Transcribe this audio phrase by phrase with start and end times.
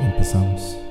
[0.00, 0.85] Empezamos.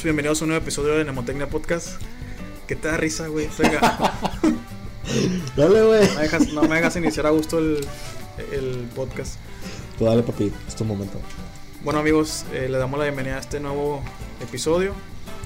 [0.00, 2.00] Amigos, bienvenidos a un nuevo episodio de Nemotecnia Podcast.
[2.66, 3.50] ¿Qué te da risa, güey?
[5.56, 6.08] Dale, güey.
[6.08, 7.86] no, me dejas, no me dejas iniciar a gusto el,
[8.50, 9.34] el podcast.
[9.98, 10.50] Tú dale, papi.
[10.66, 11.20] Es tu momento.
[11.84, 14.02] Bueno amigos, eh, le damos la bienvenida a este nuevo
[14.40, 14.94] episodio.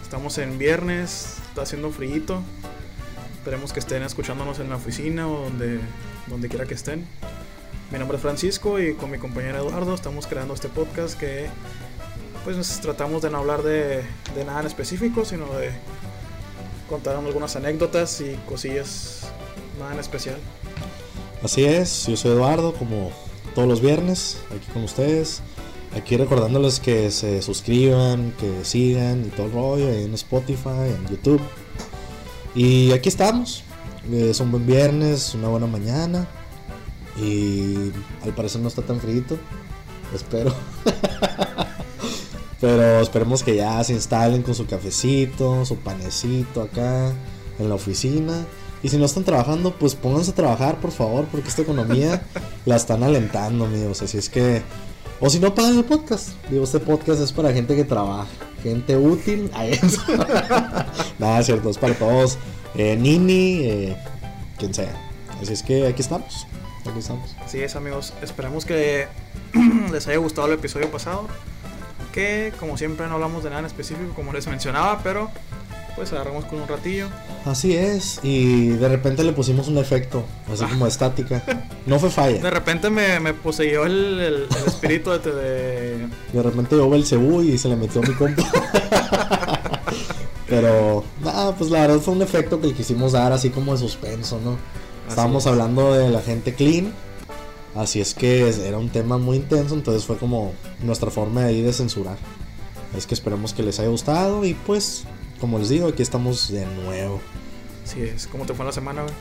[0.03, 2.41] Estamos en viernes, está haciendo frío.
[3.39, 5.81] Esperemos que estén escuchándonos en la oficina o donde,
[6.29, 7.07] donde quiera que estén.
[7.91, 11.49] Mi nombre es Francisco y con mi compañero Eduardo estamos creando este podcast que
[12.45, 15.73] pues tratamos de no hablar de, de nada en específico, sino de
[16.89, 19.23] contar algunas anécdotas y cosillas
[19.79, 20.37] nada en especial.
[21.43, 23.11] Así es, yo soy Eduardo, como
[23.55, 25.43] todos los viernes, aquí con ustedes.
[25.97, 31.41] Aquí recordándoles que se suscriban, que sigan y todo el rollo en Spotify, en YouTube.
[32.55, 33.63] Y aquí estamos.
[34.11, 36.27] Es un buen viernes, una buena mañana.
[37.17, 37.93] Y
[38.25, 39.39] al parecer no está tan frito.
[40.13, 40.53] Espero.
[42.61, 47.13] Pero esperemos que ya se instalen con su cafecito, su panecito acá
[47.59, 48.47] en la oficina.
[48.83, 52.23] Y si no están trabajando, pues pónganse a trabajar, por favor, porque esta economía
[52.67, 54.03] la están alentando, amigos.
[54.03, 54.63] Así es que.
[55.21, 56.31] O si no, pagan el podcast.
[56.51, 58.27] Digo, este podcast es para gente que trabaja,
[58.63, 59.51] gente útil.
[59.55, 59.99] Ahí es.
[61.19, 62.39] Nada, es cierto, es para todos.
[62.75, 63.97] Eh, Nini, eh,
[64.59, 64.95] quien sea.
[65.41, 66.47] Así es que aquí estamos.
[66.87, 67.35] Aquí estamos.
[67.43, 69.07] Así es amigos, esperemos que
[69.93, 71.29] les haya gustado el episodio pasado.
[72.15, 75.31] Que como siempre no hablamos de nada en específico, como les mencionaba, pero
[75.97, 77.09] pues agarramos con un ratillo.
[77.45, 78.21] Así es.
[78.23, 81.43] Y de repente le pusimos un efecto, así como estática.
[81.87, 82.51] No fue De falla.
[82.51, 87.43] repente me, me poseyó el, el- el espíritu de, de- De repente yo el cebú
[87.43, 88.43] y se le metió mi compa.
[90.49, 93.79] Pero, nada, pues la verdad fue un efecto que le quisimos dar así como de
[93.79, 94.57] suspenso, ¿no?
[95.09, 95.51] Estábamos es.
[95.51, 96.93] hablando de la gente clean.
[97.75, 100.53] Así es que era un tema muy intenso, entonces fue como
[100.83, 102.17] nuestra forma de ahí de censurar.
[102.97, 105.05] Es que esperemos que les haya gustado y pues,
[105.41, 107.21] como les digo, aquí estamos de nuevo.
[107.85, 109.15] Así es, ¿cómo te fue la semana, güey?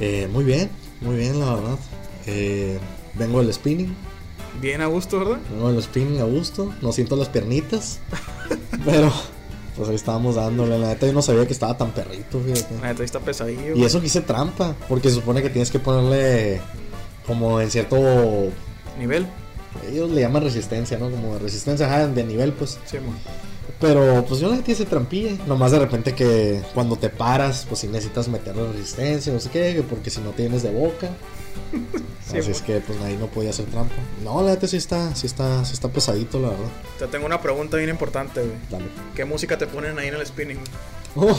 [0.00, 0.70] Eh, muy bien,
[1.00, 1.78] muy bien, la verdad.
[2.26, 2.78] Eh,
[3.14, 3.94] vengo del spinning,
[4.60, 5.38] Bien a gusto, ¿verdad?
[5.50, 8.00] vengo del spinning a gusto, no siento las piernitas,
[8.84, 9.12] pero
[9.76, 10.78] pues ahí estábamos dándole.
[10.78, 12.74] La neta yo no sabía que estaba tan perrito, fíjate.
[12.80, 13.68] La neta está pesadillo.
[13.68, 13.84] Y güey.
[13.84, 16.60] eso que hice trampa, porque se supone que tienes que ponerle
[17.28, 18.50] como en cierto.
[18.98, 19.28] Nivel.
[19.88, 21.10] Ellos le llaman resistencia, ¿no?
[21.10, 22.80] Como resistencia ajá, de nivel, pues.
[22.86, 23.12] Sí, mo.
[23.80, 25.36] Pero pues yo la neta hice trampilla.
[25.46, 29.74] Nomás de repente que cuando te paras, pues si necesitas meterle resistencia, no sé qué,
[29.74, 31.10] que porque si no tienes de boca.
[32.28, 33.94] Sí, Así es que pues ahí no podía hacer trampa.
[34.22, 36.66] No, la neta sí está, sí está, sí está pesadito, la verdad.
[36.98, 38.52] Te tengo una pregunta bien importante, güey.
[38.70, 38.84] Dale.
[39.14, 40.58] ¿Qué música te ponen ahí en el spinning?
[41.16, 41.34] Oh,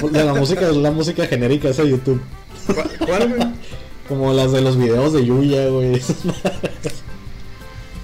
[0.00, 2.22] pues, la, la música es la música genérica esa de YouTube.
[2.64, 3.42] ¿Cuál, cuál, güey?
[4.08, 6.00] Como las de los videos de Yuya, güey.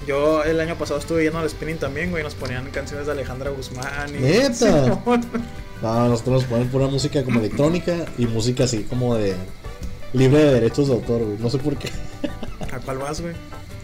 [0.07, 2.23] Yo el año pasado estuve yendo al spinning también, güey.
[2.23, 4.09] Nos ponían canciones de Alejandra Guzmán.
[4.15, 4.19] Y...
[4.19, 5.01] ¿Neta?
[5.81, 9.33] No, nosotros nos ponen pura música como electrónica y música así como de
[10.11, 11.37] libre de derechos de autor, güey.
[11.39, 11.89] No sé por qué.
[12.73, 13.33] ¿A cuál vas, güey?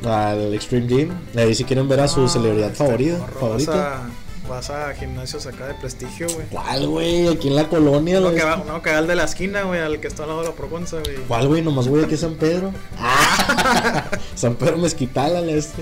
[0.03, 1.09] Al Extreme Gym.
[1.37, 3.25] Ahí si quieren ver a su Ah, celebridad favorita.
[3.39, 4.01] favorita.
[4.49, 6.45] Vas a, gimnasios acá de prestigio, güey.
[6.51, 7.27] ¿Cuál, güey?
[7.27, 8.19] Aquí en la colonia.
[8.33, 10.49] Que, va, uno que al de la esquina, güey, al que está al lado de
[10.49, 11.17] la Proconza, güey.
[11.27, 11.61] ¿Cuál, güey?
[11.63, 12.71] Nomás, güey, aquí es San Pedro.
[12.99, 14.05] Ah,
[14.35, 15.81] San Pedro Mezquital al este.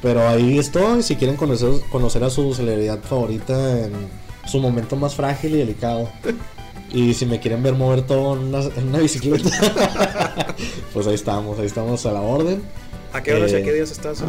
[0.00, 1.02] Pero ahí estoy.
[1.02, 3.92] Si quieren conocer, conocer a su celebridad favorita en
[4.46, 6.08] su momento más frágil y delicado.
[6.90, 9.48] Y si me quieren ver mover todo en una, en una bicicleta,
[10.92, 12.62] pues ahí estamos, ahí estamos a la orden.
[13.12, 14.22] ¿A qué horas y Eh, a qué días estás?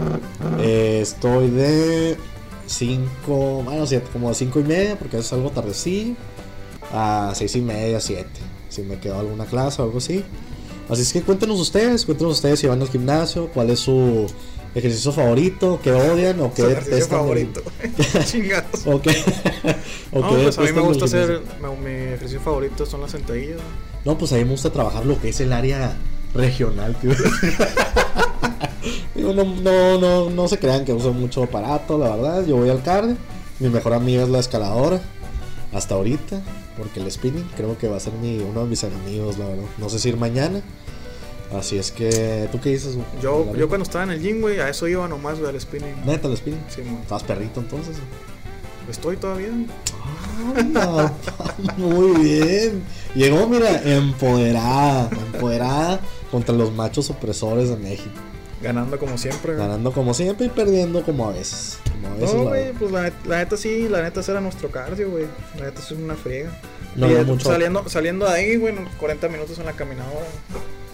[0.59, 2.17] Eh, estoy de
[2.73, 6.15] 5, bueno, siete, como de 5 y media, porque es algo tardecillo,
[6.91, 8.27] a 6 y media, 7,
[8.69, 10.23] si me quedó alguna clase o algo así.
[10.89, 14.27] Así es que cuéntenos ustedes, cuéntenos ustedes si van al gimnasio, cuál es su
[14.75, 17.61] ejercicio favorito, qué odian o ejercicio detestan favorito.
[18.25, 18.85] Chingados.
[18.85, 19.11] o qué,
[20.11, 21.41] o No, qué pues a mí me gusta hacer.
[21.83, 23.59] Mi, ejercicio favorito son las sentadillas.
[24.03, 25.95] No, pues a mí me gusta trabajar lo que es el área
[26.33, 27.11] regional, tío.
[29.23, 32.45] Digo, no, no, no, no se crean que uso mucho aparato, la verdad.
[32.45, 33.15] Yo voy al cardio.
[33.59, 34.99] Mi mejor amiga es la escaladora.
[35.71, 36.41] Hasta ahorita.
[36.77, 39.63] Porque el spinning creo que va a ser mi, uno de mis enemigos, la verdad.
[39.77, 40.61] No sé si ir mañana.
[41.57, 42.95] Así es que, ¿tú qué dices?
[42.95, 43.07] güey?
[43.21, 46.05] Yo, yo cuando estaba en el gym, güey, a eso iba nomás, güey, al spinning.
[46.05, 46.61] Neta, el spinning.
[46.67, 46.99] Sí, mon.
[46.99, 47.95] Estabas perrito entonces.
[48.89, 49.51] Estoy todavía.
[50.57, 51.13] Anda,
[51.77, 52.83] Muy bien.
[53.15, 55.09] Llegó, mira, empoderada.
[55.33, 58.19] Empoderada contra los machos opresores de México.
[58.63, 59.67] Ganando como siempre, güey.
[59.67, 61.77] Ganando como siempre y perdiendo como a veces.
[61.91, 65.11] Como a veces No, güey, pues la, la neta sí, la neta era nuestro cardio,
[65.11, 65.25] güey.
[65.59, 66.49] La neta es una friega.
[66.95, 70.25] No Y mucho- saliendo, saliendo de ahí, güey, unos 40 minutos en la caminadora.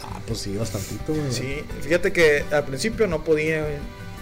[0.04, 1.31] Ah, pues sí, bastantito, güey.
[1.31, 3.75] Sí, fíjate que al principio no podía, güey.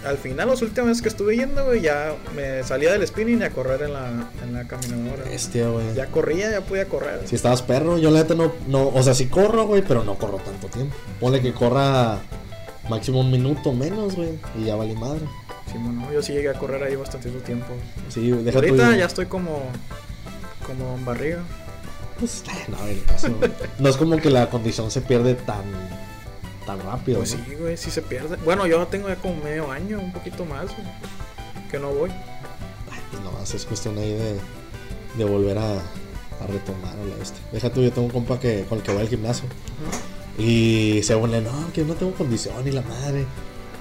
[0.04, 3.44] Al final, las últimas veces que estuve yendo, güey, ya me salía del spinning y
[3.44, 5.24] a correr en la, en la caminadora.
[5.24, 5.92] Bestia, güey.
[5.94, 7.22] Ya corría, ya podía correr.
[7.26, 10.14] Si estabas perro, yo la neta no, no, o sea, sí corro, güey, pero no
[10.16, 10.94] corro tanto tiempo.
[11.18, 12.18] Ponle que corra
[12.88, 15.20] máximo un minuto menos, güey, y ya vale madre.
[15.70, 17.66] Sí, bueno, yo sí llegué a correr ahí bastante tiempo.
[18.08, 19.62] Sí, deja Ahorita tu- ya estoy como,
[20.66, 21.42] como en barriga.
[22.18, 23.28] Pues, no, el caso.
[23.78, 25.62] No es como que la condición se pierde tan,
[26.66, 27.44] tan rápido, Pues ¿no?
[27.44, 28.36] sí, güey, sí se pierde.
[28.44, 30.86] Bueno, yo tengo ya como medio año, un poquito más, güey,
[31.70, 32.10] que no voy.
[32.10, 34.36] Ay, pues no, es cuestión ahí de,
[35.16, 37.38] de volver a, a retomar a la este.
[37.52, 39.44] Deja tú, yo tengo un compa que, con el que voy al gimnasio.
[40.38, 43.24] Y se pone, no, que no tengo condición y la madre.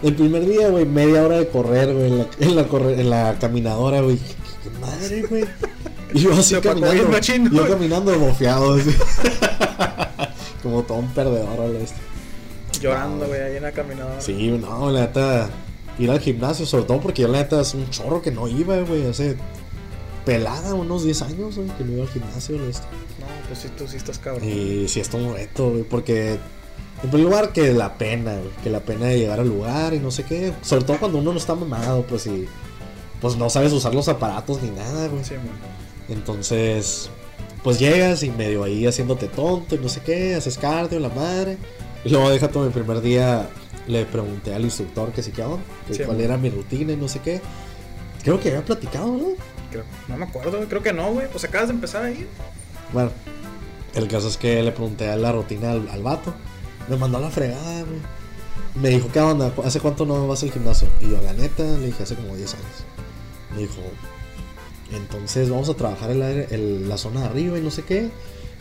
[0.03, 3.09] El primer día, güey, media hora de correr, güey, en la, en la, corre- en
[3.09, 4.17] la caminadora, güey.
[4.17, 4.33] ¿Qué,
[4.63, 5.45] qué madre, güey?
[6.13, 7.09] Y yo así caminando.
[7.09, 8.89] machín, yo caminando bofeado, así.
[10.63, 11.97] Como todo un perdedor a la este.
[12.81, 14.21] Llorando, güey, ahí en la caminadora.
[14.21, 15.49] Sí, no, la neta,
[15.99, 18.77] ir al gimnasio, sobre todo porque yo la neta es un chorro que no iba,
[18.81, 19.35] güey, hace
[20.27, 22.85] pelada, unos 10 años, güey, que no iba al gimnasio, este.
[23.19, 24.43] No, pues sí, tú sí estás cabrón.
[24.43, 26.33] Y sí, está un reto, güey, porque
[27.01, 29.99] en primer lugar que la pena, güey, que la pena de llegar al lugar y
[29.99, 32.45] no sé qué, sobre todo cuando uno no está mamado, pues y
[33.21, 35.23] pues no sabes usar los aparatos ni nada, güey.
[35.23, 35.35] Sí.
[36.09, 37.09] Entonces,
[37.63, 41.57] pues llegas y medio ahí haciéndote tonto y no sé qué, haces cardio, la madre.
[42.03, 43.47] Y luego deja todo el primer día,
[43.87, 46.25] le pregunté al instructor que sí que onda, que Sí, cuál man.
[46.25, 47.39] era mi rutina y no sé qué.
[48.23, 49.27] Creo que había platicado, ¿no?
[50.07, 51.27] No me acuerdo, creo que no, güey.
[51.29, 52.27] Pues acabas de empezar ahí.
[52.93, 53.11] Bueno,
[53.95, 56.33] el caso es que le pregunté la rutina al, al vato.
[56.87, 57.99] Me mandó a la fregada, güey.
[58.75, 59.51] Me dijo, ¿qué onda?
[59.63, 60.87] ¿Hace cuánto no vas al gimnasio?
[61.01, 62.85] Y yo, la neta, le dije, hace como 10 años.
[63.55, 63.81] Me dijo,
[64.91, 68.09] entonces vamos a trabajar el la zona de arriba y no sé qué.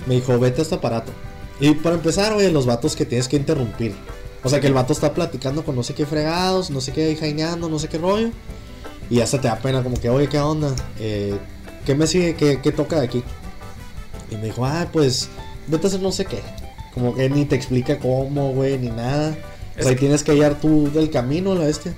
[0.07, 1.13] Me dijo, vete a este aparato.
[1.61, 3.95] Y para empezar, güey, los vatos que tienes que interrumpir.
[4.43, 7.17] O sea, que el vato está platicando con no sé qué fregados, no sé qué
[7.17, 8.31] jaineando, no sé qué rollo.
[9.11, 10.75] Y hasta te da pena, como que, oye, ¿qué onda?
[10.99, 11.37] Eh,
[11.85, 12.35] ¿Qué me sigue?
[12.35, 13.23] ¿Qué, qué toca de aquí?
[14.31, 15.29] Y me dijo, ah, pues,
[15.69, 16.41] vete a hacer no sé qué.
[16.93, 19.37] Como que ni te explica cómo, güey, ni nada.
[19.79, 21.95] O sea, y que- tienes que hallar tú del camino, la bestia.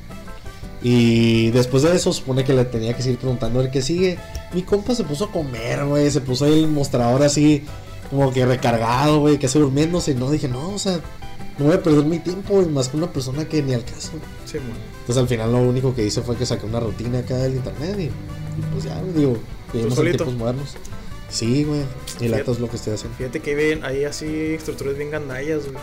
[0.82, 4.18] Y después de eso, supone que le tenía que seguir preguntando el que sigue.
[4.52, 6.10] Mi compa se puso a comer, güey.
[6.10, 7.64] Se puso ahí el mostrador así,
[8.10, 10.12] como que recargado, güey, casi durmiéndose.
[10.12, 11.00] Y no dije, no, o sea,
[11.58, 14.12] no voy a perder mi tiempo, güey, más que una persona que ni al caso.
[14.44, 14.76] Sí, man.
[15.08, 17.96] Entonces al final lo único que hice fue que saqué una rutina acá del internet
[17.98, 19.38] y, y pues ya, güey, digo,
[19.72, 20.76] vivimos en tiempos modernos.
[21.30, 21.80] Sí, güey,
[22.20, 23.16] y la neta es lo que estoy haciendo.
[23.16, 25.78] Fíjate que ven ahí así estructuras bien gandallas, güey.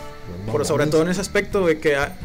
[0.46, 2.16] No Por sobre todo en ese aspecto, güey, que ah,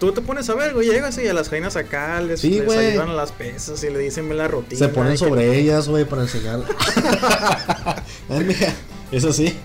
[0.00, 2.76] tú te pones a ver, güey, llegas y a las jainas acá les, Sí, les
[2.76, 4.80] ayudan a las pesas y le dicen la rutina.
[4.80, 6.64] Se ponen que- sobre ellas, güey, para enseñar.
[8.44, 8.72] Mija,
[9.12, 9.56] eso sí.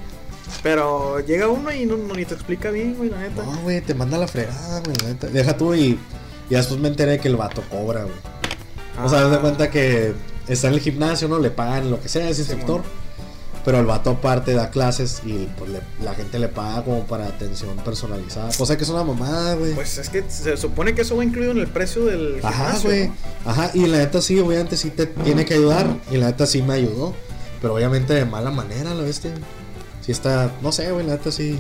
[0.62, 3.44] Pero llega uno y no, no- ni te explica bien, güey, la neta.
[3.44, 5.28] No, güey, te manda la fregada, güey, la neta.
[5.28, 5.98] Deja tú y,
[6.50, 8.16] y después me enteré que el vato cobra, güey.
[9.04, 10.14] O sea, haz de Ah, cuenta que
[10.48, 11.40] está en el gimnasio, ¿no?
[11.40, 12.82] Le pagan lo que sea, es instructor.
[12.82, 13.04] bueno.
[13.66, 17.28] Pero el vato aparte da clases y pues le- la gente le paga como para
[17.28, 18.50] atención personalizada.
[18.58, 19.74] Cosa que es una mamada, güey.
[19.74, 22.90] Pues es que se supone que eso va incluido en el precio del Ajá, gimnasio,
[22.90, 23.08] güey.
[23.08, 23.16] ¿no?
[23.46, 25.88] Ajá, y la neta sí, obviamente sí te tiene que ayudar.
[26.12, 27.14] Y la neta sí me ayudó.
[27.62, 29.32] Pero obviamente de mala manera, la bestia.
[30.02, 31.58] Sí está, no sé, güey, la neta sí.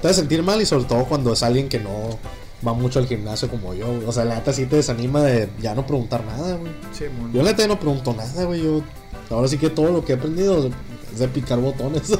[0.00, 2.18] Te hace sentir mal y sobre todo cuando es alguien que no
[2.66, 3.86] va mucho al gimnasio como yo.
[3.86, 4.04] güey.
[4.06, 6.72] O sea, la neta sí te desanima de ya no preguntar nada, güey.
[6.92, 7.32] Sí, mon.
[7.32, 8.62] Yo la neta no pregunto nada, güey.
[8.62, 8.82] Yo
[9.30, 10.70] ahora sí que todo lo que he aprendido
[11.12, 12.02] es de picar botones.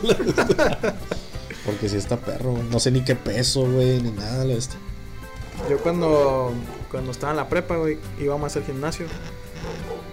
[1.65, 2.65] Porque sí está perro, güey.
[2.65, 4.79] No sé ni qué peso, güey, ni nada, la bestia.
[5.71, 6.53] Yo cuando,
[6.91, 9.07] cuando estaba en la prepa, güey, iba más al gimnasio.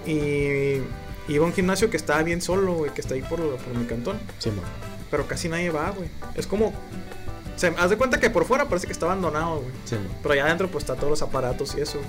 [0.06, 0.82] Y
[1.28, 3.86] iba a un gimnasio que estaba bien solo, güey, que está ahí por, por mi
[3.86, 4.20] cantón.
[4.38, 4.66] Sí, man.
[5.10, 6.10] Pero casi nadie va, güey.
[6.36, 6.72] Es como...
[7.60, 9.72] Se, haz de cuenta que por fuera parece que está abandonado, güey.
[9.84, 9.98] Sí.
[10.22, 12.00] Pero allá adentro pues está todos los aparatos y eso.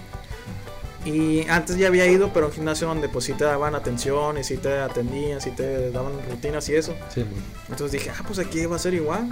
[1.05, 4.39] Y antes ya había ido, pero a un gimnasio donde pues sí te daban atención
[4.39, 6.95] y sí te atendían, sí te daban rutinas y eso.
[7.13, 7.25] Sí.
[7.69, 9.29] Entonces dije, ah, pues aquí va a ser igual.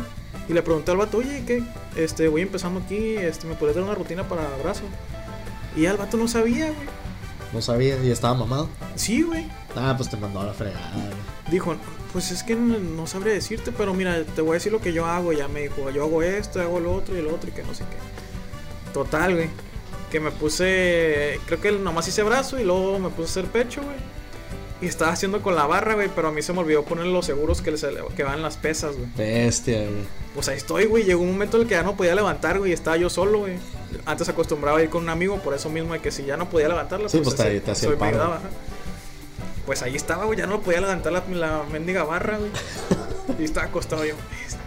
[0.48, 1.62] Y le pregunté al vato, oye, ¿qué?
[1.94, 4.82] Este, voy empezando aquí, este, ¿me podrías dar una rutina para brazo?
[5.76, 6.88] Y ya el vato no sabía, güey.
[7.52, 8.68] No sabía y estaba mamado.
[8.96, 9.46] Sí, güey.
[9.76, 11.06] Ah, pues te mandó a la fregada, güey.
[11.50, 11.76] dijo,
[12.12, 14.92] pues es que no, no sabría decirte, pero mira, te voy a decir lo que
[14.92, 15.32] yo hago.
[15.32, 17.74] Ya me dijo, yo hago esto, hago lo otro y lo otro y que no
[17.74, 18.92] sé qué.
[18.92, 19.48] Total, güey.
[20.10, 23.82] Que me puse, creo que nomás hice brazo y luego me puse a hacer pecho,
[23.82, 23.96] güey.
[24.80, 27.26] Y estaba haciendo con la barra, güey, pero a mí se me olvidó poner los
[27.26, 27.84] seguros que, les,
[28.16, 29.08] que van en las pesas, güey.
[29.16, 30.04] Bestia, güey.
[30.34, 31.02] Pues ahí estoy, güey.
[31.02, 32.72] Llegó un momento en el que ya no podía levantar, güey.
[32.72, 33.54] Estaba yo solo, güey.
[34.06, 36.48] Antes acostumbraba a ir con un amigo, por eso mismo de que si ya no
[36.48, 38.10] podía levantarla, Sí, pues, ese- te hacía se el me paro.
[38.22, 38.40] ayudaba.
[39.68, 40.38] Pues ahí estaba, güey.
[40.38, 42.50] Ya no podía levantar la, la mendiga barra, güey.
[43.38, 44.14] Y estaba acostado yo.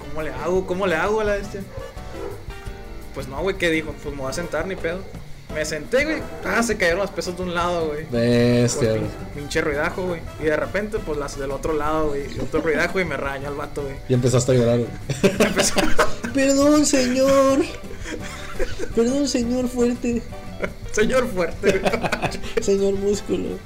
[0.07, 0.67] ¿Cómo le hago?
[0.67, 1.61] ¿Cómo le hago a la bestia?
[3.15, 3.57] Pues no, güey.
[3.57, 3.95] ¿Qué dijo?
[4.03, 4.99] Pues me voy a sentar, ni pedo.
[5.55, 6.21] Me senté, güey.
[6.45, 8.05] Ah, se cayeron las pesas de un lado, güey.
[8.11, 9.01] Bestia, Pues, güey.
[9.01, 10.21] pin- pinche ruidajo, güey.
[10.39, 12.39] Y de repente, pues las del otro lado, güey.
[12.39, 13.95] Otro ruidajo y me raña el vato, güey.
[14.07, 14.89] Y empezaste a llorar, güey.
[15.47, 15.73] Empezó.
[16.33, 17.59] Perdón, señor.
[18.95, 20.21] Perdón, señor fuerte.
[20.91, 21.91] Señor fuerte, güey.
[22.61, 23.57] Señor músculo.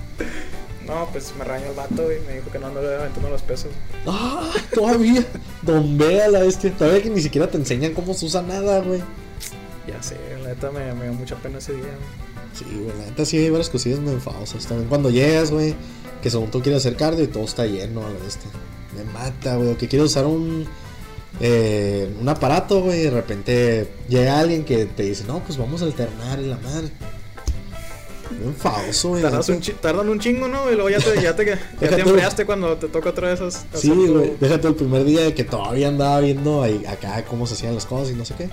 [0.87, 2.19] No, pues me rañó el vato, güey.
[2.27, 3.71] Me dijo que no andaba aventando los pesos.
[4.05, 5.25] Ah, todavía.
[5.61, 6.71] Don Bea la bestia.
[6.77, 9.01] Todavía que ni siquiera te enseñan cómo se usa nada, güey.
[9.87, 12.25] Ya sé, la neta me, me dio mucha pena ese día, güey.
[12.53, 14.65] Sí, güey, la neta sí hay varias cosillas muy enfadosas.
[14.65, 15.75] También cuando llegas, güey,
[16.21, 18.49] que según tú quieres hacer cardio y todo está lleno a la bestia.
[18.95, 19.69] Me mata, güey.
[19.71, 20.65] O que quieres usar un,
[21.41, 25.81] eh, un aparato, güey, y de repente llega alguien que te dice, no, pues vamos
[25.81, 26.89] a alternar y la madre.
[28.43, 30.69] Enfadoso, Tardas un tardan un chingo, ¿no?
[30.71, 33.67] Y luego ya te, ya te, ya te enfriaste cuando te toca otra vez hacer
[33.73, 34.33] Sí, tu- güey.
[34.39, 37.85] Déjate el primer día de que todavía andaba viendo ahí, acá cómo se hacían las
[37.85, 38.49] cosas y no sé qué.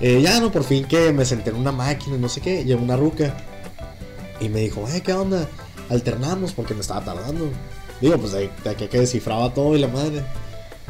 [0.00, 2.64] Eh, ya no, por fin que me senté en una máquina y no sé qué.
[2.64, 3.36] Llegó una ruca
[4.40, 5.46] y me dijo, eh, ¿qué onda?
[5.90, 7.48] Alternamos porque me estaba tardando.
[8.00, 10.22] Digo, pues de, de aquí que descifraba todo y la madre.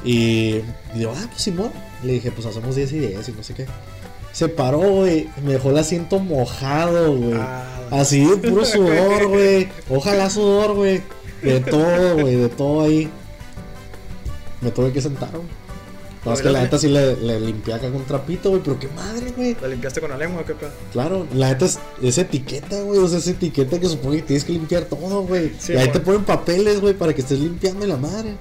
[0.05, 0.61] Y
[0.95, 1.73] digo, ah, pues Simón.
[2.05, 3.67] Le dije, pues hacemos 10 y 10 y no sé qué.
[4.33, 5.29] Se paró, güey.
[5.45, 7.35] Me dejó el asiento mojado, güey.
[7.35, 9.69] Ah, Así de puro sudor, güey.
[9.89, 11.03] Ojalá sudor, güey.
[11.43, 13.11] De todo, güey, de todo ahí.
[14.61, 15.61] Me tuve que sentar, güey.
[16.25, 18.63] No, es que la neta sí le, le limpié acá con trapito, güey.
[18.63, 19.57] Pero qué madre, güey.
[19.61, 20.71] ¿La limpiaste con la lengua o qué pedo?
[20.93, 22.99] Claro, la neta es, es etiqueta, güey.
[23.01, 25.53] O sea, es etiqueta que supone que tienes que limpiar todo, güey.
[25.59, 28.35] Sí, y ahí te ponen papeles, güey, para que estés limpiando la madre.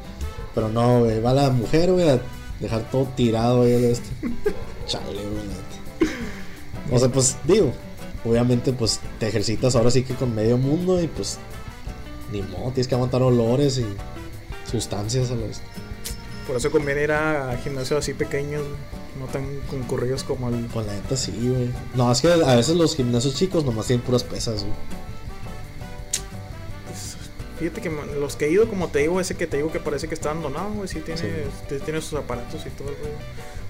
[0.53, 1.21] Pero no, güey.
[1.21, 2.19] Va la mujer, güey, a
[2.59, 3.81] dejar todo tirado, güey.
[3.81, 4.09] de Este.
[4.85, 5.78] Chale, güey, la neta.
[6.91, 7.73] O sea, pues, digo.
[8.25, 11.37] Obviamente, pues te ejercitas ahora sí que con medio mundo y pues.
[12.31, 13.85] Ni modo, tienes que aguantar olores y
[14.69, 15.61] sustancias a los.
[16.45, 18.63] Por eso conviene ir a gimnasios así pequeños,
[19.19, 20.65] no tan concurridos como el.
[20.65, 21.71] Pues la neta sí, güey.
[21.95, 24.75] No, es que a veces los gimnasios chicos nomás tienen puras pesas, güey.
[27.59, 30.07] Fíjate que los que he ido, como te digo, ese que te digo que parece
[30.07, 31.27] que está abandonado, güey, sí tiene, Sí.
[31.69, 33.15] sí tiene sus aparatos y todo rollo.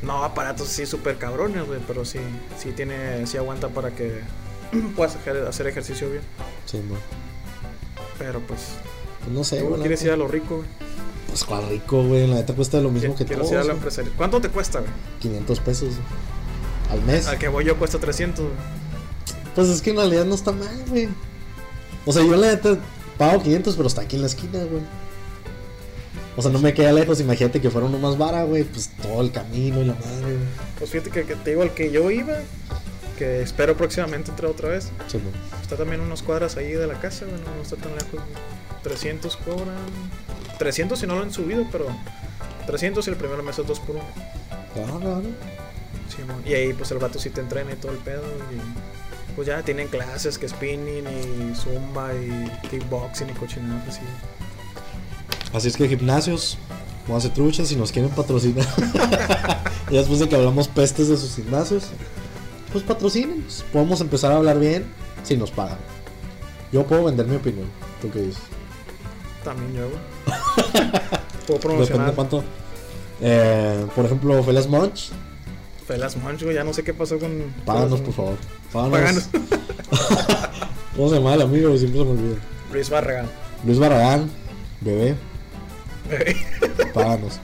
[0.02, 2.20] No aparatos así súper cabrones, güey, pero sí,
[2.58, 4.22] sí tiene, sí aguanta para que
[4.96, 6.22] puedas hacer ejercicio bien.
[6.66, 6.96] Sí, no.
[8.18, 8.60] Pero pues,
[9.24, 9.80] Pues no sé, güey.
[9.82, 10.68] quieres ir a lo rico, güey.
[11.28, 12.28] Pues cuál rico, güey.
[12.28, 13.50] La neta cuesta lo mismo que todos.
[13.52, 13.76] ir a la güey.
[13.78, 14.12] empresaria.
[14.16, 14.92] ¿Cuánto te cuesta, güey?
[15.20, 17.00] 500 pesos güey.
[17.00, 17.28] al mes.
[17.28, 18.58] Al que voy yo cuesta 300, güey.
[19.56, 21.08] Pues es que en realidad no está mal, güey.
[22.06, 22.78] O sea, yo la neta
[23.20, 24.82] pago 500, pero está aquí en la esquina, güey.
[26.36, 27.20] O sea, no me queda lejos.
[27.20, 28.64] Imagínate que fuera uno más vara, güey.
[28.64, 30.48] Pues todo el camino y la madre, güey.
[30.80, 32.38] Pues fíjate que, que te digo al que yo iba,
[33.18, 34.86] que espero próximamente entrar otra vez.
[35.08, 35.34] Sí, güey.
[35.62, 38.14] Está también unas cuadras ahí de la casa, güey, no, no está tan lejos.
[38.14, 38.24] güey.
[38.84, 39.76] 300 cobran.
[40.58, 41.88] 300 si no lo han subido, pero
[42.68, 44.06] 300 y el primer mes es 2 por 1.
[44.74, 45.22] Claro, claro.
[46.46, 48.24] y ahí pues el vato sí te entrena y todo el pedo.
[48.52, 48.99] Y
[49.40, 54.02] pues ya tienen clases que spinning y zumba y kickboxing y cochinadas así.
[55.54, 56.58] Así es que gimnasios,
[57.08, 58.68] vamos a hacer truchas si nos quieren patrocinar.
[59.90, 61.86] y después de que hablamos pestes de sus gimnasios,
[62.74, 63.64] pues patrocínenos.
[63.72, 64.84] Podemos empezar a hablar bien
[65.24, 65.78] si nos pagan.
[66.74, 67.70] Yo puedo vender mi opinión.
[68.02, 68.44] ¿Tú qué dices?
[69.46, 69.88] También yo.
[71.48, 72.10] Puedo Depende promocionar.
[72.10, 72.44] de cuánto.
[73.22, 75.12] Eh, por ejemplo, Felas Munch,
[75.90, 77.52] Felas Munch, güey, ya no sé qué pasó con.
[77.66, 78.38] páganos por favor.
[78.72, 79.24] Páganos.
[79.24, 79.44] Páganos.
[80.96, 81.76] ¿Cómo se llama el amigo?
[81.76, 82.36] Siempre se me olvida.
[82.72, 83.26] Luis Barragán.
[83.66, 84.30] Luis Barragán,
[84.82, 85.16] bebé,
[86.94, 87.40] páganos.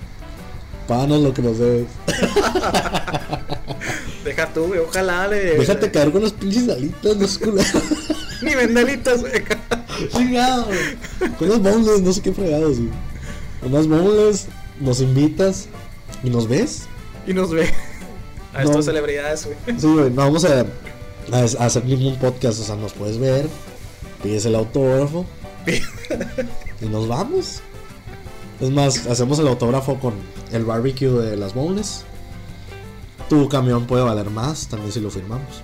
[0.88, 1.88] Páganos lo que nos debes.
[4.24, 5.58] Deja tú, güey, ojalá le.
[5.58, 7.40] Déjate caer con las pinches alitas, no es.
[8.44, 9.44] Ni vendelitas, güey.
[10.10, 10.78] Chingado, güey.
[11.40, 12.92] Con unas boneless, no sé qué fregados, güey.
[13.64, 14.46] Unas boneless,
[14.80, 15.68] nos invitas
[16.24, 16.84] y nos ves.
[17.25, 17.74] Y nos ve.
[18.55, 18.69] A No.
[18.71, 19.57] estas celebridades, güey.
[19.79, 23.47] Sí, güey, no vamos a, a, a hacer ningún podcast, o sea, nos puedes ver,
[24.24, 25.25] pides el autógrafo
[26.81, 27.62] y nos vamos.
[28.62, 30.13] Es más, hacemos el autógrafo con
[30.53, 32.03] el barbecue de las boneless.
[33.29, 35.62] Tu camión puede valer más también si lo firmamos.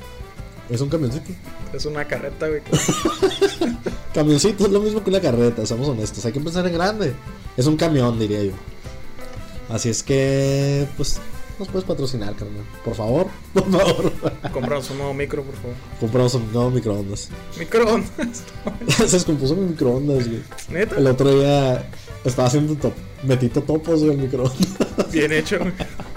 [0.69, 1.31] Es un camioncito.
[1.73, 2.61] Es una carreta, güey.
[4.13, 6.25] Camioncito es lo mismo que una carreta, seamos honestos.
[6.25, 7.13] Hay que empezar en grande.
[7.55, 8.51] Es un camión, diría yo.
[9.69, 11.19] Así es que, pues,
[11.61, 12.63] nos puedes patrocinar, carnal.
[12.83, 14.13] Por favor, por favor.
[14.51, 15.75] Compramos un nuevo micro, por favor.
[15.99, 17.29] Compramos un nuevo microondas.
[17.57, 18.43] Microondas.
[18.97, 20.41] Se descompuso mi microondas, güey.
[20.69, 20.97] Neta.
[20.97, 21.87] El otro día
[22.25, 24.57] estaba haciendo top, metí topos, güey, el microondas.
[25.11, 25.73] Bien hecho, güey.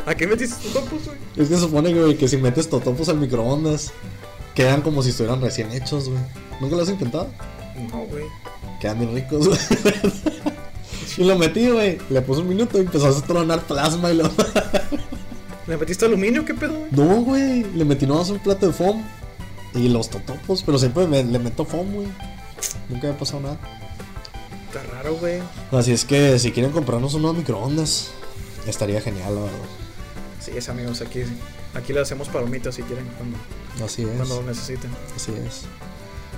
[0.06, 1.18] ¿A qué metiste tus topos, güey?
[1.36, 3.92] Es que se supone, güey, que si metes totopos al microondas,
[4.54, 6.20] quedan como si estuvieran recién hechos, güey.
[6.60, 7.28] ¿Nunca lo has intentado?
[7.90, 8.24] No, güey.
[8.80, 9.60] Quedan bien ricos, güey.
[11.18, 11.98] y lo metí, güey.
[12.08, 14.30] Le puse un minuto y empezó a tronar plasma y lo...
[15.66, 16.44] ¿Le metiste aluminio?
[16.44, 16.90] ¿Qué pedo, güey?
[16.92, 17.64] no, güey.
[17.74, 19.02] Le metí nomás un plato de foam
[19.74, 22.06] y los totopos, pero siempre me- le meto foam, güey.
[22.88, 23.58] Nunca me ha pasado nada.
[24.68, 25.40] Está raro, güey.
[25.72, 28.10] Así es que si quieren comprarnos un nuevo microondas,
[28.66, 29.58] estaría genial, la verdad.
[30.40, 31.20] Sí, es amigos, aquí,
[31.74, 33.38] aquí le hacemos palomitas si quieren, cuando,
[33.84, 34.08] Así es.
[34.08, 34.90] cuando lo necesiten.
[35.16, 35.62] Así es.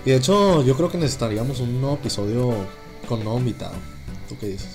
[0.05, 2.55] Y de hecho, yo creo que necesitaríamos un nuevo episodio
[3.09, 3.75] con nuevo invitado.
[4.29, 4.69] ¿Tú qué dices?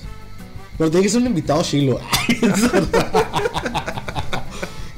[0.76, 1.98] Pero tiene que ser un invitado chilo.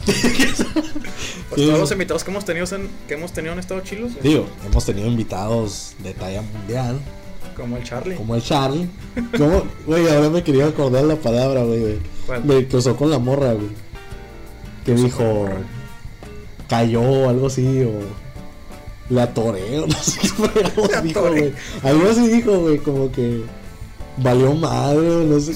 [0.04, 4.12] Pues todos los invitados que hemos tenido, en, que hemos tenido han estado chilos.
[4.22, 7.00] Digo, hemos tenido invitados de talla mundial,
[7.56, 8.16] Como el Charlie.
[8.16, 8.88] como el Charlie.
[9.36, 11.98] Como, güey, ahora me quería acordar la palabra, güey.
[12.44, 13.68] Me cruzó con la morra, güey.
[14.84, 15.48] Que Cruzó dijo,
[16.68, 17.92] cayó o algo así, o
[19.14, 21.52] la atoré, o no sé qué La dijo, güey.
[21.82, 23.42] Algo así dijo, güey, como que
[24.16, 25.54] valió madre, no sé.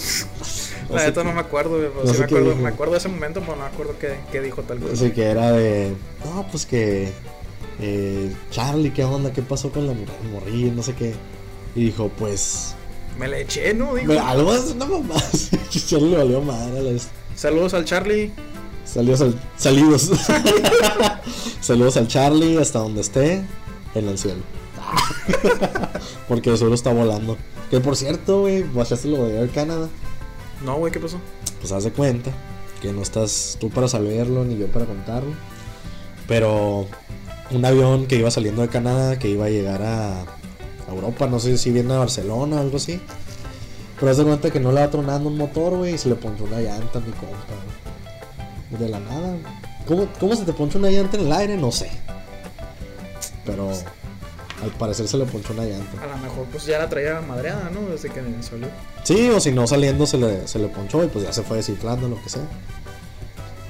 [0.90, 1.88] La neta no me acuerdo, güey.
[2.04, 2.62] no sí me acuerdo, dijo.
[2.62, 4.92] me acuerdo de ese momento, pero no me acuerdo qué, qué dijo tal cosa.
[4.94, 7.12] Así que era de, no, pues que,
[7.80, 9.32] eh, Charlie, ¿qué onda?
[9.32, 10.72] ¿Qué pasó con la mor- morrilla?
[10.72, 11.14] No sé qué.
[11.74, 12.74] Y dijo, pues,
[13.18, 13.94] Me le eché, ¿no?
[13.94, 14.12] Dijo.
[14.12, 15.50] Algo así, no mamás.
[15.86, 17.08] Charlie le valió madre a la vez.
[17.36, 18.32] Saludos al Charlie.
[18.84, 19.38] Saludos al.
[19.58, 20.10] Salidos.
[21.60, 23.42] Saludos al Charlie hasta donde esté.
[23.94, 24.40] En el cielo.
[26.28, 27.36] Porque el suelo está volando.
[27.70, 29.88] Que por cierto, güey, bajaste lo de Air Canada.
[30.64, 31.18] No, güey, ¿qué pasó?
[31.60, 32.30] Pues haz de cuenta
[32.80, 35.32] que no estás tú para saberlo ni yo para contarlo.
[36.26, 36.86] Pero
[37.50, 40.24] un avión que iba saliendo de Canadá, que iba a llegar a
[40.90, 43.00] Europa, no sé si viene a Barcelona o algo así.
[43.98, 46.14] Pero haz de cuenta que no le va tronando un motor, güey, y se le
[46.14, 48.78] ponchó una llanta a mi compa.
[48.78, 49.36] De la nada.
[49.86, 51.56] ¿Cómo, ¿Cómo se te poncha una llanta en el aire?
[51.56, 51.90] No sé.
[53.44, 53.70] Pero
[54.62, 56.02] al parecer se le ponchó una llanta.
[56.02, 57.88] A lo mejor pues ya la traía madreada, ¿no?
[57.88, 58.68] Desde que salió.
[59.04, 61.58] Sí, o si no saliendo se le, se le ponchó y pues ya se fue
[61.58, 62.42] desinflando, lo que sea.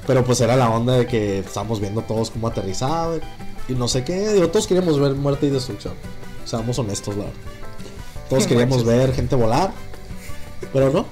[0.06, 3.16] Pero pues era la onda de que estábamos viendo todos cómo aterrizaba
[3.68, 4.32] y no sé qué.
[4.32, 5.94] Digo, todos queríamos ver muerte y destrucción.
[6.46, 7.40] Seamos honestos, la verdad.
[8.30, 9.72] Todos queríamos ver gente volar.
[10.72, 11.06] Pero no.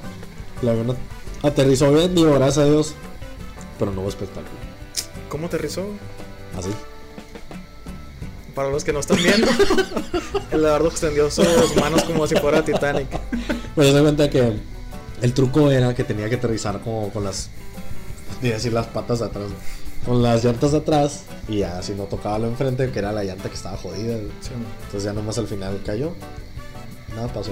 [0.63, 0.97] El avión
[1.43, 2.95] aterrizó bien, digo, gracias a Dios.
[3.79, 4.57] Pero no hubo espectáculo.
[5.29, 5.85] ¿Cómo aterrizó?
[6.57, 6.71] Así.
[8.57, 9.49] Para los que no están viendo,
[10.51, 13.07] el Eduardo extendió sus manos como si fuera Titanic.
[13.75, 14.55] Pues se cuenta que
[15.21, 17.51] el truco era que tenía que aterrizar como con las.
[18.41, 19.49] Decir las patas de atrás.
[20.07, 21.25] Con las llantas de atrás.
[21.49, 24.17] Y ya si no tocaba lo enfrente, que era la llanta que estaba jodida.
[24.41, 24.53] Sí,
[24.85, 26.15] Entonces ya nomás al final cayó.
[27.15, 27.51] Nada pasó.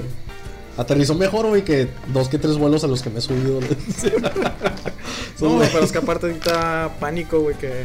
[0.78, 3.60] Aterrizó mejor, güey, que dos que tres vuelos a los que me he subido.
[5.40, 7.84] no, pero es que aparte ahorita pánico, güey, que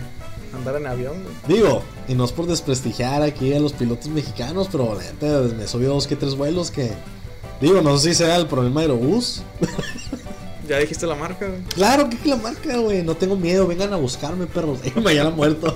[0.54, 1.58] andar en avión, güey.
[1.60, 5.64] Digo, y no es por desprestigiar aquí a los pilotos mexicanos, pero la neta me
[5.64, 6.92] he subido dos que tres vuelos que.
[7.62, 9.44] Digo, no sé si sea el problema de Aerobús.
[10.70, 11.64] Ya dijiste la marca, güey.
[11.64, 13.02] Claro que la marca, güey.
[13.02, 13.66] No tengo miedo.
[13.66, 14.78] Vengan a buscarme, perros.
[15.04, 15.76] Me ya muerto.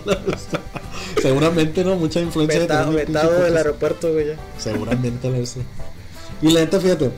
[1.22, 1.96] Seguramente, ¿no?
[1.96, 4.36] Mucha influencia de Vetado, del aeropuerto, güey, ya.
[4.60, 5.62] Seguramente la sé.
[6.44, 7.10] Y la neta, fíjate.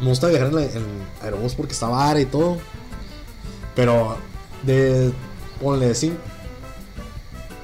[0.00, 0.86] Me gusta viajar en, la, en
[1.22, 2.56] Aerobús porque está vara y todo.
[3.76, 4.16] Pero
[4.62, 5.12] de.
[5.60, 6.16] Ponle cinco.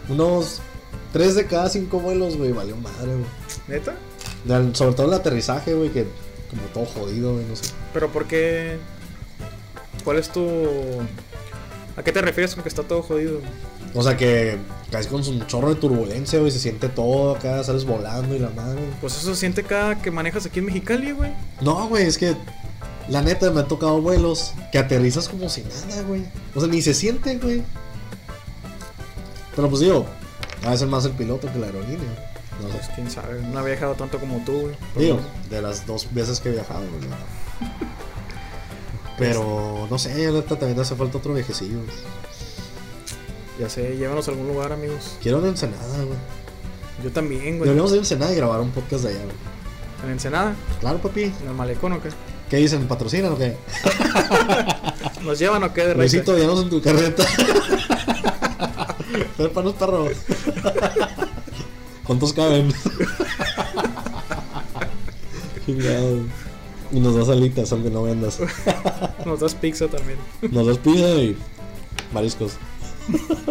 [0.08, 0.60] Unos.
[1.12, 2.52] Tres de cada cinco vuelos, güey.
[2.52, 3.26] Valió madre, güey.
[3.68, 3.94] ¿Neta?
[4.44, 5.90] Del- Sobre todo el aterrizaje, güey.
[5.90, 6.06] Que
[6.50, 7.44] como todo jodido, güey.
[7.46, 7.70] No sé.
[7.92, 8.78] Pero ¿por qué?
[10.04, 10.46] ¿Cuál es tu...
[11.96, 13.40] ¿A qué te refieres con que está todo jodido?
[13.94, 14.56] O sea que
[14.92, 18.50] caes con un chorro de turbulencia, güey, se siente todo acá, sales volando y la
[18.50, 18.80] madre.
[19.00, 21.32] Pues eso se siente cada que manejas aquí en Mexicali, güey.
[21.60, 22.36] No, güey, es que
[23.08, 26.22] la neta me ha tocado vuelos que aterrizas como si nada, güey.
[26.54, 27.62] O sea, ni se siente, güey.
[29.58, 30.06] Pero pues digo,
[30.64, 31.98] a ser más el piloto que la aerolínea.
[32.62, 32.92] No Pues sé.
[32.94, 34.74] quién sabe, no había viajado tanto como tú, güey.
[34.96, 35.18] Digo,
[35.50, 37.10] de las dos veces que he viajado, güey.
[39.18, 41.78] Pero no sé, neta también hace falta otro viajecillo.
[41.78, 41.90] güey.
[43.58, 45.16] Ya sé, llévanos a algún lugar, amigos.
[45.20, 46.18] Quiero una Ensenada, güey.
[47.02, 47.62] Yo también, güey.
[47.68, 49.36] Deberíamos ir a Ensenada y grabar un podcast de allá, güey.
[50.04, 51.24] En Ensenada, Claro, papi.
[51.24, 52.10] en el malecón o qué.
[52.48, 52.86] ¿Qué dicen?
[52.86, 53.56] ¿Patrocinan o qué?
[55.24, 56.42] ¿Nos llevan o qué de Luisito, rey?
[56.42, 57.24] llévanos en tu carreta.
[59.54, 60.12] Para los perros.
[62.04, 62.72] ¿Cuántos caben?
[65.66, 66.20] Chingado.
[66.90, 68.38] Y nos das alitas, aunque no vendas.
[69.26, 70.18] Nos das pizza también.
[70.50, 71.36] Nos das pizza y
[72.12, 72.52] mariscos.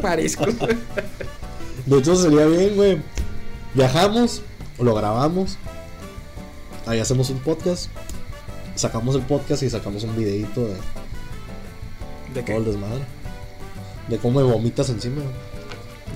[0.01, 0.55] Mariscos.
[1.85, 3.01] De hecho, sería bien, güey.
[3.75, 4.41] Viajamos,
[4.79, 5.57] lo grabamos.
[6.87, 7.89] Ahí hacemos un podcast.
[8.75, 10.75] Sacamos el podcast y sacamos un videito de
[12.33, 12.71] ¿De todo el qué?
[12.71, 13.03] desmadre.
[14.07, 15.21] De cómo me vomitas encima.
[15.21, 15.46] güey.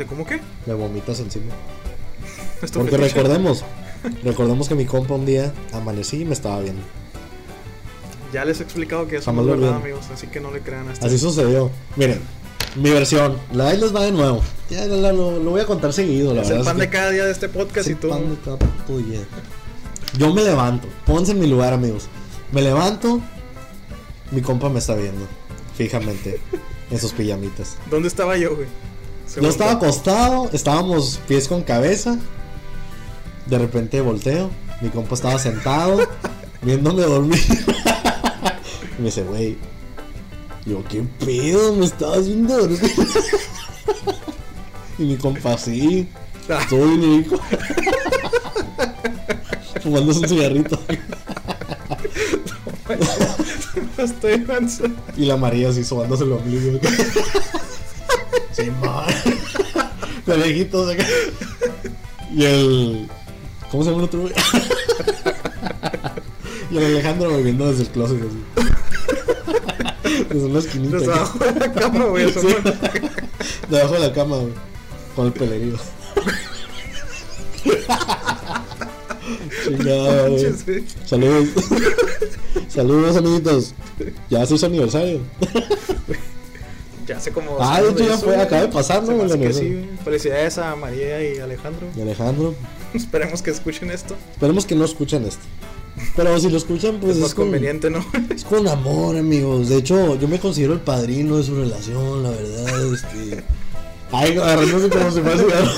[0.02, 0.40] ¿De cómo qué?
[0.66, 1.54] Me vomitas encima.
[2.60, 2.98] Porque fetiche.
[2.98, 3.64] recordemos,
[4.24, 6.82] recordemos que mi compa un día amanecí y me estaba viendo.
[8.34, 10.06] Ya les he explicado que eso Jamás no es verdad, amigos.
[10.12, 11.06] Así que no le crean a este.
[11.06, 11.70] Así sucedió.
[11.98, 12.20] Miren,
[12.78, 13.38] mi versión.
[13.54, 14.42] La ahí les va de nuevo.
[14.72, 16.72] Ya la- la- lo, lo voy a contar seguido, la es el verdad.
[16.72, 18.10] pan de cada día de este podcast y tú.
[18.10, 19.20] pan de cada puto día.
[20.18, 20.88] Yo me levanto.
[21.06, 22.08] Pónganse en mi lugar, amigos.
[22.52, 23.22] Me levanto.
[24.32, 25.28] Mi compa me está viendo.
[25.76, 26.40] Fijamente.
[26.90, 27.78] En sus pijamitas.
[27.92, 28.68] ¿Dónde estaba yo, güey?
[29.40, 30.50] Yo estaba acostado.
[30.52, 32.18] Estábamos pies con cabeza.
[33.46, 34.50] De repente volteo.
[34.82, 36.08] Mi compa estaba sentado.
[36.62, 37.40] viéndome dormir.
[38.98, 39.58] y me dice, güey.
[40.66, 41.74] Yo, ¿qué pedo?
[41.74, 42.82] Me estabas viendo dormir.
[44.98, 46.08] y mi compa, sí.
[46.50, 47.40] Estuvo bien rico.
[49.82, 50.80] Fumándose un cigarrito.
[53.98, 55.02] estoy avanzando.
[55.16, 56.80] Y la María así sobándose el ombligo.
[58.52, 59.06] Sí, man.
[60.26, 61.06] De acá.
[62.34, 63.10] Y el.
[63.70, 64.34] ¿Cómo se llama el otro güey?
[66.72, 68.40] Y el Alejandro me viendo desde el closet así.
[70.30, 70.98] Desde una esquinita.
[70.98, 72.32] Desde abajo de la cama, güey.
[72.32, 72.48] Sí.
[73.70, 74.54] Debajo de la cama, güey.
[75.16, 75.76] Con el pelerío.
[79.66, 80.54] Chingada, güey.
[81.06, 81.50] Saludos.
[82.70, 83.74] Saludos, amiguitos.
[84.30, 85.20] Ya es su aniversario.
[87.12, 87.58] Ya hace como.
[87.60, 88.40] Ah, de hecho ya eso, fue, güey.
[88.40, 89.24] acaba de pasar, Se ¿no?
[89.26, 89.90] me que sí.
[90.02, 91.88] Felicidades a María y Alejandro.
[91.98, 92.56] Y Alejandro.
[92.94, 94.16] Esperemos que escuchen esto.
[94.32, 95.44] Esperemos que no escuchen esto.
[96.16, 98.00] Pero si lo escuchan, pues es es, más con, conveniente, ¿no?
[98.34, 99.68] es con amor, amigos.
[99.68, 102.94] De hecho, yo me considero el padrino de su relación, la verdad.
[102.94, 103.44] Este...
[104.14, 105.72] Ay, agarrándose como si fuera cigarro.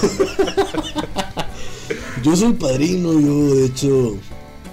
[2.23, 4.17] Yo soy el padrino, yo, de hecho,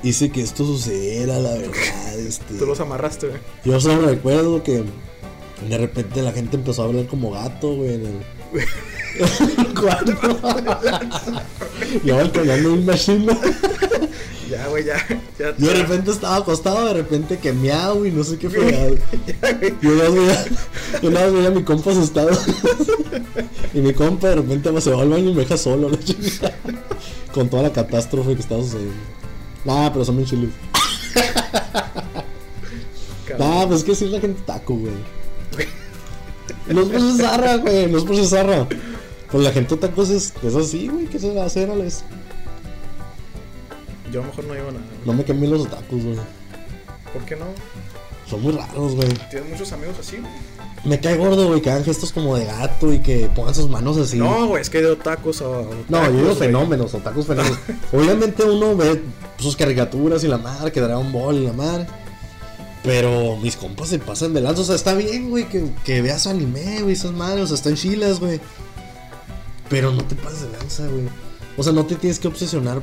[0.03, 2.19] hice que esto sucediera, la verdad.
[2.19, 2.55] Este...
[2.59, 3.41] Tú los amarraste, güey.
[3.65, 4.85] Yo solo recuerdo que
[5.69, 8.25] de repente la gente empezó a hablar como gato, güey, en el.
[9.81, 10.13] cuarto.
[12.05, 13.27] Yo balconeando un machine.
[14.51, 14.97] Ya, güey, ya.
[15.39, 18.97] ya Yo de repente estaba acostado, de repente que miau y no sé qué fregado.
[19.27, 19.75] Ya, güey.
[19.81, 20.45] Yo nada más veía,
[21.03, 22.31] yo nada más veía a mi compa asustado.
[23.75, 26.55] y mi compa de repente se va al baño y me deja solo, la chingada.
[27.33, 28.95] Con toda la catástrofe que estaba sucediendo.
[29.65, 30.51] Nah, pero son bien chilos.
[33.39, 35.20] Nah, pues es que sí la gente taco, güey.
[36.75, 38.69] Por ser zarra, güey, por ser zarra.
[39.31, 41.85] Pues la gente taco es, es así, güey, ¿qué se va a hacer a la
[41.85, 42.05] vez?
[44.13, 44.85] Yo mejor no digo nada.
[45.05, 46.19] No me cambien los tacos, güey.
[47.13, 47.47] ¿Por qué no?
[48.29, 49.09] Son muy raros, güey.
[49.31, 50.31] ¿Tienes muchos amigos así, güey?
[50.85, 53.99] Me cae gordo, güey, que hagan gestos como de gato y que pongan sus manos
[53.99, 54.17] así.
[54.17, 55.69] No, güey, es que de tacos o.
[55.89, 57.59] No, yo digo fenómenos, otakus fenómenos.
[57.93, 59.03] Obviamente uno ve
[59.39, 61.87] sus caricaturas y la madre, que Dragon Ball y la madre.
[62.83, 64.63] Pero mis compas se pasan de lanza.
[64.63, 67.45] O sea, está bien, güey, que, que veas anime, güey, esas madres.
[67.45, 68.41] O sea, están chilas, güey.
[69.69, 71.05] Pero no te pases de lanza, güey.
[71.57, 72.81] O sea, no te tienes que obsesionar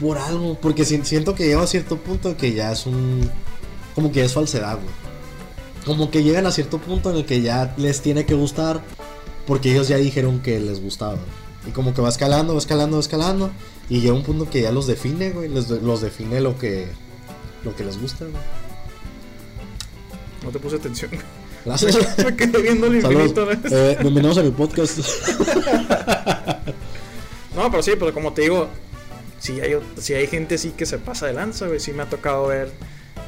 [0.00, 0.58] por algo.
[0.60, 3.30] Porque si- siento que llega a cierto punto que ya es un.
[3.94, 4.94] Como que es falsedad, güey.
[5.84, 8.80] Como que llegan a cierto punto en el que ya les tiene que gustar.
[9.46, 11.18] Porque ellos ya dijeron que les gustaba.
[11.66, 13.50] Y como que va escalando, va escalando, va escalando.
[13.90, 15.48] Y llega un punto que ya los define, güey.
[15.50, 16.86] les- los define lo que,
[17.64, 18.59] lo que les gusta, güey.
[20.42, 21.10] No te puse atención.
[21.64, 22.18] Gracias.
[22.24, 23.46] Me quedé viendo el infinito.
[23.50, 24.98] Eh, bienvenidos a mi podcast.
[27.52, 28.68] No, pero sí, pero como te digo,
[29.38, 31.78] si hay, si hay gente sí que se pasa de lanza, güey.
[31.78, 32.70] Sí me ha tocado ver.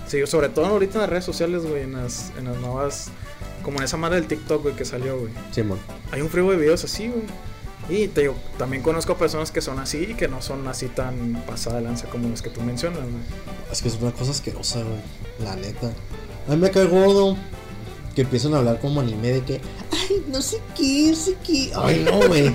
[0.06, 1.82] Sí, sobre todo ahorita en las redes sociales, güey.
[1.82, 3.08] En las, en las nuevas.
[3.62, 5.32] Como en esa madre del TikTok, güey, que salió, güey.
[5.50, 5.78] Simón.
[6.12, 7.24] Hay un frío de videos así, güey.
[7.90, 11.42] Y te digo, también conozco personas que son así y que no son así tan
[11.46, 13.22] pasada de lanza como las que tú mencionas, güey.
[13.70, 15.00] Es que es una cosa asquerosa, güey.
[15.40, 15.92] La neta.
[16.48, 17.36] A mí me cae gordo
[18.14, 21.72] que empiezan a hablar como anime de que, ay, no sé qué, no sé qué.
[21.74, 22.54] Ay, no, güey.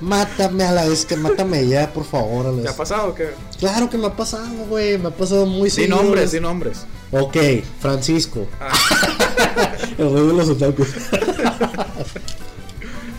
[0.00, 2.46] Mátame a la vez, que mátame ya, por favor.
[2.46, 4.96] A la ¿Te ha pasado que Claro que me ha pasado, güey.
[4.98, 6.28] Me ha pasado muy Sin seguido, nombres, güey.
[6.30, 6.86] sin nombres.
[7.12, 7.36] Ok,
[7.80, 8.46] Francisco.
[8.60, 8.72] Ah,
[9.98, 10.88] El rey de los otakus.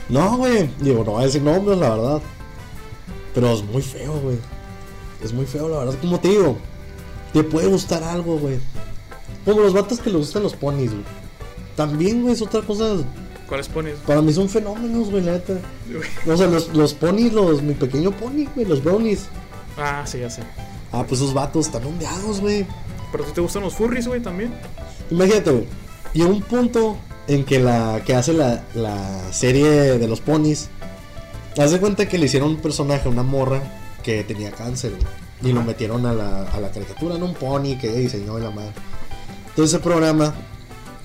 [0.10, 0.70] no, güey.
[0.80, 2.22] Digo, no voy a decir nombres, la verdad.
[3.34, 4.38] Pero es muy feo, güey.
[5.24, 5.96] Es muy feo, la verdad.
[6.02, 6.58] Como te digo,
[7.32, 8.60] te puede gustar algo, güey.
[9.46, 11.04] Como los vatos que les gustan los ponis, güey.
[11.76, 12.98] También, güey, es otra cosa.
[13.48, 13.98] ¿Cuáles pones?
[14.06, 15.54] Para mí son fenómenos, güey, la neta.
[16.28, 19.26] O sea, los, los ponis, los, mi pequeño pony, güey, los brownies.
[19.78, 20.44] Ah, sí, ya sé.
[20.92, 22.66] Ah, pues esos vatos están ondeados, güey.
[23.12, 24.54] Pero ti te gustan los furries, güey, también.
[25.10, 25.68] Imagínate, güey.
[26.14, 30.70] Llegó un punto en que la que hace la, la serie de los ponis.
[31.58, 33.62] Haz de cuenta que le hicieron un personaje, una morra,
[34.04, 35.52] que tenía cáncer, güey.
[35.52, 38.52] Y lo metieron a la, a la caricatura, en un pony que diseñó y la
[38.52, 38.74] madre.
[39.52, 40.34] Entonces ese programa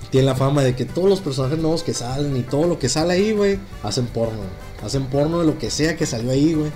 [0.09, 2.89] tiene la fama de que todos los personajes nuevos que salen y todo lo que
[2.89, 4.39] sale ahí, güey, hacen porno.
[4.83, 6.71] Hacen porno de lo que sea que salió ahí, güey.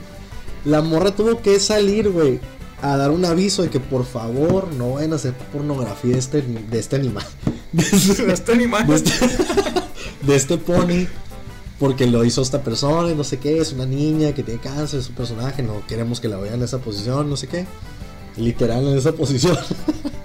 [0.66, 2.40] La morra tuvo que salir, güey,
[2.82, 6.42] a dar un aviso de que por favor no vayan a hacer pornografía de este,
[6.72, 7.24] de este animal.
[7.72, 8.88] De este- Este animal.
[8.88, 9.12] de este,
[10.24, 11.08] de este pony.
[11.80, 13.58] Porque lo hizo esta persona y no sé qué.
[13.60, 15.64] Es una niña que tiene cáncer, es un personaje.
[15.64, 17.66] No queremos que la vean en esa posición, no sé qué.
[18.38, 19.58] Literal en esa posición.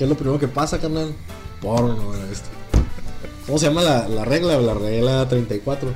[0.00, 1.12] ¿Qué es lo primero que pasa, carnal?
[1.60, 2.48] Porno, güey, esto.
[3.44, 4.58] ¿Cómo se llama la, la regla?
[4.58, 5.92] La regla 34.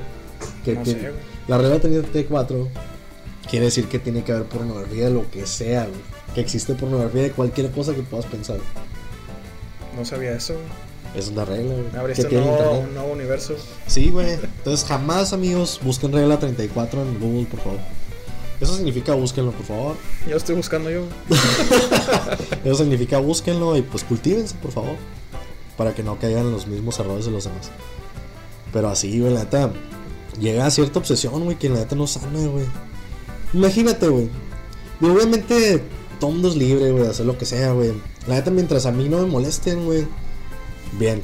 [0.63, 1.11] Que No tiene- sé,
[1.47, 2.67] la regla 34
[3.49, 5.99] quiere decir que tiene que haber pornografía de lo que sea, güey.
[6.35, 8.57] Que existe pornografía de cualquier cosa que puedas pensar.
[9.97, 10.53] No sabía eso.
[11.15, 11.85] Es una regla, güey.
[11.91, 13.55] Me abriste un nuevo, un nuevo universo.
[13.87, 14.33] Sí, güey.
[14.33, 17.79] Entonces jamás, amigos, busquen regla 34 en Google, por favor.
[18.65, 19.95] Eso significa búsquenlo, por favor.
[20.25, 21.03] Ya lo estoy buscando yo.
[22.65, 24.95] Eso significa búsquenlo y pues cultívense, por favor.
[25.77, 27.69] Para que no caigan en los mismos errores de los demás.
[28.73, 29.71] Pero así, güey, la neta.
[30.39, 32.65] Llega a cierta obsesión, güey, que la neta no sana, güey.
[33.53, 34.29] Imagínate, güey.
[34.99, 35.83] Y obviamente
[36.19, 37.93] todo mundo es libre, güey, de hacer lo que sea, güey.
[38.25, 40.07] La neta, mientras a mí no me molesten, güey.
[40.97, 41.21] Bien.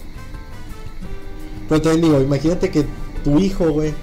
[1.67, 2.85] Pero también digo, imagínate que
[3.23, 3.95] tu hijo, güey.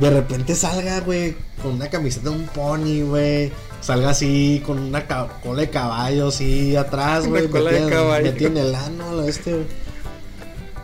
[0.00, 3.52] De repente salga, güey, con una camiseta de un pony, güey.
[3.82, 5.06] Salga así, con una
[5.42, 7.48] cola de caballo, así atrás, güey.
[7.48, 8.24] cola de metida- caballo.
[8.24, 9.66] metida en el ano, este, güey.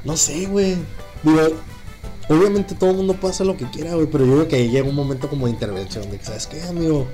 [0.04, 0.76] No sé, güey.
[1.22, 1.40] Digo,
[2.28, 4.06] obviamente todo el mundo puede hacer lo que quiera, güey.
[4.06, 6.10] Pero yo creo que ahí llega un momento como de intervención.
[6.10, 7.06] De que, ¿sabes qué, amigo?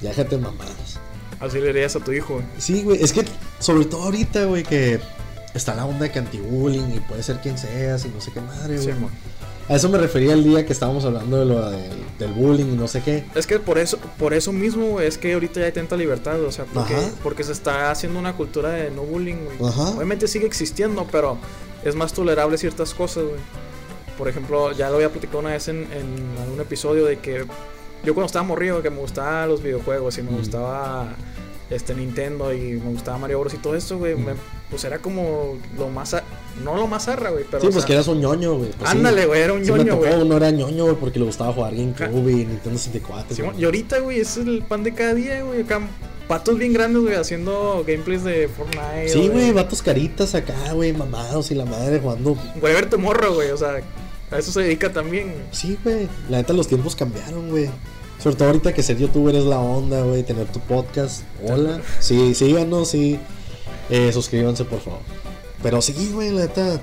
[0.00, 0.98] Ya déjate de mamadas.
[1.40, 2.46] Así le dirías a tu hijo, güey.
[2.58, 3.24] Sí, güey, es que
[3.58, 5.00] sobre todo ahorita, güey, que
[5.54, 8.40] está la onda de que anti-bullying y puede ser quien seas y no sé qué
[8.40, 8.98] madre, Sí, güey.
[9.00, 9.10] mon.
[9.68, 11.80] A eso me refería el día que estábamos hablando de lo del,
[12.18, 13.24] del bullying y no sé qué.
[13.34, 16.50] Es que por eso, por eso mismo, es que ahorita ya hay tanta libertad, o
[16.52, 19.70] sea, porque, porque se está haciendo una cultura de no bullying, güey.
[19.70, 19.90] Ajá.
[19.90, 21.38] Obviamente sigue existiendo, pero
[21.84, 23.40] es más tolerable ciertas cosas, güey.
[24.18, 27.44] Por ejemplo, ya lo había platicado una vez en, en algún episodio de que
[28.04, 30.36] yo cuando estaba morrido, que me gustaban los videojuegos y me Mm.
[30.36, 31.14] gustaba
[31.70, 34.26] este Nintendo y me gustaba Mario Bros y todo eso, güey, Mm.
[34.70, 36.22] pues era como lo más, a-
[36.62, 38.70] no lo más arra, güey, pero sí, o pues sea, que eras un ñoño, güey.
[38.78, 40.12] Pues ándale, güey, era un Sí ñoño, güey.
[40.20, 41.74] uno era ñoño, güey, porque le gustaba jugar.
[41.74, 43.34] GameCube y Nintendo 64.
[43.34, 43.62] Simón, güey.
[43.62, 45.62] y ahorita, güey, es el pan de cada día, güey.
[45.62, 45.80] Acá
[46.28, 49.08] patos bien grandes, güey, haciendo gameplays de Fortnite.
[49.08, 52.36] Sí, güey, vatos caritas acá, güey, mamados y la madre jugando.
[52.60, 53.50] Güey, ver tu morro, güey.
[53.50, 53.80] O sea,
[54.30, 55.34] a eso se dedica también.
[55.50, 56.08] Sí, güey.
[56.30, 57.68] La neta, los tiempos cambiaron, güey.
[58.22, 60.22] Sobre todo ahorita que ser youtuber es la onda, güey.
[60.22, 61.22] Tener tu podcast.
[61.44, 61.80] Hola.
[61.98, 63.18] Sí, síganos, sí.
[63.90, 65.00] Eh, suscríbanse, por favor.
[65.60, 66.80] Pero sí, güey, la neta.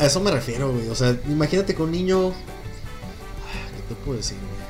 [0.00, 0.88] a eso me refiero, güey.
[0.88, 2.28] O sea, imagínate con un niño.
[2.30, 4.64] Ah, ¿Qué te puedo decir, güey?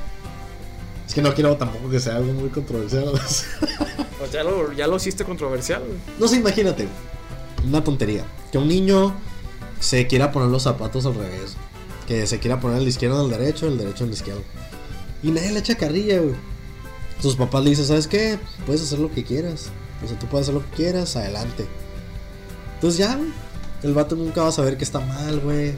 [1.07, 3.09] Es que no quiero tampoco que sea algo muy controversial.
[3.09, 3.16] O
[4.31, 5.98] sea, ya lo, ya lo hiciste controversial, güey.
[6.18, 6.88] No sé, imagínate.
[7.66, 8.24] Una tontería.
[8.53, 9.14] Que un niño
[9.81, 11.57] se quiera poner los zapatos al revés.
[12.07, 14.42] Que se quiera poner el izquierdo al derecho, el derecho al izquierdo.
[15.25, 16.35] Y nadie le echa carrilla, güey.
[17.21, 18.39] Sus papás le dicen, ¿sabes qué?
[18.67, 19.71] Puedes hacer lo que quieras.
[20.05, 21.67] O sea, tú puedes hacer lo que quieras, adelante.
[22.75, 23.31] Entonces ya, güey.
[23.83, 25.75] El vato nunca va a saber que está mal, güey.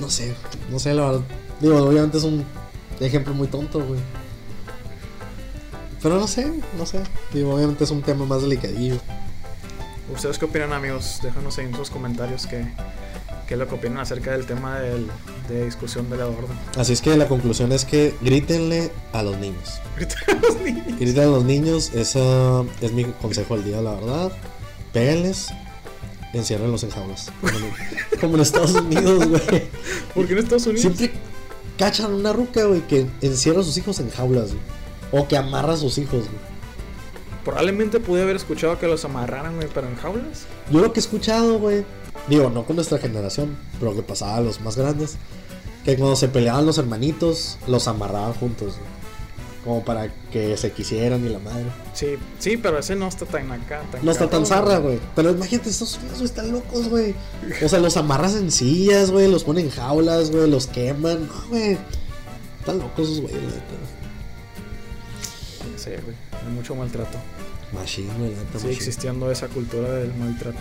[0.00, 0.34] No sé,
[0.70, 1.20] no sé, la verdad.
[1.60, 2.44] Digo, obviamente es un
[2.98, 4.00] ejemplo muy tonto, güey.
[6.02, 7.00] Pero no sé, no sé.
[7.32, 8.96] Digo, obviamente es un tema más delicadillo.
[10.14, 11.20] ¿Ustedes qué opinan, amigos?
[11.22, 12.66] Déjanos en sus comentarios qué,
[13.46, 15.08] qué es lo que opinan acerca del tema del,
[15.48, 16.52] de discusión del aborto.
[16.76, 19.80] Así es que la conclusión es que grítenle a los niños.
[20.42, 20.98] Los niños.
[20.98, 22.20] Griten a los niños, ese
[22.80, 24.32] es mi consejo del día, la verdad.
[24.92, 25.48] Péguenles,
[26.32, 27.30] enciérrenlos en jaulas.
[27.40, 29.68] Como en, como en Estados Unidos, güey.
[30.14, 30.82] ¿Por qué en Estados Unidos?
[30.96, 31.12] Siempre
[31.78, 34.62] cachan una ruca, güey, que encierra a sus hijos en jaulas, güey.
[35.12, 36.54] O que amarra a sus hijos, güey.
[37.44, 40.46] Probablemente pude haber escuchado que los amarraran, güey, pero en jaulas.
[40.70, 41.84] Yo lo que he escuchado, güey,
[42.28, 45.16] digo, no con nuestra generación, pero que pasaba a los más grandes,
[45.84, 48.94] que cuando se peleaban los hermanitos, los amarraban juntos, güey.
[49.64, 51.64] Como para que se quisieran y la madre.
[51.94, 53.80] Sí, sí, pero ese no está tan acá.
[53.90, 55.00] Tan No está tan zarra, güey.
[55.16, 57.14] Pero imagínate, estos güey, están locos, güey.
[57.64, 59.26] O sea, los amarras en sillas, güey.
[59.26, 60.50] Los ponen en jaulas, güey.
[60.50, 61.28] Los queman.
[61.28, 61.78] No, güey.
[62.60, 63.74] Están locos esos güeyes, la neta.
[65.78, 66.16] Sí, güey.
[66.46, 67.16] Hay mucho maltrato.
[67.72, 68.34] Machine, güey.
[68.60, 70.58] Sigue existiendo esa cultura del maltrato.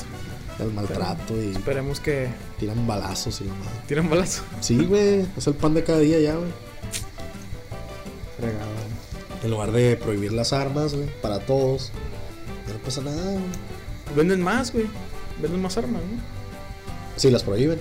[0.59, 2.27] El maltrato y Esperemos que
[2.59, 3.71] tiran balazos y la madre.
[3.87, 4.43] tiren balazo.
[4.61, 5.25] Sí, güey.
[5.35, 6.51] Es el pan de cada día ya, güey.
[8.37, 8.71] Fregado.
[9.43, 11.91] En lugar de prohibir las armas, güey, para todos,
[12.71, 13.43] No pasa nada, güey.
[14.15, 14.85] Venden más, güey.
[15.41, 16.21] Venden más armas, ¿no?
[17.17, 17.79] Si las prohíben.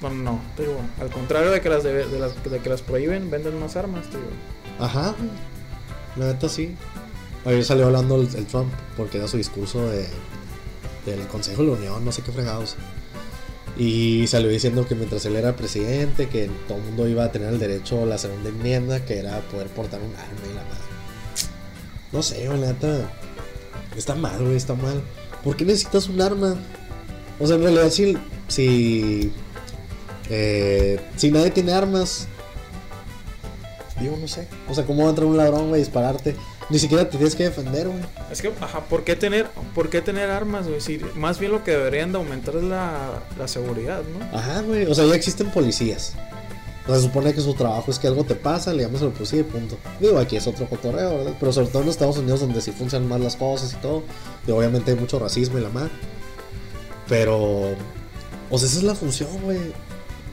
[0.00, 0.40] No, no, no.
[0.56, 3.58] Te digo, al contrario de que las, de, de las, de que las prohíben, venden
[3.58, 4.28] más armas, te digo.
[4.78, 5.14] Ajá.
[6.16, 6.74] La neta sí.
[7.44, 10.06] Ayer salió hablando el, el Trump porque era su discurso de,
[11.10, 12.76] del Consejo de la Unión, no sé qué fregados.
[13.76, 17.52] Y salió diciendo que mientras él era presidente, que todo el mundo iba a tener
[17.52, 20.88] el derecho a la segunda enmienda, que era poder portar un arma y la madre.
[22.12, 23.10] No sé, la.
[23.96, 25.02] Está mal, güey, está mal.
[25.44, 26.56] ¿Por qué necesitas un arma?
[27.38, 28.16] O sea, en realidad, si.
[28.48, 29.30] Si,
[30.30, 32.26] eh, si nadie tiene armas,
[34.00, 34.46] Digo, no sé.
[34.68, 36.36] O sea, ¿cómo va a entrar un ladrón, güey, a dispararte?
[36.70, 38.00] Ni siquiera te tienes que defender, güey.
[38.30, 40.80] Es que, ajá, ¿por qué tener, por qué tener armas, güey?
[40.80, 44.38] Si más bien lo que deberían de aumentar es la, la seguridad, ¿no?
[44.38, 44.84] Ajá, güey.
[44.84, 46.12] O sea, ya existen policías.
[46.84, 49.06] O sea, se supone que su trabajo es que algo te pasa, le llamas a
[49.06, 49.78] la policía y punto.
[49.98, 51.34] Digo, aquí es otro cotorreo, ¿verdad?
[51.40, 54.02] Pero sobre todo en Estados Unidos, donde sí funcionan más las cosas y todo.
[54.46, 55.90] Y obviamente hay mucho racismo y la madre.
[57.08, 57.76] Pero.
[58.50, 59.58] O sea, esa es la función, güey.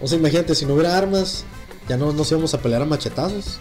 [0.01, 1.45] O sea, imagínate, si no hubiera armas,
[1.87, 3.59] ya no nos íbamos a pelear a machetazos.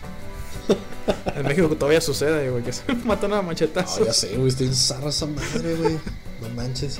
[1.34, 4.00] En México todavía sucede, güey, que se matan a machetazos.
[4.00, 5.98] No, ya sé, güey, estoy en zarra esa madre, güey.
[6.40, 6.98] No manches.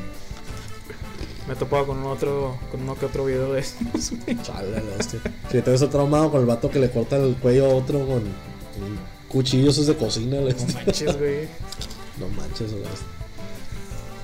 [1.46, 4.42] Me he topado con otro, con uno que otro video de estos, güey.
[4.42, 5.20] Chale, hostia.
[5.50, 8.20] Si te ves traumado con el vato que le corta el cuello a otro con,
[8.20, 8.98] con
[9.28, 11.48] cuchillos esos de cocina, la No manches, güey.
[12.18, 13.06] No manches, hostia.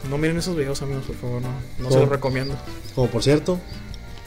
[0.08, 1.48] No miren esos videos, amigos, por favor, no.
[1.78, 2.56] No se los recomiendo.
[2.94, 3.58] Como por cierto,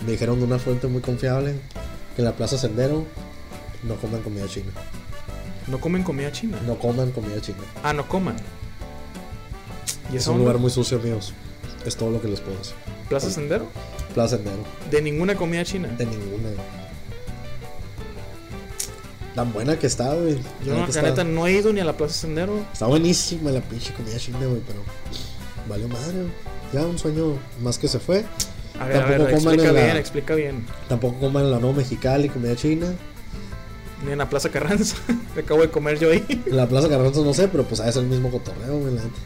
[0.05, 1.55] me dijeron de una fuente muy confiable
[2.15, 3.05] que en la Plaza Sendero
[3.83, 4.71] no coman comida china.
[5.67, 6.59] No comen comida china.
[6.65, 7.59] No coman comida china.
[7.83, 8.35] Ah, no coman.
[10.11, 10.43] ¿Y Es un onda?
[10.45, 11.33] lugar muy sucio, amigos.
[11.85, 12.75] Es todo lo que les puedo decir.
[13.09, 13.67] ¿Plaza Sendero?
[14.13, 15.87] Plaza Sendero, De ninguna comida china.
[15.97, 16.49] de ninguna.
[19.35, 20.37] Tan buena que está, güey.
[20.63, 22.63] Yo, no, la neta, no he ido ni a la Plaza Sendero.
[22.71, 24.79] está buenísima la pinche comida china, güey, pero
[25.67, 26.31] valió madre, güey.
[26.71, 28.23] Ya un sueño más que se fue.
[28.79, 30.65] A ver, a ver, Tampoco coman explica en la- bien, explica bien.
[30.87, 32.87] Tampoco coman la nueva Mexicali comida china.
[34.05, 34.97] Ni en la Plaza Carranza.
[35.35, 36.25] Me acabo de comer yo ahí.
[36.45, 39.19] En la Plaza Carranza no sé, pero pues es el mismo cotorreo, güey, la neta.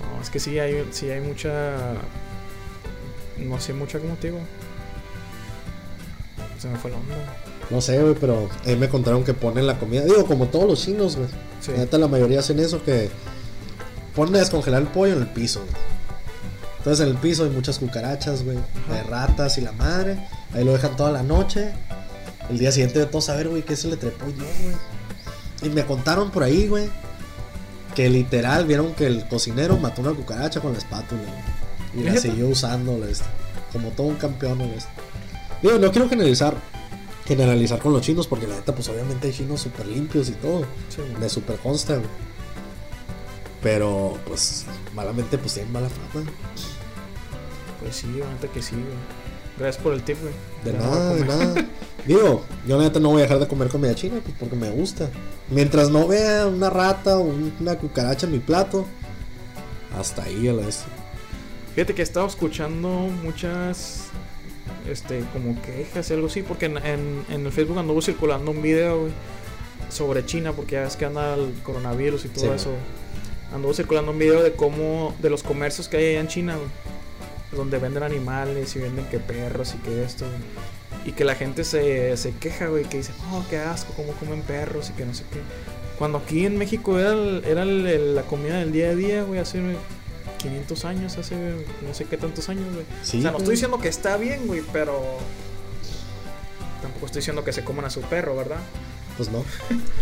[0.00, 1.74] No, es que sí hay, sí hay mucha.
[3.38, 4.40] No sé, mucha, como te digo.
[6.58, 7.14] Se me fue la onda.
[7.70, 10.04] No sé, güey, pero ahí me contaron que ponen la comida.
[10.04, 11.28] Digo, como todos los chinos, güey.
[11.60, 11.72] Sí.
[11.72, 13.10] La neta, la mayoría hacen eso, que
[14.14, 15.72] ponen a descongelar el pollo en el piso, güey.
[16.78, 18.58] Entonces en el piso hay muchas cucarachas, güey.
[18.90, 20.18] Hay ratas y la madre.
[20.54, 21.72] Ahí lo dejan toda la noche.
[22.50, 24.76] El día siguiente de todos saber, güey, qué se le trepó y no, güey.
[25.62, 26.88] Y me contaron por ahí, güey,
[27.94, 32.02] que literal vieron que el cocinero mató una cucaracha con la espátula, güey.
[32.02, 33.24] Y la siguió usando, la este,
[33.72, 34.90] como todo un campeón, la este.
[35.62, 36.54] Digo, no quiero generalizar,
[37.26, 40.62] generalizar con los chinos, porque la neta, pues obviamente hay chinos súper limpios y todo.
[40.88, 41.16] Sí, güey.
[41.16, 42.08] Me super consta, güey.
[43.62, 46.24] Pero, pues, malamente, pues tienen mala fama.
[47.80, 49.17] Pues sí, neta que sí, güey.
[49.58, 50.32] Gracias por el tip, güey.
[50.64, 51.66] De Ya nada, de nada.
[52.06, 55.10] Digo, yo neta no voy a dejar de comer comida china, pues porque me gusta.
[55.50, 58.86] Mientras no vea una rata o un- una cucaracha en mi plato,
[59.98, 60.84] hasta ahí a la vez.
[61.74, 62.88] Fíjate que he estado escuchando
[63.22, 64.04] muchas.
[64.88, 66.42] Este, como quejas y algo así.
[66.42, 69.12] Porque en, en, en el Facebook anduvo circulando un video, güey.
[69.90, 72.70] Sobre China, porque ya ves que anda el coronavirus y todo Sí, eso.
[73.54, 75.14] Anduvo circulando un video de cómo.
[75.20, 76.68] De los comercios que hay allá en China, güey.
[77.52, 81.08] Donde venden animales y venden que perros y que esto, güey.
[81.08, 82.84] Y que la gente se, se queja, güey.
[82.84, 85.40] Que dice, oh, qué asco, cómo comen perros y que no sé qué.
[85.98, 89.40] Cuando aquí en México era, el- era el- la comida del día a día, güey,
[89.40, 89.60] hace
[90.38, 91.34] 500 años, hace
[91.86, 92.84] no sé qué tantos años, güey.
[93.02, 95.00] Sí, o sea, no estoy diciendo que está bien, güey, pero
[96.82, 98.58] tampoco estoy diciendo que se coman a su perro, ¿verdad?
[99.16, 99.44] Pues no.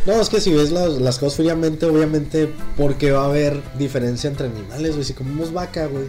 [0.04, 4.28] No, es que si ves las, las cosas fríamente, obviamente, porque va a haber diferencia
[4.28, 5.04] entre animales, güey.
[5.04, 6.04] Si comemos vaca, güey.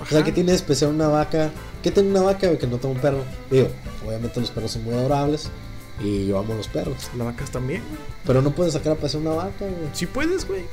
[0.00, 0.22] O sea.
[0.22, 1.50] ¿qué tiene de especial una vaca?
[1.82, 3.24] ¿Qué tiene una vaca, güey, que no tenga un perro?
[3.50, 3.68] Digo,
[4.06, 5.50] obviamente los perros son muy adorables.
[6.00, 7.10] Y yo amo los perros.
[7.16, 8.00] Las vacas también, güey.
[8.24, 9.90] Pero no puedes sacar a pasear una vaca, güey.
[9.92, 10.64] Si puedes, güey.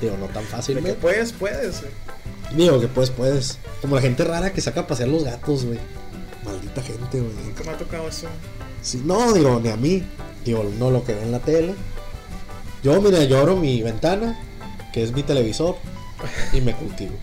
[0.00, 0.94] Digo, no tan que fácilmente.
[0.94, 1.92] puedes, puedes, güey.
[2.56, 3.58] Digo que pues puedes.
[3.80, 5.78] Como la gente rara que saca a pasear los gatos, güey.
[6.44, 7.32] Maldita gente, güey.
[7.44, 8.26] Nunca me ha tocado eso.
[8.82, 10.02] Sí, no, digo, ni a mí.
[10.44, 11.74] Digo, no lo que ve en la tele.
[12.82, 14.38] Yo, mira, yo abro mi ventana,
[14.92, 15.76] que es mi televisor,
[16.52, 17.14] y me cultivo.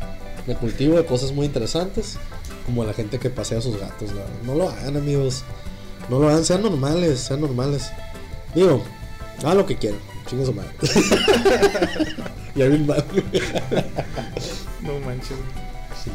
[0.48, 2.18] Me cultivo de cosas muy interesantes,
[2.66, 4.14] como la gente que pasea a sus gatos.
[4.14, 4.30] verdad.
[4.44, 5.44] No lo hagan, amigos.
[6.10, 7.92] No lo hagan, sean normales, sean normales.
[8.54, 8.84] Digo,
[9.40, 10.00] hagan lo que quieran.
[10.28, 10.72] Chingue su madre.
[12.56, 13.04] ya bien mal.
[14.82, 15.38] No manches.
[16.04, 16.14] Sin.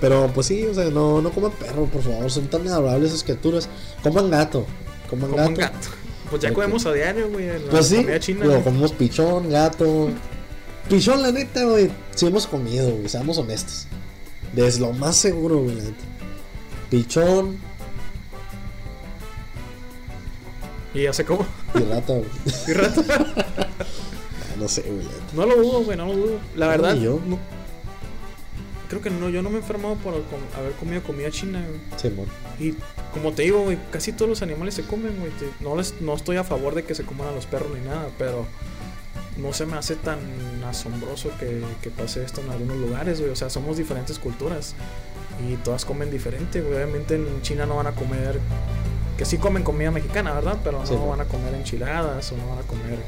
[0.00, 2.30] Pero pues sí, o sea, no, no coman perro, por favor.
[2.30, 3.68] Son tan adorables esas criaturas.
[4.02, 4.66] Coman gato.
[5.08, 5.88] Coman Como gato.
[6.30, 7.48] Pues ya comemos a diario, güey.
[7.70, 8.62] Pues sí, china.
[8.62, 10.10] comemos pichón, gato,
[10.88, 11.90] Pichón, la neta, güey.
[12.14, 13.08] Si hemos comido, güey.
[13.08, 13.86] Seamos honestos.
[14.52, 16.04] Desde lo más seguro, güey, la neta.
[16.90, 17.58] Pichón
[20.92, 21.46] Y ya sé cómo.
[21.74, 22.24] y rata, güey.
[22.68, 23.04] Y rato.
[23.08, 25.24] Ah, no sé, güey, la neta.
[25.34, 26.38] No lo dudo, güey, no lo dudo.
[26.56, 27.20] La verdad, Ni yo.
[27.26, 27.38] no-
[28.88, 31.80] creo que no, yo no me he enfermado por haber comido comida china, güey.
[32.00, 32.26] Simón.
[32.58, 32.74] Y
[33.12, 35.30] como te digo, güey, casi todos los animales se comen, güey.
[35.60, 38.08] No, les, no estoy a favor de que se coman a los perros ni nada,
[38.18, 38.46] pero
[39.40, 40.18] no se me hace tan
[40.68, 43.30] asombroso que, que pase esto en algunos lugares, güey.
[43.32, 44.74] O sea, somos diferentes culturas
[45.48, 46.74] y todas comen diferente, güey.
[46.74, 48.38] Obviamente en China no van a comer,
[49.16, 50.58] que sí comen comida mexicana, ¿verdad?
[50.62, 51.08] Pero no güey.
[51.08, 52.98] van a comer enchiladas o no van a comer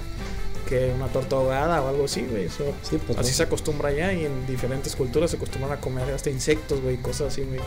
[0.69, 2.45] que una torta ahogada o algo así, güey.
[2.47, 3.37] Eso- Sí, pues así no.
[3.37, 7.33] se acostumbra allá y en diferentes culturas se acostumbran a comer hasta insectos, güey, cosas
[7.33, 7.61] así, güey.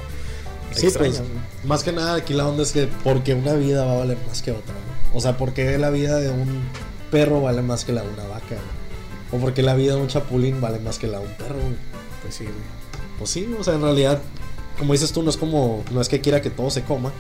[0.74, 1.40] Sí, extrañas, pues, güey.
[1.68, 4.42] más que nada aquí la onda es que porque una vida va a valer más
[4.42, 5.18] que otra, güey.
[5.18, 6.64] O sea, porque la vida de un
[7.12, 8.86] perro vale más que la de una vaca, güey.
[9.32, 11.76] O porque la vida de un chapulín vale más que la de un perro, güey.
[12.22, 12.56] Pues sí, güey.
[13.18, 14.22] Pues sí, o sea, en realidad,
[14.78, 17.12] como dices tú, no es como, no es que quiera que todo se coma,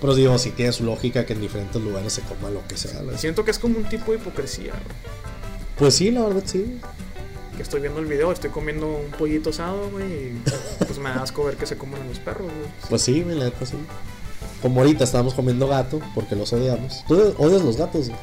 [0.00, 3.00] pero digo, sí tiene su lógica que en diferentes lugares se coma lo que sea.
[3.16, 4.72] Siento que es como un tipo de hipocresía.
[4.72, 4.96] güey.
[5.78, 6.78] Pues sí, la verdad sí.
[7.56, 10.06] Que estoy viendo el video, estoy comiendo un pollito asado, güey.
[10.06, 10.42] Y
[10.78, 12.70] pues me da asco ver que se comen a los perros, güey.
[12.88, 13.76] Pues sí, güey, la neta sí.
[14.60, 17.04] Como ahorita estábamos comiendo gato, porque los odiamos.
[17.06, 18.20] Tú odias los gatos, güey.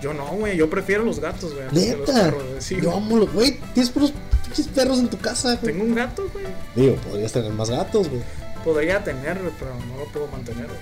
[0.00, 0.56] Yo no, güey.
[0.56, 1.66] Yo prefiero los gatos, güey.
[1.72, 2.32] Neta.
[2.58, 4.12] Sí, Yo amo los, güey, tienes puros
[4.44, 5.72] pinches perros en tu casa, güey.
[5.72, 6.46] Tengo un gato, güey.
[6.74, 8.22] Digo, podrías tener más gatos, güey.
[8.64, 10.78] Podría tener, pero no lo puedo mantener, güey.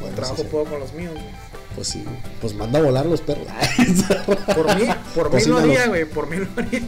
[0.00, 0.48] Bueno, Trabajo sí, sí.
[0.50, 1.46] puedo con los míos, güey.
[1.74, 2.04] Pues sí,
[2.40, 3.46] pues manda a volar los perros.
[4.54, 6.06] Por mí, por mí lo haría, güey.
[6.06, 6.80] Por mí lo haría.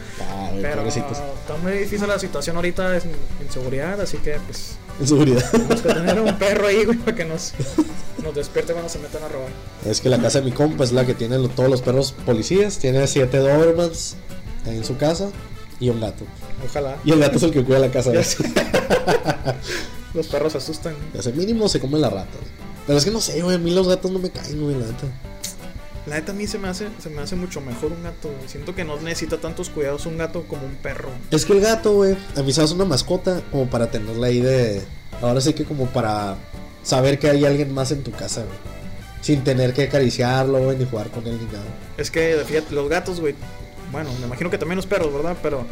[0.63, 1.19] Pero pobrecitos.
[1.19, 3.03] está muy difícil la situación ahorita en,
[3.43, 5.51] en seguridad, así que pues En seguridad.
[5.51, 7.53] tenemos que tener un perro ahí, güey, para que nos,
[8.23, 9.49] nos despierte cuando se metan a robar.
[9.87, 12.13] Es que la casa de mi compa es la que tiene lo- todos los perros
[12.27, 12.79] policías.
[12.79, 14.17] Tiene siete Dobermans
[14.67, 15.31] en su casa
[15.81, 16.25] y un gato.
[16.69, 16.97] Ojalá.
[17.05, 18.11] Y el gato es el que cuida la casa.
[20.15, 20.95] Los perros asustan.
[21.21, 22.31] Sé, mínimo se come la rata.
[22.33, 22.51] güey.
[22.87, 23.57] Pero es que no sé, güey.
[23.57, 25.05] A mí los gatos no me caen, güey, la neta.
[26.09, 28.29] La neta a mí se me hace, se me hace mucho mejor un gato.
[28.29, 28.49] güey.
[28.49, 31.11] Siento que no necesita tantos cuidados un gato como un perro.
[31.31, 34.41] Es que el gato, güey, a mí se hace una mascota como para tenerla ahí
[34.41, 34.83] de.
[35.21, 36.37] Ahora sí que como para
[36.83, 38.57] saber que hay alguien más en tu casa, güey.
[39.21, 41.67] Sin tener que acariciarlo, güey, ni jugar con él ni nada.
[41.97, 43.35] Es que, fíjate, los gatos, güey.
[43.91, 45.37] Bueno, me imagino que también los perros, ¿verdad?
[45.43, 45.67] Pero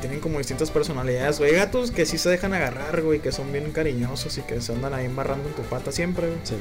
[0.00, 1.50] tienen como distintas personalidades, güey.
[1.52, 4.72] Hay gatos que sí se dejan agarrar, güey, que son bien cariñosos y que se
[4.72, 6.38] andan ahí embarrando en tu pata siempre, güey.
[6.44, 6.54] Sí.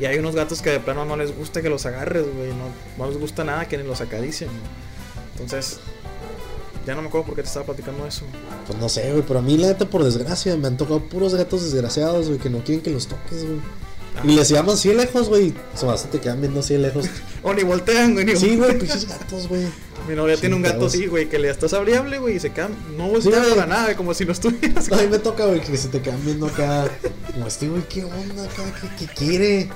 [0.00, 2.48] Y hay unos gatos que de plano no les gusta que los agarres, güey.
[2.48, 2.68] No,
[2.98, 4.50] no les gusta nada que ni los acaricien.
[4.50, 4.62] güey.
[5.32, 5.78] Entonces,
[6.86, 8.24] ya no me acuerdo por qué te estaba platicando eso.
[8.66, 11.34] Pues no sé, güey, pero a mí la neta, por desgracia, me han tocado puros
[11.34, 13.60] gatos desgraciados, güey, que no quieren que los toques, güey.
[14.24, 15.54] Y les llaman lejos, güey.
[15.74, 17.06] Se vas, te quedan viendo lejos.
[17.42, 18.26] O ni voltean, güey.
[18.26, 19.66] Ni Sí, güey, pinches gatos, güey.
[20.08, 22.72] Mi novia tiene un gato así, güey, que le estás hable, güey, y se quedan.
[22.96, 23.54] No voltean güey.
[23.54, 24.90] para nada, como si no estuvieras.
[24.92, 26.88] A mí me toca, güey, que se te quedan viendo acá.
[27.32, 28.62] Como este, güey, ¿qué onda acá?
[28.98, 29.68] ¿Qué, qué quiere?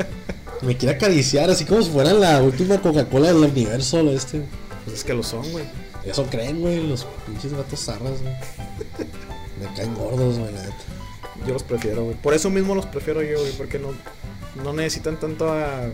[0.63, 4.43] Me quiere acariciar, así como si fueran la última Coca-Cola del universo, lo este.
[4.85, 5.65] Pues es que lo son, güey.
[6.05, 8.35] Eso creen, güey, los pinches gatos zarras, güey.
[9.61, 10.75] Me caen gordos, güey, la neta.
[11.47, 12.17] Yo los prefiero, güey.
[12.17, 13.89] Por eso mismo los prefiero yo, güey, porque no,
[14.63, 15.89] no necesitan tanto a-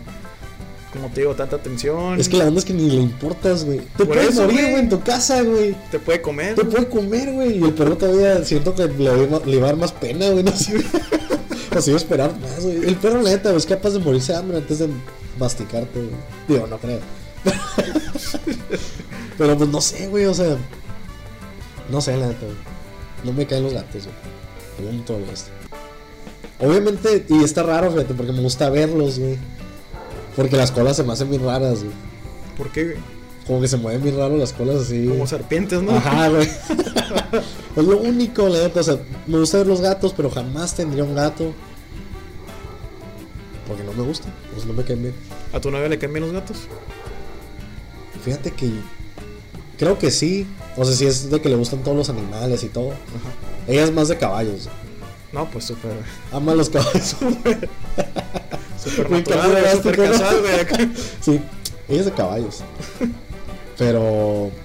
[0.93, 2.19] Como te digo, tanta atención.
[2.19, 3.79] Es que la onda es que ni le importas, güey.
[3.95, 4.71] Te eso, morir, güey.
[4.71, 5.73] güey, en tu casa, güey.
[5.89, 6.55] Te puede comer.
[6.55, 7.59] Te puede comer, güey.
[7.59, 10.43] Y el perro todavía siento que le, va- le va a dar más pena, güey.
[10.43, 10.73] No sé.
[11.73, 12.83] O se iba a esperar más, güey.
[12.85, 14.89] El perro, la neta, güey, es capaz de morirse de hambre antes de
[15.39, 16.09] masticarte, güey.
[16.49, 16.99] Digo, no creo.
[19.37, 20.57] Pero pues no sé, güey, o sea.
[21.89, 22.57] No sé, la neta, güey.
[23.23, 24.03] No me caen los gatos,
[24.77, 25.01] güey.
[25.05, 25.49] Todo esto.
[26.61, 29.37] Obviamente, y está raro, fíjate, porque me gusta verlos, güey.
[30.35, 31.95] Porque las colas se me hacen bien raras, güey.
[32.57, 32.97] ¿Por qué, güey?
[33.47, 35.07] Como que se mueven bien raro las colas así.
[35.07, 35.91] Como serpientes, ¿no?
[35.95, 36.47] Ajá, güey.
[37.75, 38.81] es lo único, la neta.
[38.81, 41.53] O sea, me gusta ver los gatos, pero jamás tendría un gato.
[43.67, 44.29] Porque no me gusta.
[44.53, 45.15] Pues no me caen bien.
[45.53, 46.57] ¿A tu novia le caen bien los gatos?
[48.23, 48.71] Fíjate que.
[49.79, 50.45] Creo que sí.
[50.77, 52.91] O sea, sí es de que le gustan todos los animales y todo.
[52.91, 53.33] Ajá.
[53.67, 54.69] Ella es más de caballos.
[55.31, 55.91] No, pues súper.
[56.31, 57.15] Ama los caballos.
[58.83, 60.89] Súper Me natural, Súper casual, güey.
[61.21, 61.39] sí,
[61.87, 62.63] ella es de caballos.
[63.77, 64.01] Pero,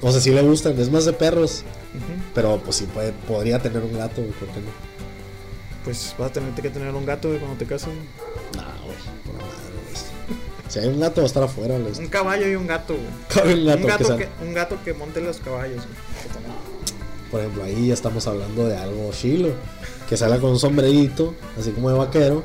[0.01, 0.79] o sea, sí le gustan.
[0.81, 1.64] Es más de perros.
[2.35, 4.33] Pero, pues sí, puede, podría tener un gato, güey.
[4.33, 4.67] ¿Por qué no?
[5.85, 7.89] Pues vas a tener que tener un gato, güey, cuando te cases.
[8.57, 8.97] No, güey.
[9.25, 9.97] por la madre, güey.
[10.69, 11.79] Si hay un gato, va a estar afuera.
[11.79, 11.93] güey.
[11.99, 13.55] Un caballo y un gato, güey.
[13.55, 16.36] Un gato, un, gato que sea- que, un gato que monte los caballos, güey.
[17.37, 19.51] Por ejemplo, ahí ya estamos hablando de algo chilo.
[20.09, 22.43] Que salga con un sombrerito, así como de vaquero,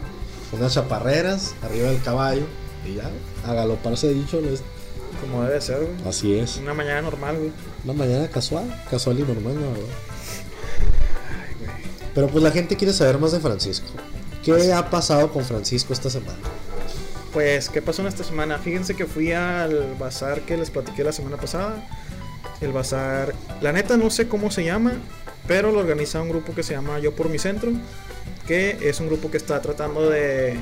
[0.51, 2.43] unas chaparreras arriba del caballo
[2.85, 3.09] y ya,
[3.47, 4.41] a galoparse dicho.
[4.41, 4.63] les-
[5.21, 6.09] Como debe ser, güey.
[6.09, 6.57] Así es.
[6.57, 7.51] Una mañana normal, güey.
[7.85, 9.85] Una mañana casual, casual y normal, la verdad.
[11.29, 11.71] Ay, güey.
[12.13, 13.87] Pero pues la gente quiere saber más de Francisco.
[14.43, 16.39] ¿Qué ha pasado con Francisco esta semana?
[17.31, 18.57] Pues, ¿qué pasó en esta semana?
[18.57, 21.87] Fíjense que fui al bazar que les platiqué la semana pasada.
[22.61, 24.93] El bazar, la neta no sé cómo se llama,
[25.47, 27.71] pero lo organiza un grupo que se llama Yo por mi Centro,
[28.47, 30.59] que es un grupo que está tratando de,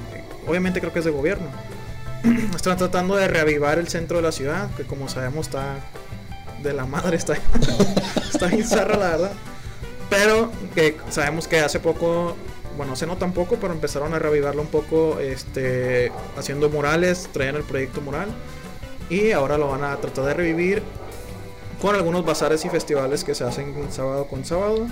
[0.47, 1.47] obviamente creo que es de gobierno,
[2.55, 5.75] están tratando de reavivar el centro de la ciudad, que como sabemos está
[6.63, 7.33] de la madre, está,
[8.51, 9.31] está la verdad.
[10.09, 12.35] Pero que sabemos que hace poco,
[12.77, 17.55] bueno, hace no tan poco, pero empezaron a reavivarlo un poco, este, haciendo murales, traían
[17.55, 18.29] el proyecto mural
[19.09, 20.83] y ahora lo van a tratar de revivir
[21.81, 24.87] con algunos bazares y festivales que se hacen sábado con sábado.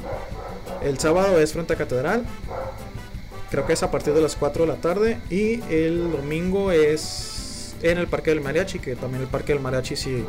[0.82, 2.26] El sábado es frente a Catedral,
[3.50, 7.76] creo que es a partir de las 4 de la tarde y el domingo es
[7.82, 10.26] en el Parque del Mariachi, que también el Parque del Mariachi si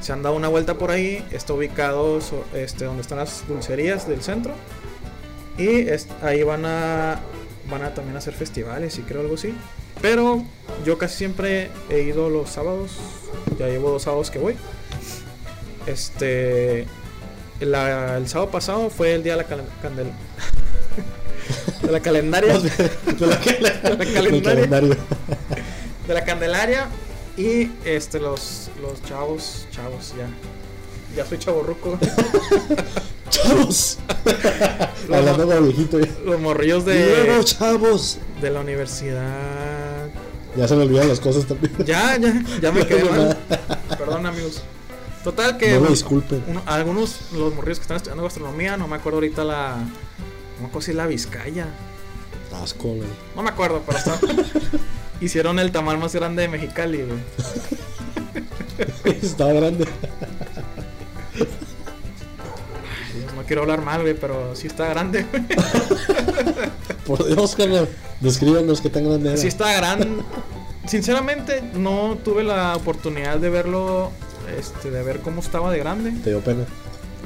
[0.00, 2.18] se han dado una vuelta por ahí, está ubicado
[2.54, 4.52] este, donde están las dulcerías del centro
[5.58, 5.86] y
[6.22, 7.20] ahí van a
[7.70, 9.54] van a también hacer festivales y creo algo así.
[10.02, 10.44] Pero
[10.84, 12.92] yo casi siempre he ido los sábados,
[13.58, 14.56] ya llevo dos sábados que voy.
[15.86, 16.86] Este
[17.60, 20.12] la- el sábado pasado fue el día de la cal- candel-
[21.82, 23.80] de la calendaria De la-
[26.14, 26.88] de Candelaria
[27.36, 30.26] y este los los chavos, chavos ya.
[31.16, 31.98] Ya soy chaborruco.
[33.30, 33.98] ¡Chavos!
[35.08, 35.98] Los, Hablando como viejito.
[36.00, 36.06] ya.
[36.24, 38.18] los morrillos luego, de, chavos.
[38.40, 40.08] de la universidad.
[40.56, 41.72] Ya se me olvidan las cosas también.
[41.84, 43.36] Ya, ya, ya me quedé mal.
[43.98, 44.62] Perdón, amigos.
[45.26, 46.44] Total que No bueno, disculpen.
[46.46, 49.74] uno- algunos los morrillos que están estudiando gastronomía, no me acuerdo ahorita la
[50.60, 51.66] no me si la Vizcaya.
[52.62, 53.08] Asco, güey.
[53.34, 54.20] No me acuerdo, pero está-
[55.20, 57.18] hicieron el tamal más grande de Mexicali, güey.
[59.20, 59.84] Estaba grande.
[63.34, 65.42] No quiero hablar mal, güey, pero sí está grande, güey.
[67.04, 67.88] Por Dios, carnal.
[68.20, 69.38] Descríbanos qué tan grande era.
[69.38, 70.08] Sí está grande.
[70.86, 74.12] Sinceramente, no tuve la oportunidad de verlo,
[74.58, 76.12] este, de ver cómo estaba de grande.
[76.22, 76.64] Te dio pena.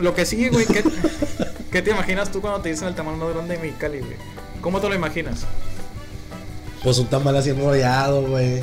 [0.01, 0.85] Lo que sigue, güey, ¿qué,
[1.71, 4.17] qué te imaginas tú cuando te dicen el tamaño más grande de Mexicali, güey?
[4.61, 5.47] ¿Cómo te lo imaginas?
[6.83, 8.63] Pues un tamal así enrollado, güey.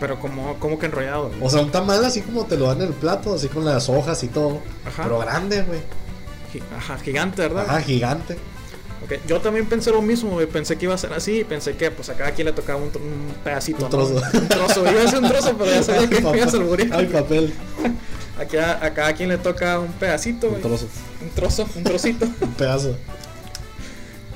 [0.00, 1.40] Pero como, como que enrollado, güey.
[1.42, 3.88] O sea, un tamal así como te lo dan en el plato, así con las
[3.88, 4.60] hojas y todo.
[4.86, 5.04] Ajá.
[5.04, 5.80] Pero grande, güey.
[6.76, 7.64] Ajá, gigante, ¿verdad?
[7.68, 8.38] Ajá, gigante.
[9.26, 10.38] Yo también pensé lo mismo.
[10.52, 11.40] Pensé que iba a ser así.
[11.40, 13.78] y Pensé que pues a cada quien le tocaba un, un pedacito.
[13.78, 13.88] Un ¿no?
[13.90, 14.22] trozo.
[14.34, 14.90] Un trozo.
[14.90, 16.90] Iba a ser un trozo, pero ya sabía que ibas a alburear.
[16.92, 17.52] Ay, papel.
[18.38, 20.88] Aquí a, a cada quien le toca un pedacito, Un trozo.
[21.22, 22.26] Un trozo, un trocito.
[22.40, 22.96] Un pedazo.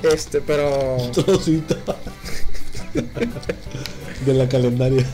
[0.02, 0.96] Este, pero.
[0.96, 1.76] Un trocito.
[4.24, 5.04] De la calendaria.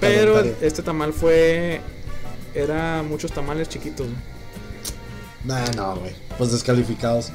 [0.00, 1.80] Pero este tamal fue.
[2.54, 4.06] Era muchos tamales chiquitos.
[5.44, 6.12] Nah, no, güey.
[6.38, 7.30] Pues descalificados.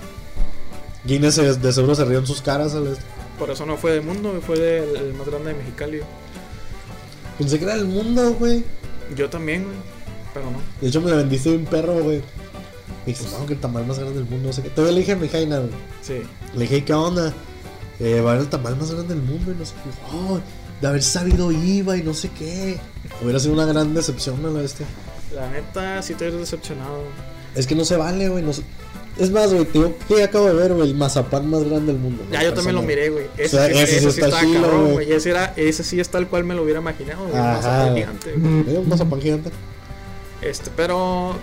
[1.06, 2.72] Guinness de seguro se rió en sus caras.
[2.74, 2.98] ¿sabes?
[3.38, 6.02] Por eso no fue del mundo, fue del el más grande de Mexicali.
[7.38, 8.66] Pensé que era el mundo, güey.
[9.16, 9.78] Yo también, güey.
[10.34, 10.60] Pero no.
[10.82, 12.18] De hecho, me la vendiste de un perro, güey.
[12.18, 14.48] Me dijiste, no, que el tamal más grande del mundo.
[14.48, 14.70] No sé qué.
[14.70, 15.72] Todavía le dije a mi Jaina, güey.
[16.02, 16.22] Sí.
[16.54, 17.34] Le dije, ¿qué onda?
[18.00, 20.16] Eh, va a haber el tamal más grande del mundo y no sé qué.
[20.16, 20.40] Oh,
[20.82, 22.78] de haber sabido iba y no sé qué.
[23.22, 24.60] Hubiera sido una gran decepción, ¿no?
[24.60, 24.86] Este.
[25.34, 27.04] La neta, sí te eres decepcionado.
[27.56, 28.44] Es que no se vale, güey.
[28.44, 28.64] No se-
[29.18, 31.98] Es más, güey, te digo que acabo de ver, güey, el mazapán más grande del
[32.02, 32.24] mundo.
[32.32, 33.26] Ya, yo también lo miré, güey.
[33.38, 35.12] Ese, O sea, ese- ese sí ese sí está chilo, cabrón, güey.
[35.12, 37.36] Ese, era, ese sí es tal cual me lo hubiera imaginado, güey.
[37.38, 37.54] Ajá.
[37.58, 38.70] Mazapán gigante, güey.
[38.70, 39.50] Era un mazapán gigante.
[40.42, 41.36] Este, pero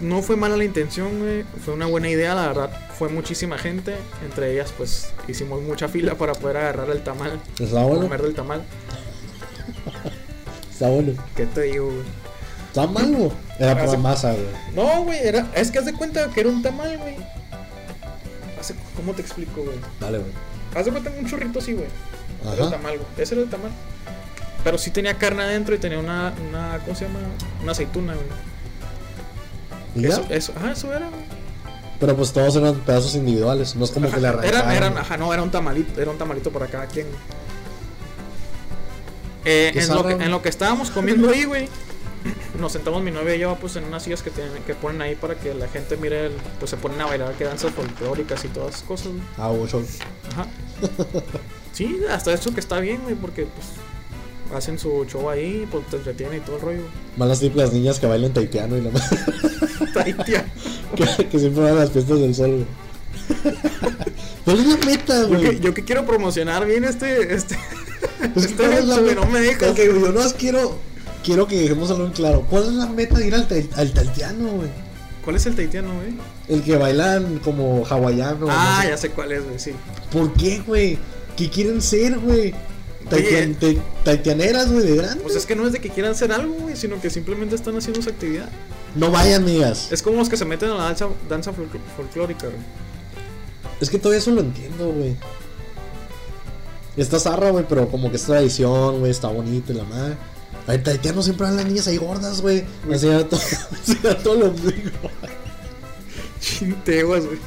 [0.00, 1.44] no fue mala la intención, güey.
[1.64, 2.70] Fue una buena idea, la verdad.
[2.98, 3.94] Fue muchísima gente.
[4.24, 7.40] Entre ellas, pues, hicimos mucha fila para poder agarrar el tamal.
[7.60, 8.02] Está bueno.
[8.02, 8.62] Comer del tamal.
[10.72, 11.12] Está bueno.
[11.36, 12.25] ¿Qué te digo, güey?
[12.76, 13.32] Está malo.
[13.58, 14.46] Era pura masa, güey.
[14.74, 15.46] No, güey, era...
[15.54, 17.16] es que haz de cuenta que era un tamal, güey.
[18.94, 19.78] ¿Cómo te explico, güey?
[19.98, 20.30] Dale, güey.
[20.74, 21.86] Haz de cuenta un churrito así, güey.
[22.52, 23.08] Era el tamal, güey.
[23.16, 23.70] Ese era el tamal.
[24.62, 27.20] Pero sí tenía carne adentro y tenía una, una ¿cómo se llama?
[27.62, 28.26] Una aceituna, güey.
[29.94, 30.08] ¿Y ya?
[30.08, 31.22] Eso, eso, ajá, eso era, güey.
[31.98, 33.74] Pero pues todos eran pedazos individuales.
[33.74, 34.70] No es como que le Ajá, arrancaron.
[34.70, 37.06] eran, eran, ajá, no, era un tamalito, era un tamalito para cada quien.
[39.46, 41.68] Eh, en, lo que, en lo que estábamos comiendo ahí, güey,
[42.58, 45.14] nos sentamos mi novia y yo, pues en unas sillas que, tienen, que ponen ahí
[45.14, 48.48] para que la gente mire, el- pues se ponen a bailar, que danzas folclóricas y
[48.48, 49.20] todas esas cosas, güey.
[49.38, 49.82] Ah, ocho.
[50.32, 50.46] Ajá.
[51.72, 53.66] Sí, hasta eso que está bien, güey, porque pues
[54.56, 56.82] hacen su show ahí, pues te entretienen y todo el rollo.
[57.18, 58.90] Más las típicas niñas que bailan taitiano y la.
[59.92, 60.50] Taitia.
[61.18, 62.64] que, que siempre van a las fiestas del sol,
[63.44, 63.54] güey.
[64.46, 65.60] Pero es la meta, Yo que, güey.
[65.60, 69.14] yo que quiero promocionar bien este, este, Es que Estoy ¿cuál es la hecho, güey,
[69.14, 69.26] meta?
[69.26, 69.74] no me dejas.
[69.74, 70.78] Güey, yo no quiero.
[71.26, 72.46] Quiero que dejemos algo en claro.
[72.48, 73.46] ¿Cuál es la meta de ir al,
[73.76, 74.68] al taitiano, güey?
[75.24, 76.14] ¿Cuál es el taitiano, güey?
[76.48, 78.46] El que bailan como hawaiano.
[78.48, 78.88] ah, no sé.
[78.90, 79.72] ya sé cuál es, güey, sí.
[80.12, 80.98] ¿Por qué, güey?
[81.36, 82.54] ¿Qué quieren ser, güey?
[83.10, 85.22] Taitian- ta- Taitianeras, güey, de grande.
[85.24, 87.76] Pues es que no es de que quieran hacer algo, güey, sino que simplemente están
[87.76, 88.48] haciendo su actividad.
[88.94, 89.88] No vayan, amigas.
[89.90, 92.58] Es como los que se meten a la danza, danza folcl- folclórica, güey.
[93.80, 95.16] Es que todavía eso lo entiendo, güey.
[96.96, 100.14] Está zarra, güey, pero como que es tradición, güey, está bonito y la madre.
[100.66, 102.64] Ay, taitianos siempre van las niñas ahí gordas, güey.
[102.92, 103.40] Así a todo,
[104.24, 104.90] todo lo ombligo.
[106.40, 107.38] Chinteguas, güey.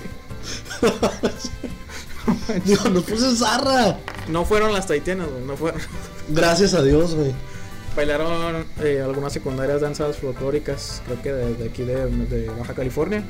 [2.66, 3.98] Digo, nos puse zarra.
[4.28, 5.82] No fueron las taitianas, güey, no fueron.
[6.30, 7.34] Gracias a Dios, güey.
[7.96, 13.24] Bailaron eh, algunas secundarias danzas folclóricas, creo que de, de aquí de, de Baja California.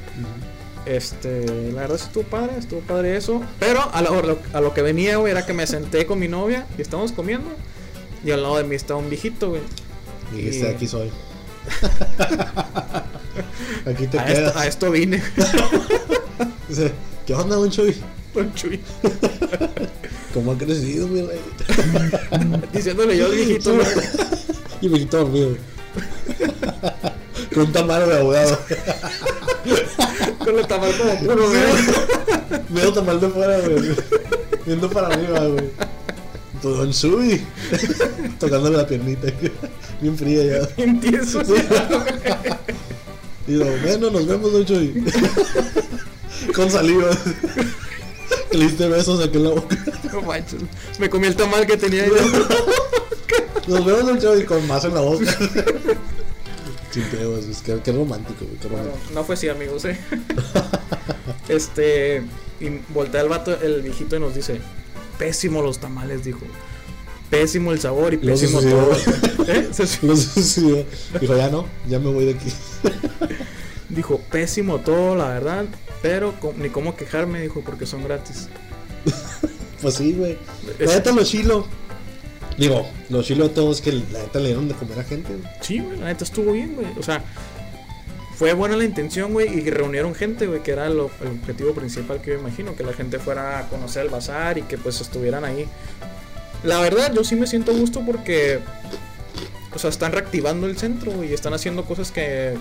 [0.86, 3.42] Este, la verdad sí estuvo padre, estuvo padre eso.
[3.60, 6.28] Pero a lo, lo- a lo que venía, güey, era que me senté con mi
[6.28, 7.50] novia y estábamos comiendo.
[8.24, 9.62] Y al lado de mí estaba un viejito, güey.
[10.34, 11.10] Y dijiste, Y- aquí soy.
[13.86, 14.48] aquí te A quedas.
[14.48, 15.24] esto, a esto vine,
[16.70, 16.92] Dice,
[17.26, 17.96] ¿qué onda, Don Chuy?
[18.34, 18.80] Don Chuy.
[20.34, 21.40] ¿Cómo ha crecido, mi rey?
[22.72, 23.88] Diciéndole yo al viejito, güey.
[24.82, 25.58] Y quitó dormido.
[27.54, 28.60] Con un tamal de abogado.
[30.38, 32.62] Con el tamal como puro, güey.
[32.70, 33.96] Medio tamal de fuera, güey.
[34.66, 35.70] Viendo para arriba, güey.
[36.62, 37.42] Tu Don Chuy.
[38.40, 39.28] Tocándole la piernita.
[40.02, 40.68] Bien fría ya.
[40.78, 41.54] Bien tieso, Sí.
[43.48, 45.04] Y digo, bueno, nos vemos, Don Chuy.
[46.56, 47.10] Con saliva.
[48.52, 49.76] Le diste besos aquí en la boca.
[50.14, 50.62] No manches.
[51.00, 52.16] Me comí el tamal que tenía yo.
[53.68, 55.26] Nos vemos, Don Chuy, con más en la boca.
[56.92, 59.98] Chinteos, es que qué romántico, No, no fue así, amigos, eh.
[61.48, 62.24] Este.
[62.60, 64.60] Y voltea el vato, el viejito, y nos dice:
[65.20, 66.40] Pésimo los tamales, dijo.
[67.30, 68.92] Pésimo el sabor y pésimo todo.
[69.48, 69.70] ¿Eh?
[69.72, 70.84] Se su- Lo suicidó.
[71.22, 72.52] Dijo, ya no, ya me voy de aquí.
[73.90, 75.66] Dijo: Pésimo todo, la verdad.
[76.02, 78.48] Pero ni cómo quejarme, dijo, porque son gratis.
[79.82, 80.38] Pues sí, güey.
[80.80, 81.66] La neta, los chilo.
[82.58, 85.30] Digo, los chilo de todos que la neta le dieron de comer a gente.
[85.34, 85.48] güey.
[85.62, 86.88] Sí, güey, la neta estuvo bien, güey.
[87.00, 87.24] O sea,
[88.40, 92.22] fue buena la intención, güey, y reunieron gente, güey, que era lo- el objetivo principal
[92.22, 95.44] que yo imagino, que la gente fuera a conocer el bazar y que pues estuvieran
[95.44, 95.68] ahí.
[96.64, 98.60] La verdad, yo sí me siento gusto porque,
[99.76, 102.56] o sea, están reactivando el centro, y están haciendo cosas que,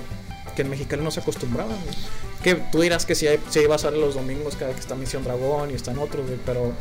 [0.57, 1.95] que en Mexicali no se acostumbraban, güey.
[2.43, 5.23] Que tú dirás que si hay, si hay bazar los domingos cada que está Misión
[5.23, 6.73] Dragón y están otros, güey, pero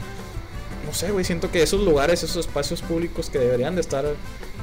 [0.88, 4.06] no sé, güey, siento que esos lugares, esos espacios públicos que deberían de estar,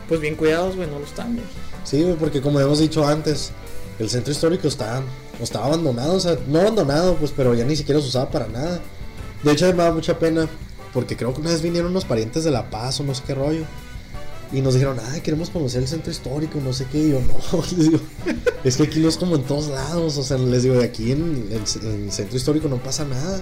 [0.09, 1.47] pues bien cuidados, güey, no lo están, güey.
[1.85, 3.53] Sí, güey, porque como hemos dicho antes,
[3.99, 5.03] el centro histórico está,
[5.41, 6.15] está abandonado.
[6.15, 8.81] O sea, no abandonado, pues, pero ya ni siquiera se usaba para nada.
[9.43, 10.49] De hecho, me da mucha pena.
[10.93, 13.35] Porque creo que una vez vinieron unos parientes de La Paz o no sé qué
[13.35, 13.65] rollo.
[14.53, 16.99] Y nos dijeron, ay, queremos conocer el centro histórico, no sé qué.
[16.99, 17.99] Y yo, no, les digo,
[18.63, 20.17] es que aquí no es como en todos lados.
[20.19, 23.41] O sea, les digo, de aquí en, en- en el centro histórico no pasa nada.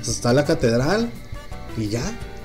[0.00, 1.10] O sea, está la catedral
[1.76, 2.02] y ya.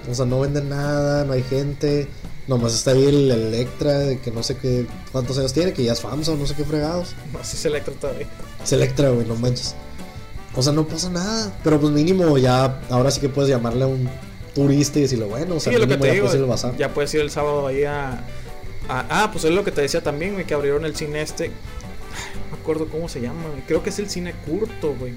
[0.09, 2.07] O sea, no venden nada, no hay gente.
[2.47, 5.91] Nomás está ahí el Electra, de que no sé qué, cuántos años tiene, que ya
[5.93, 7.13] es FAMSA o no sé qué fregados.
[7.33, 7.39] No,
[7.69, 8.25] le trata de.
[8.63, 9.75] Es Electra, güey, no manches.
[10.55, 11.59] O sea, no pasa nada.
[11.63, 14.09] Pero pues mínimo ya, ahora sí que puedes llamarle a un
[14.55, 16.25] turista y decirle, bueno, o sea, Sí, es lo que te ya digo.
[16.25, 16.77] puedes ir al bazar.
[16.77, 18.11] Ya puedes ir el sábado ahí a,
[18.87, 21.49] a- Ah, pues es lo que te decía también, güey, que abrieron el cine este.
[21.49, 23.61] No me acuerdo cómo se llama, güey.
[23.67, 25.13] Creo que es el cine curto, güey.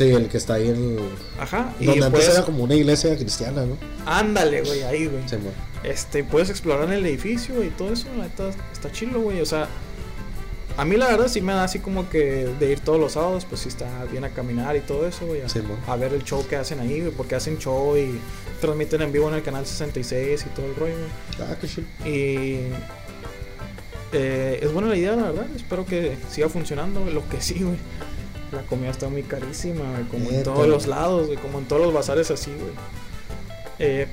[0.00, 0.98] Sí, el que está ahí en el...
[1.38, 1.74] Ajá.
[1.78, 3.76] Y Donde antes era como una iglesia cristiana, ¿no?
[4.06, 5.28] Ándale, güey, ahí, güey.
[5.28, 5.50] Sí, mo.
[5.82, 9.42] Este, puedes explorar el edificio güey, y todo eso, la neta, está chilo, güey.
[9.42, 9.68] O sea,
[10.78, 13.44] a mí la verdad sí me da así como que de ir todos los sábados,
[13.44, 15.42] pues sí está bien a caminar y todo eso, güey.
[15.42, 18.18] A, Sí, a ver el show que hacen ahí, güey, porque hacen show y
[18.62, 21.50] transmiten en vivo en el canal 66 y todo el rollo, güey.
[21.50, 21.86] Ah, qué chido.
[22.06, 22.60] Y
[24.12, 25.46] eh, es buena la idea, la verdad.
[25.54, 27.00] Espero que siga funcionando.
[27.02, 27.12] güey.
[27.12, 27.76] Lo que sí, güey.
[28.52, 31.82] La comida está muy carísima, güey, como en todos los lados, güey, como en todos
[31.82, 32.72] los bazares así, güey.
[33.78, 34.08] Eh,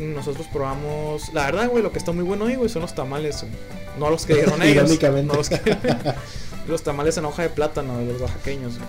[0.00, 3.42] nosotros probamos, la verdad, güey, lo que está muy bueno ahí, güey, son los tamales,
[3.42, 3.52] güey.
[3.98, 4.90] No los que dieron ellos.
[5.24, 5.60] No los, que-
[6.68, 8.88] los tamales en hoja de plátano de los oaxaqueños, güey.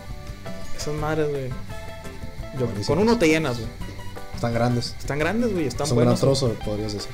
[0.75, 1.49] Esas madres, güey.
[2.59, 2.85] yo-.
[2.87, 3.69] Con uno te llenas, güey.
[4.35, 4.95] Están grandes.
[4.97, 6.39] Están grandes, güey, están Son un gran buenos.
[6.39, 7.11] trozo, podrías decir.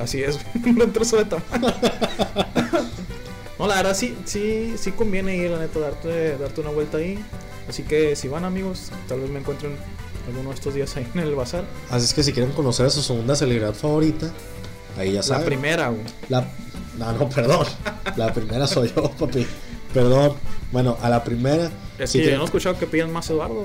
[0.00, 1.76] Así es, un buen trozo de tamal.
[3.62, 7.18] No, la verdad sí, sí, sí conviene ir, la neta, darte, darte una vuelta ahí.
[7.68, 9.76] Así que si van amigos, tal vez me encuentren
[10.26, 11.64] alguno de estos días ahí en el bazar.
[11.90, 14.30] Así es que si quieren conocer a su segunda celebridad favorita,
[14.98, 15.46] ahí ya La saben.
[15.46, 16.02] primera, güey.
[16.28, 16.46] La...
[16.98, 17.66] No, no, perdón.
[18.16, 19.46] La primera soy yo, papi.
[19.94, 20.34] Perdón.
[20.72, 21.70] Bueno, a la primera.
[21.98, 23.64] Es si que yo quieren- no he escuchado que pidan más Eduardo.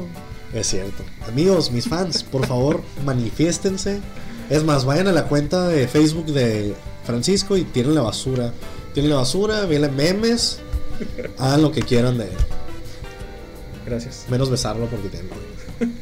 [0.54, 1.04] Es cierto.
[1.28, 4.00] Amigos, mis fans, por favor, manifiéstense.
[4.50, 6.74] Es más, vayan a la cuenta de Facebook de
[7.04, 8.54] Francisco y tienen la basura.
[8.98, 10.58] Tienen la basura, vienen memes.
[11.38, 12.32] Hagan lo que quieran de él.
[13.86, 14.26] Gracias.
[14.28, 15.30] Menos besarlo porque tienen.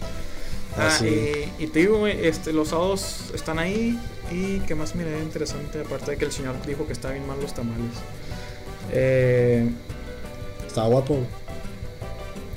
[0.77, 3.99] Ah, y, y te digo, güey, este, los sábados están ahí.
[4.31, 7.37] Y qué más miré interesante, aparte de que el señor dijo que está bien mal
[7.41, 7.91] los tamales.
[8.91, 9.69] Eh,
[10.65, 11.19] Estaba guapo.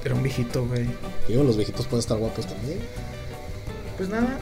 [0.04, 0.86] era un viejito, güey.
[1.26, 2.78] Digo, los viejitos pueden estar guapos también.
[3.96, 4.38] Pues nada.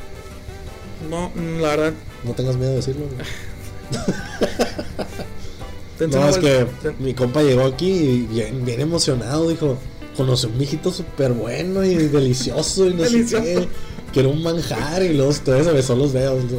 [1.09, 1.30] No,
[1.61, 1.92] la verdad.
[2.22, 3.07] No tengas miedo de decirlo.
[3.07, 3.26] güey.
[6.11, 6.66] No, es que
[6.99, 9.49] mi compa llegó aquí y bien, bien emocionado.
[9.49, 9.76] Dijo:
[10.16, 13.44] Conocí un viejito súper bueno y delicioso y no Delicioso.
[13.44, 13.68] sé qué.
[14.12, 16.42] Que era un manjar y luego ustedes se besó los dedos.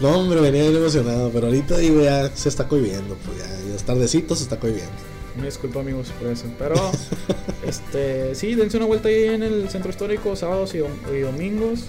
[0.00, 0.18] ¿no?
[0.20, 3.82] Hombre, venía bien emocionado, pero ahorita digo ya se está cohibiendo, pues ya, ya es
[3.82, 4.90] tardecito, se está cohibiendo.
[5.38, 6.44] Me disculpo amigos por eso.
[6.58, 6.74] Pero,
[7.66, 11.80] este, sí, dense una vuelta ahí en el centro histórico, sábados y, dom- y domingos.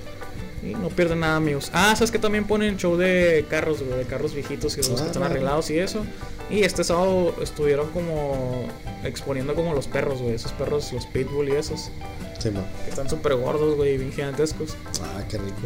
[0.62, 1.70] Y no pierden nada, amigos.
[1.74, 5.04] Ah, sabes que también ponen show de carros, güey, de carros viejitos y los Ah,
[5.04, 5.34] que están vale.
[5.36, 6.06] arreglados y eso.
[6.50, 8.68] Y este sábado estuvieron como
[9.04, 11.92] exponiendo como los perros, güey, esos perros, los pitbull y esos,
[12.40, 12.62] Sí, no.
[12.84, 14.76] que están súper gordos, güey, y bien gigantescos.
[15.02, 15.58] Ah, qué rico.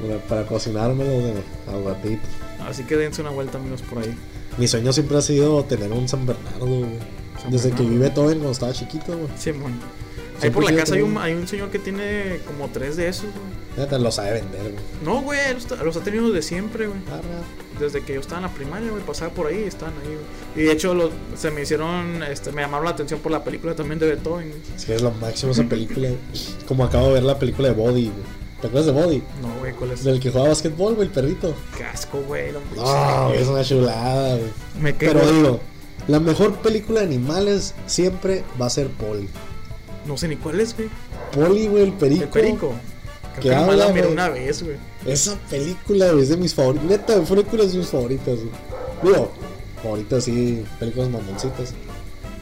[0.00, 1.32] Bueno, Para cocinármelo de
[1.68, 2.20] al ratito.
[2.68, 4.14] Así que dense una vuelta, amigos, por ahí.
[4.58, 6.98] Mi sueño siempre ha sido tener un San Bernardo, güey.
[7.40, 9.28] San Desde que vive todo cuando estaba chiquito, güey.
[9.38, 9.72] Simón.
[10.42, 13.24] Ahí por la casa hay un, hay un señor que tiene como tres de esos,
[13.24, 13.56] güey.
[13.76, 14.84] Neta, lo sabe vender, güey.
[15.04, 16.98] No, güey, los, los ha tenido de siempre, güey.
[17.08, 17.42] Arra.
[17.78, 20.64] Desde que yo estaba en la primaria, güey, pasaba por ahí, están ahí, güey.
[20.64, 23.74] Y de hecho, los, se me hicieron, este, me llamaron la atención por la película
[23.74, 24.60] también de Beethoven, güey.
[24.76, 26.08] Sí, es lo máximo esa película.
[26.08, 26.18] güey.
[26.68, 28.36] Como acabo de ver la película de Body, güey.
[28.62, 29.22] ¿Te acuerdas de Body?
[29.42, 30.02] No, güey, ¿cuál es?
[30.04, 31.54] Del que jugaba basquetbol, güey, el perrito.
[31.76, 32.52] Qué asco, güey.
[32.52, 34.50] No, No, es una chulada, güey.
[34.80, 35.12] Me quedo.
[35.12, 35.60] Pero digo,
[36.08, 39.28] la mejor película de animales siempre va a ser Polly.
[40.06, 40.88] No sé ni cuál es, güey.
[41.32, 42.24] Polly, güey, el perico.
[42.24, 42.74] El perico.
[43.32, 44.06] Creo que que habla, güey.
[44.06, 44.76] una vez, güey.
[45.04, 46.88] Esa película güey, es de mis favoritas.
[46.88, 48.50] Neta, película es de mis favoritas, güey.
[49.02, 49.32] Digo,
[49.82, 51.74] favoritas sí, películas mamoncitas.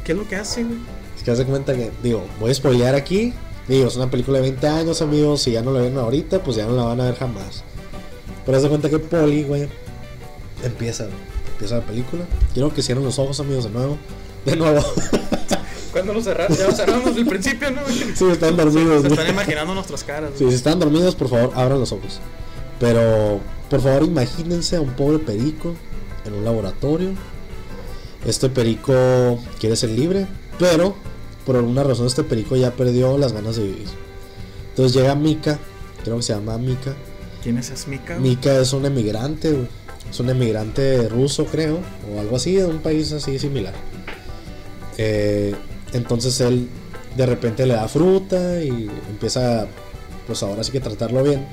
[0.04, 0.78] ¿Qué es lo que hace, güey?
[1.16, 3.32] Es que haz de cuenta que, digo, voy a spoilear aquí.
[3.66, 5.42] Digo, es una película de 20 años, amigos.
[5.42, 7.64] Si ya no la ven ahorita, pues ya no la van a ver jamás.
[8.44, 9.68] Pero haz de cuenta que Polly, güey,
[10.62, 11.16] empieza, güey.
[11.52, 12.24] Empieza la película.
[12.52, 13.96] Quiero que cierren los ojos, amigos, de nuevo.
[14.44, 14.82] De nuevo.
[15.95, 16.57] ¿Cuándo lo cerraron?
[16.59, 20.32] Ya lo cerramos desde el principio, ¿no, sí, están dormidos, Se están imaginando nuestras caras,
[20.36, 22.20] Sí, si están dormidos, por favor, abran los ojos.
[22.80, 23.38] Pero,
[23.70, 25.76] por favor, imagínense a un pobre perico
[26.24, 27.11] en un laboratorio.
[28.26, 30.26] Este perico quiere ser libre,
[30.59, 30.97] pero
[31.47, 33.86] por alguna razón este perico ya perdió las ganas de vivir.
[34.70, 35.61] Entonces llega Mika,
[36.03, 36.92] creo que se llama Mika.
[37.40, 38.16] ¿Quién es Asmika?
[38.18, 38.30] güey?
[38.30, 39.68] Mika es un emigrante, güey.
[40.11, 41.78] es un emigrante ruso, creo,
[42.12, 43.74] o algo así, de un país así similar.
[44.99, 45.55] Eh,
[45.95, 46.68] entonces él
[47.16, 49.66] de repente le da fruta y empieza,
[50.26, 51.47] pues ahora sí que tratarlo bien.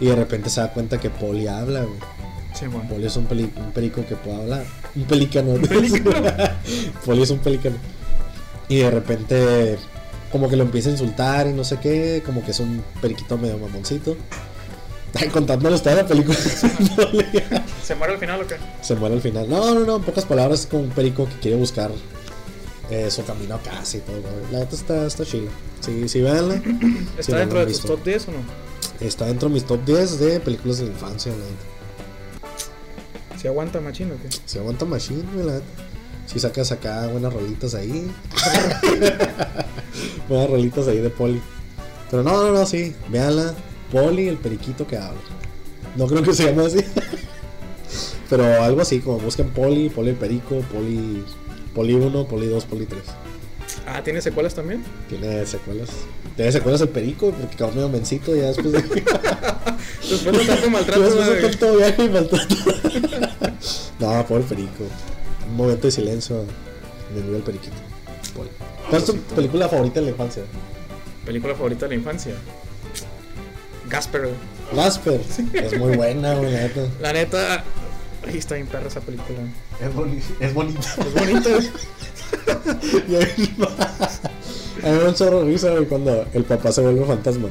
[0.00, 1.98] Y de repente se da cuenta que Poli habla, güey.
[2.54, 2.88] Sí, bueno.
[2.88, 4.64] Poli es un, peli- un perico que puede hablar.
[4.94, 5.54] Un pelícano.
[5.54, 6.34] pelícano.
[7.04, 7.76] Poli es un pelícano.
[8.68, 9.76] Y de repente,
[10.30, 12.22] como que lo empieza a insultar y no sé qué.
[12.26, 14.16] Como que es un periquito medio mamoncito.
[15.18, 16.36] Ay, contándole toda la película.
[17.82, 18.56] ¿Se muere al final o qué?
[18.82, 19.48] Se muere al final.
[19.48, 19.96] No, no, no.
[19.96, 21.90] En pocas palabras, es como un perico que quiere buscar
[22.90, 24.22] eh, su camino y todo.
[24.52, 25.50] La neta está, está chila.
[25.80, 26.54] Sí, sí, véanla.
[27.18, 28.38] ¿Está Sí, dentro de tus top 10 o no?
[29.00, 31.76] Está dentro de mis top 10 de películas de la infancia, la neta.
[33.38, 34.28] ¿Se aguanta machino o qué?
[34.44, 35.66] Se aguanta Machine, güey, la neta.
[36.26, 38.10] Si sacas acá buenas rolitas ahí.
[40.28, 41.40] buenas rolitas ahí de Poli.
[42.10, 42.94] Pero no, no, no, sí.
[43.08, 43.54] Véanla.
[43.92, 45.20] Poli, el periquito que habla.
[45.96, 46.78] No creo que se llame así.
[48.28, 51.24] Pero algo así, como busquen Poli, Poli el perico, Poli,
[51.76, 53.02] Poli 1, Poli 2, Poli 3.
[53.86, 54.82] Ah, ¿tiene secuelas también?
[55.10, 55.90] Tiene secuelas.
[56.34, 58.82] Tiene secuelas el perico, porque quedó medio mencito ya después de.
[60.08, 62.54] Después de tanto maltrato, después de tanto viaje y maltrato.
[63.98, 64.84] no, pobre perico.
[65.50, 66.44] Un momento de silencio.
[67.14, 67.76] Me murió el periquito.
[68.34, 68.48] Poli.
[68.88, 70.44] ¿Cuál es tu película favorita de la infancia?
[71.26, 72.34] Película favorita de la infancia.
[73.90, 74.30] Gasper.
[74.74, 75.20] Gasper.
[75.52, 76.80] Es muy buena, güey, la neta.
[77.00, 77.64] La neta,
[78.26, 79.38] ahí está bien perra esa película.
[79.80, 80.88] Es, boni es bonita.
[80.98, 81.70] Es bonita, güey.
[83.08, 83.54] Y a mí
[84.82, 87.48] a mí me chorro risa, güey, cuando el papá se vuelve fantasma.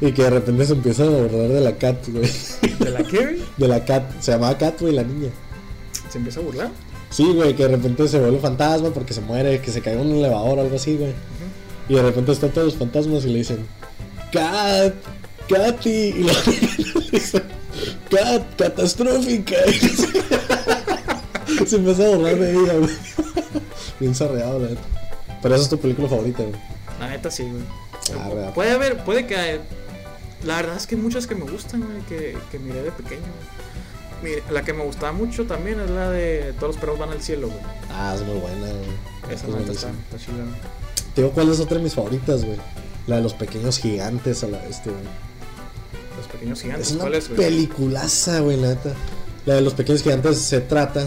[0.00, 2.30] Y que de repente se empieza a burlar de la cat, güey.
[2.78, 3.42] ¿De la qué, güey?
[3.56, 4.20] De la cat.
[4.20, 5.30] Se llamaba Cat, güey, la niña.
[6.10, 6.70] Se empieza a burlar.
[7.10, 10.00] Sí, güey, que de repente se vuelve fantasma porque se muere, que se cae en
[10.00, 11.12] un elevador o algo así, güey.
[11.88, 13.66] Y de repente están todos los fantasmas y le dicen,
[14.32, 14.94] Cat,
[15.48, 15.90] Katy.
[15.90, 16.26] Y
[17.12, 17.42] dicen,
[18.10, 19.56] Cat, catastrófica.
[21.66, 22.90] Se empieza a burlar de ella, güey.
[24.00, 24.82] Bien sarreado, la neta.
[25.42, 26.54] Pero esa es tu película favorita, güey.
[27.00, 28.20] La neta sí, güey.
[28.20, 28.52] Arre.
[28.54, 29.60] Puede haber, puede que.
[30.44, 33.22] La verdad es que hay muchas que me gustan, güey, que, que miré de pequeño.
[34.22, 37.22] Mire, la que me gustaba mucho también es la de Todos los perros van al
[37.22, 37.60] cielo, güey.
[37.90, 39.34] Ah, es muy buena, güey.
[39.34, 40.60] Esa Es neta está, está chila, güey.
[41.14, 42.58] Te digo cuál es otra de mis favoritas, güey.
[43.06, 45.02] La de los pequeños gigantes a la este, güey.
[46.34, 47.40] Pequeños gigantes, Es una ¿cuál es, güey?
[47.40, 48.92] peliculaza, güey, la neta.
[49.46, 51.06] La de los pequeños gigantes se trata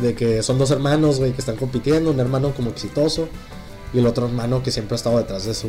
[0.00, 2.10] de que son dos hermanos, güey, que están compitiendo.
[2.10, 3.28] Un hermano como exitoso
[3.92, 5.68] y el otro hermano que siempre ha estado detrás de su,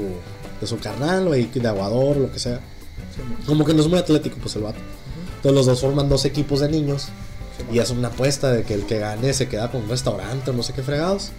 [0.61, 2.57] de su carnal, güey, de aguador, lo que sea.
[3.15, 4.79] Sí, Como que no es muy atlético, pues el vato.
[5.37, 7.03] Entonces los dos forman dos equipos de niños
[7.57, 10.49] sí, y hacen una apuesta de que el que gane se queda con un restaurante
[10.51, 11.29] o no sé qué fregados.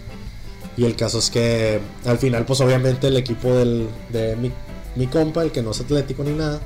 [0.77, 4.51] Y el caso es que al final, pues obviamente el equipo del, de mi,
[4.95, 6.61] mi compa, el que no es atlético ni nada,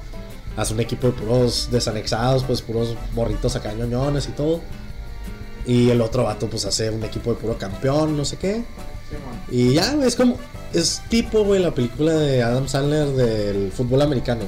[0.58, 4.62] hace un equipo de puros desanexados, pues puros morritos acá ñoñones y todo.
[5.66, 8.64] Y el otro vato pues hace un equipo de puro campeón, no sé qué.
[9.10, 9.16] sí,
[9.52, 10.38] Y ya, es como,
[10.74, 14.42] es tipo, güey, la película de Adam Sandler del fútbol americano.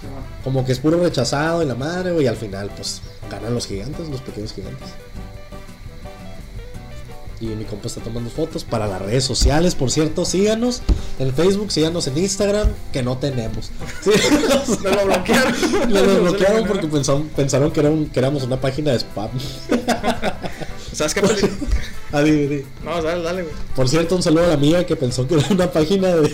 [0.00, 0.06] sí,
[0.42, 3.66] Como que es puro rechazado y la madre, güey, y al final, pues, ganan los
[3.66, 4.88] gigantes, los pequeños gigantes.
[7.52, 10.80] Y mi compa está tomando fotos para las redes sociales, por cierto, síganos
[11.18, 13.70] en Facebook, síganos en Instagram, que no tenemos.
[14.02, 14.10] Sí,
[14.82, 15.52] Me lo bloquearon.
[15.72, 16.66] Lo Nos desbloquearon eliminaron.
[16.68, 19.28] porque pensaron, pensaron que, era un- que éramos una página de spam.
[20.92, 21.20] ¿Sabes qué
[22.12, 22.22] Ah.
[22.84, 23.54] No, dale, dale, güey.
[23.74, 26.32] Por cierto, un saludo a la amiga que pensó que era una página de...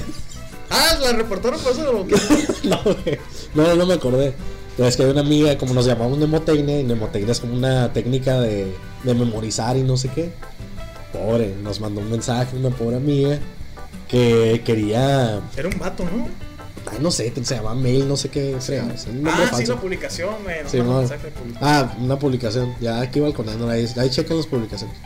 [0.68, 2.38] Ah, la reportaron, por eso lo bloquearon.
[2.64, 3.18] no, güey.
[3.54, 4.34] No, no me acordé.
[4.76, 7.92] Pero es que hay una amiga, como nos llamamos Nemotecnia, y Nemotecnia es como una
[7.92, 10.32] técnica de, de memorizar y no sé qué.
[11.12, 13.38] Pobre, nos mandó un mensaje una pobre amiga
[14.08, 15.40] que quería.
[15.56, 16.28] Era un vato, ¿no?
[16.90, 18.56] Ay, no sé, se llama mail, no sé qué.
[18.58, 20.30] fregados, un nombre Ah, sí, la publicación.
[20.30, 21.68] No, Sí, no, mensaje de publicación.
[21.68, 22.74] Ah, una publicación.
[22.80, 23.86] Ya aquí balconeando ahí.
[23.98, 24.96] Ahí chequen las publicaciones.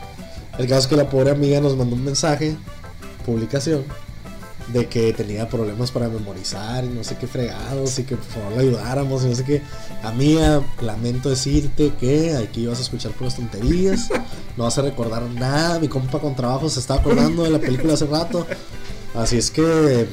[0.57, 2.55] El caso es que la pobre amiga nos mandó un mensaje,
[3.25, 3.83] publicación,
[4.71, 8.53] de que tenía problemas para memorizar y no sé qué fregados y que por favor
[8.53, 9.61] le ayudáramos y no sé qué.
[10.01, 14.07] Amiga, lamento decirte que aquí vas a escuchar puras tonterías,
[14.57, 15.79] no a recordar nada.
[15.79, 18.45] Mi compa con trabajo se está acordando de la película hace rato.
[19.13, 20.07] Así es que,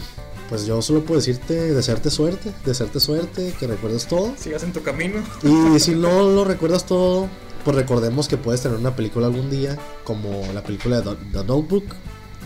[0.48, 4.32] pues yo solo puedo decirte, desearte suerte, desearte suerte, que recuerdes todo.
[4.36, 5.22] Sigas en tu camino.
[5.42, 7.28] Y si no lo recuerdas todo,
[7.64, 11.84] pues recordemos que puedes tener una película algún día, como la película de The Notebook.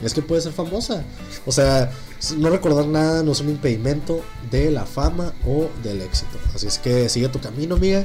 [0.03, 1.05] Es que puede ser famosa.
[1.47, 1.91] O sea,
[2.37, 6.39] no recordar nada no es un impedimento de la fama o del éxito.
[6.55, 8.05] Así es que sigue tu camino, amiga.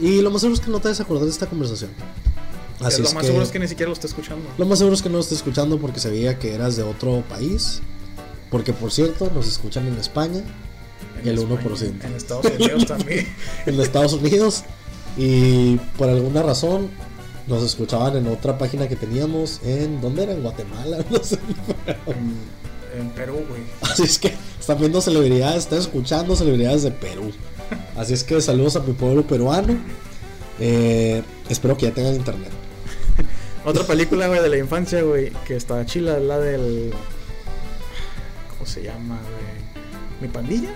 [0.00, 1.90] Y lo más seguro es que no te acordar de esta conversación.
[2.86, 4.48] Así lo es más que, seguro es que ni siquiera lo está escuchando.
[4.56, 6.82] lo más seguro es que no lo estés escuchando porque se veía que eras de
[6.82, 7.80] otro país.
[8.50, 10.42] Porque por cierto, nos escuchan en España,
[11.22, 12.04] En el España, 1%.
[12.04, 13.26] En Estados Unidos también.
[13.66, 14.62] en Estados Unidos
[15.16, 16.88] y por alguna razón
[17.46, 20.32] nos escuchaban en otra página que teníamos en ¿dónde era?
[20.32, 21.38] En Guatemala, no sé.
[22.06, 23.62] en, en Perú, güey.
[23.82, 27.32] Así es que están viendo celebridades, están escuchando celebridades de Perú.
[27.96, 29.76] Así es que saludos a mi pueblo peruano.
[30.60, 32.50] Eh, espero que ya tengan internet.
[33.64, 36.92] Otra película, güey, de la infancia, güey, que está chila, la del.
[38.50, 39.64] ¿Cómo se llama, güey?
[40.20, 40.74] ¿Mi pandilla?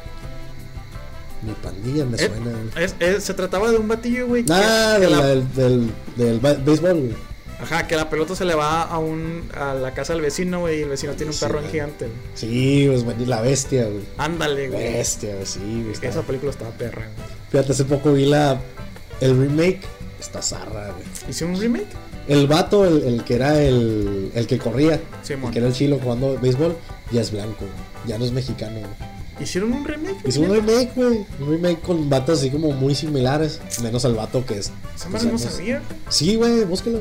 [1.43, 2.51] Mi pandilla me Eh, suena.
[2.77, 4.45] Es- es- se trataba de un batillo, güey.
[4.45, 7.29] que- Ah, que del, la- del, del, del béisbol, güey.
[7.61, 10.79] Ajá, que la pelota se le va a un a la casa del vecino, güey,
[10.79, 11.71] y el vecino tiene un Sí, perro güey.
[11.73, 12.07] gigante.
[12.07, 12.17] güey.
[12.35, 14.05] Sí, pues bueno, y la bestia, güey.
[14.17, 14.93] Ándale, güey.
[14.95, 15.93] Bestia, güey, sí, güey.
[15.93, 17.29] está- Esa película estaba perra, güey.
[17.51, 18.59] Fíjate, hace poco vi la
[19.21, 19.81] el remake.
[20.21, 21.05] Está zarra, güey.
[21.29, 21.87] ¿Hicieron un remake?
[22.29, 25.51] El vato, el, el que era el, el que corría, Sí, el mon.
[25.51, 26.77] que era el chilo jugando béisbol,
[27.11, 27.71] ya es blanco, güey.
[28.07, 28.79] ya no es mexicano.
[28.81, 29.19] güey.
[29.41, 30.17] ¿Hicieron un remake?
[30.27, 31.25] Hizo un remake, güey.
[31.41, 34.73] Un remake con vatos así como muy similares, menos al vato que es.
[34.97, 35.81] Esa pues, no sabía.
[36.09, 37.01] Sí, güey, búsquelo.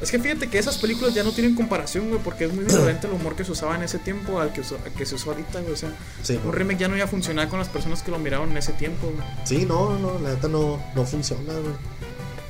[0.00, 3.06] Es que fíjate que esas películas ya no tienen comparación, güey, porque es muy diferente
[3.06, 5.32] el humor que se usaba en ese tiempo al que, usó- al que se usa
[5.32, 5.72] ahorita, güey.
[5.72, 5.92] O sea,
[6.22, 8.56] Sí, un remake ya no iba a funcionar con las personas que lo miraron en
[8.58, 9.26] ese tiempo, güey.
[9.44, 11.74] sí, no, no, la neta no, no funciona, güey.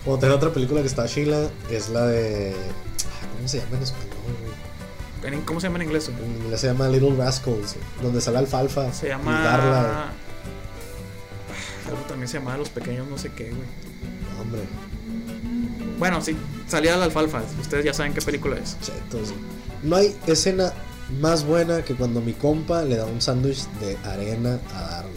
[0.05, 2.53] Tengo otra película que está chila, es la de.
[2.55, 4.09] ah, ¿Cómo se llama en español,
[5.23, 5.41] güey?
[5.47, 6.09] ¿Cómo se llama en inglés?
[6.11, 8.93] En inglés se llama Little Rascals, donde sale alfalfa.
[8.93, 9.41] Se y llama.
[9.43, 9.81] Darla.
[9.81, 10.13] Ah,
[11.89, 13.63] Algo también se llama Los Pequeños, no sé qué, güey.
[14.35, 14.61] No, hombre,
[15.99, 16.37] Bueno, sí,
[16.69, 17.43] salía la alfalfa.
[17.61, 18.77] Ustedes ya saben qué película es.
[18.81, 19.33] chetos.
[19.83, 20.73] No hay escena
[21.21, 25.11] más buena que cuando mi compa le da un sándwich de arena a Darla.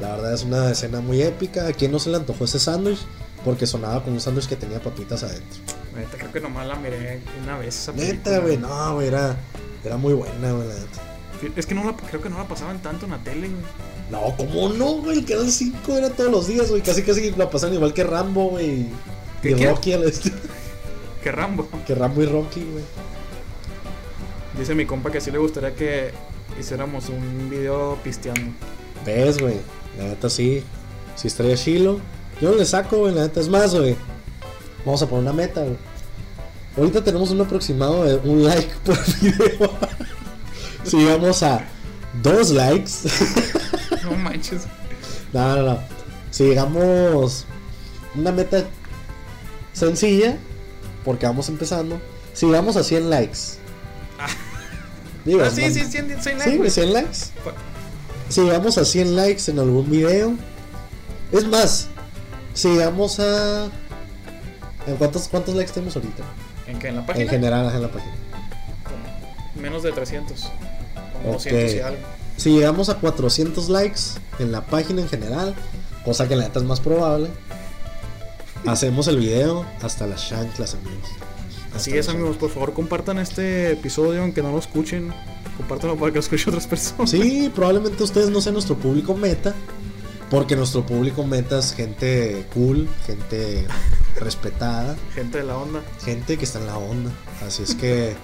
[0.00, 1.66] La verdad es una escena muy épica.
[1.66, 3.00] ¿A quién no se le antojó ese sándwich?
[3.44, 5.60] Porque sonaba como un sándwich que tenía papitas adentro.
[5.96, 8.16] Neta, creo que nomás la miré una vez esa película.
[8.18, 9.36] Neta, güey, no, güey, era,
[9.84, 11.02] era muy buena, güey, la neta.
[11.56, 13.62] Es que no la, creo que no la pasaban tanto en la tele, güey.
[14.10, 15.24] No, ¿cómo no, güey?
[15.24, 16.82] Que eran cinco, era todos los días, güey.
[16.82, 18.86] Casi, casi la pasan igual que Rambo, güey.
[19.40, 19.70] ¿Qué, Y qué?
[19.70, 20.32] Rocky, al este-
[21.22, 21.68] Que Rambo.
[21.86, 22.84] que Rambo y Rocky, güey.
[24.58, 26.10] Dice mi compa que sí le gustaría que
[26.58, 28.52] hiciéramos un video pisteando.
[29.06, 29.56] ¿Ves, güey?
[29.98, 30.62] La neta sí.
[31.16, 32.00] Sí estaría chilo.
[32.40, 33.14] Yo no le saco, güey.
[33.14, 33.96] La neta es más, güey.
[34.84, 35.76] Vamos a poner una meta, güey.
[36.76, 39.70] Ahorita tenemos un aproximado de un like por video.
[40.84, 41.64] si llegamos a
[42.22, 42.90] dos likes.
[44.04, 44.62] No manches.
[45.32, 45.78] no, no, no.
[46.30, 47.44] Si llegamos
[48.16, 48.64] una meta
[49.72, 50.36] sencilla,
[51.04, 52.00] porque vamos empezando.
[52.32, 53.38] Si llegamos a 100 likes.
[55.24, 56.70] Digo, Ah, sí, man- sí, 100, 100 Sí, likes, güey.
[56.70, 57.18] 100 likes.
[58.30, 60.32] Si llegamos a 100 likes en algún video.
[61.30, 61.88] Es más,
[62.54, 63.66] si llegamos a.
[64.86, 66.22] ¿En cuántos, cuántos likes tenemos ahorita?
[66.66, 66.88] ¿En qué?
[66.88, 67.30] ¿En la En página?
[67.30, 68.12] general, ajá, en la página.
[68.84, 70.40] Como menos de 300.
[70.42, 71.32] Como Ok.
[71.34, 71.98] 200 y algo.
[72.36, 74.00] Si llegamos a 400 likes
[74.38, 75.54] en la página en general,
[76.04, 77.28] cosa que la neta es más probable,
[78.66, 81.10] hacemos el video hasta las chanclas, amigos.
[81.74, 82.36] Así es, amigos.
[82.38, 85.12] Por favor, compartan este episodio, aunque no lo escuchen.
[85.58, 87.10] Compártanlo para que lo escuchen otras personas.
[87.10, 89.54] Sí, probablemente ustedes no sean nuestro público meta,
[90.30, 93.66] porque nuestro público meta es gente cool, gente
[94.20, 95.82] respetada, Gente de la onda.
[96.04, 97.10] gente que está en la onda.
[97.46, 98.14] Así es que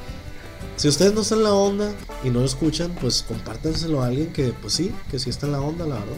[0.76, 1.92] si ustedes no están en la onda
[2.22, 5.52] y no lo escuchan, pues compártanselo a alguien que, pues sí, que sí está en
[5.52, 6.16] la onda, la verdad.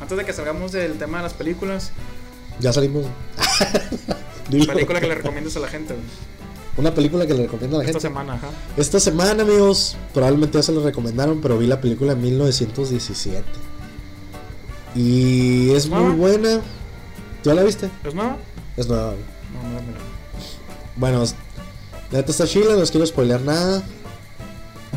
[0.00, 1.90] Antes de que salgamos del tema de las películas,
[2.60, 3.06] Ya salimos.
[4.48, 4.72] Dilo.
[4.72, 6.04] película que le recomiendas a la gente, güey.
[6.76, 8.08] Una película que le recomiendo a la Esta gente.
[8.08, 8.48] semana, ajá.
[8.76, 13.44] Esta semana, amigos, probablemente ya se lo recomendaron, pero vi la película en 1917.
[14.94, 16.14] Y es muy ¿Nueva?
[16.14, 16.60] buena.
[17.42, 17.90] ¿Ya la viste?
[18.04, 18.36] ¿Es nueva?
[18.76, 19.12] Es nueva.
[19.52, 20.12] No, no, no.
[20.96, 21.24] Bueno,
[22.10, 23.82] neta está chila, no les quiero spoilear nada.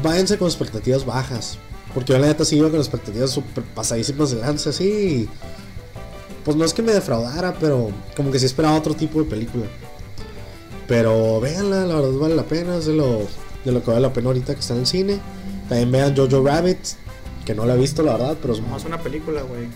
[0.04, 1.58] Váyanse con expectativas bajas.
[1.94, 5.30] Porque yo la neta sí iba con expectativas super pasadísimas de lanza, así.
[6.44, 9.66] Pues no es que me defraudara, pero como que sí esperaba otro tipo de película.
[10.88, 13.22] Pero véanla, la verdad vale la pena, es de lo,
[13.64, 15.20] de lo que vale la pena ahorita que está en el cine.
[15.70, 16.78] También vean Jojo Rabbit,
[17.46, 19.68] que no la he visto la verdad, pero es- Nomás una película, güey.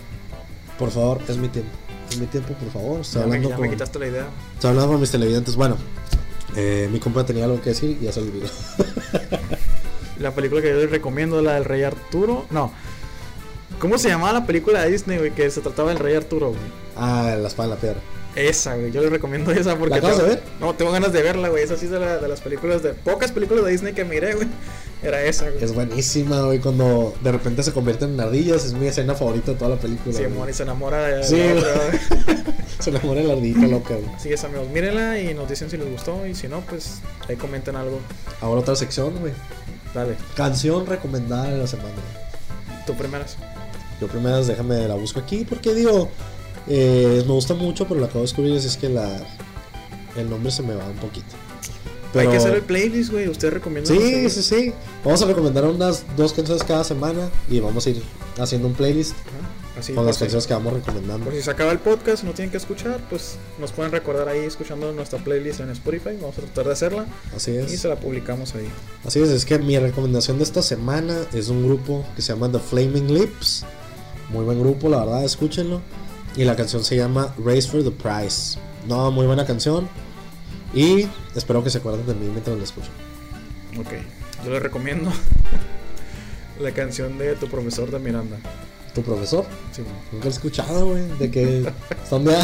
[0.78, 1.70] por favor, es mi tiempo.
[2.10, 3.00] Es mi tiempo, por favor.
[3.02, 4.26] Estoy Ya, me, quitaste la idea.
[4.54, 5.54] Estoy hablando con mis televidentes.
[5.56, 5.76] Bueno,
[6.56, 8.46] eh, mi compa tenía algo que decir y ya se olvidó.
[10.18, 12.44] La película que yo les recomiendo, la del Rey Arturo.
[12.50, 12.72] No.
[13.78, 15.30] ¿Cómo se llamaba la película de Disney, güey?
[15.30, 16.60] Que se trataba del Rey Arturo, güey.
[16.96, 18.00] ah, la espada en la piedra.
[18.36, 18.92] Esa, güey.
[18.92, 19.90] Yo les recomiendo esa porque.
[19.92, 20.44] ¿La acabas tengo- de ver?
[20.60, 21.62] No, tengo ganas de verla, güey.
[21.64, 22.92] Esa sí es de, la- de las películas de.
[22.92, 24.48] Pocas películas de Disney que miré, güey.
[25.02, 25.64] Era esa, güey.
[25.64, 26.58] Es buenísima, güey.
[26.58, 30.14] Cuando de repente se convierten en ardillas, es mi escena favorita de toda la película.
[30.14, 31.24] Sí, amor, y se enamora de.
[31.24, 32.40] Sí, otra, güey.
[32.80, 34.08] Se enamora de la ardillita loca, güey.
[34.18, 34.66] Sí, es amigos.
[34.70, 36.26] Mírenla y nos dicen si les gustó.
[36.26, 37.98] Y si no, pues ahí comenten algo.
[38.40, 39.34] Ahora otra sección, güey.
[39.94, 40.16] Dale.
[40.34, 41.90] Canción recomendada de la semana.
[42.86, 43.36] Tú primeras.
[44.00, 46.08] Yo primero déjame la busco aquí porque digo,
[46.68, 49.10] eh, me gusta mucho, pero lo acabo de descubrir es que la
[50.16, 51.36] el nombre se me va un poquito.
[52.12, 53.28] Hay Pero- que hacer el playlist, güey.
[53.28, 53.88] Usted recomienda.
[53.88, 54.72] Sí, sí, sí.
[55.04, 58.02] Vamos a recomendar unas dos canciones cada semana y vamos a ir
[58.38, 59.14] haciendo un playlist
[59.78, 61.24] Así con las canciones que vamos recomendando.
[61.26, 64.28] Por si se acaba el podcast y no tienen que escuchar, pues nos pueden recordar
[64.28, 66.16] ahí escuchando nuestra playlist en Spotify.
[66.20, 67.80] Vamos a tratar de hacerla Así y es.
[67.80, 68.68] se la publicamos ahí.
[69.06, 72.50] Así es, es que mi recomendación de esta semana es un grupo que se llama
[72.50, 73.64] The Flaming Lips.
[74.30, 75.80] Muy buen grupo, la verdad, escúchenlo.
[76.36, 78.58] Y la canción se llama Race for the Prize.
[78.88, 79.88] No, muy buena canción.
[80.72, 82.92] Y espero que se acuerden de mí mientras la escuchan.
[83.78, 83.88] Ok,
[84.44, 85.10] yo les recomiendo
[86.60, 88.38] la canción de tu profesor de Miranda.
[88.94, 89.44] ¿Tu profesor?
[89.72, 91.06] Sí, Nunca lo he escuchado, güey.
[91.18, 91.72] De que.
[92.08, 92.36] ¿Son de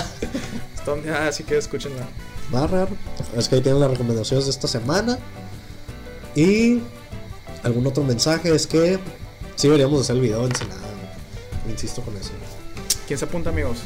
[0.75, 2.07] está donde, ah, así que escúchenla.
[2.53, 2.89] Raro.
[3.37, 5.19] Es que ahí tienen las recomendaciones de esta semana.
[6.37, 6.81] Y
[7.65, 8.99] algún otro mensaje es que
[9.57, 10.81] sí deberíamos hacer el video en Ensenada.
[10.83, 11.73] güey.
[11.73, 12.31] Insisto con eso.
[13.07, 13.79] ¿Quién se apunta, amigos?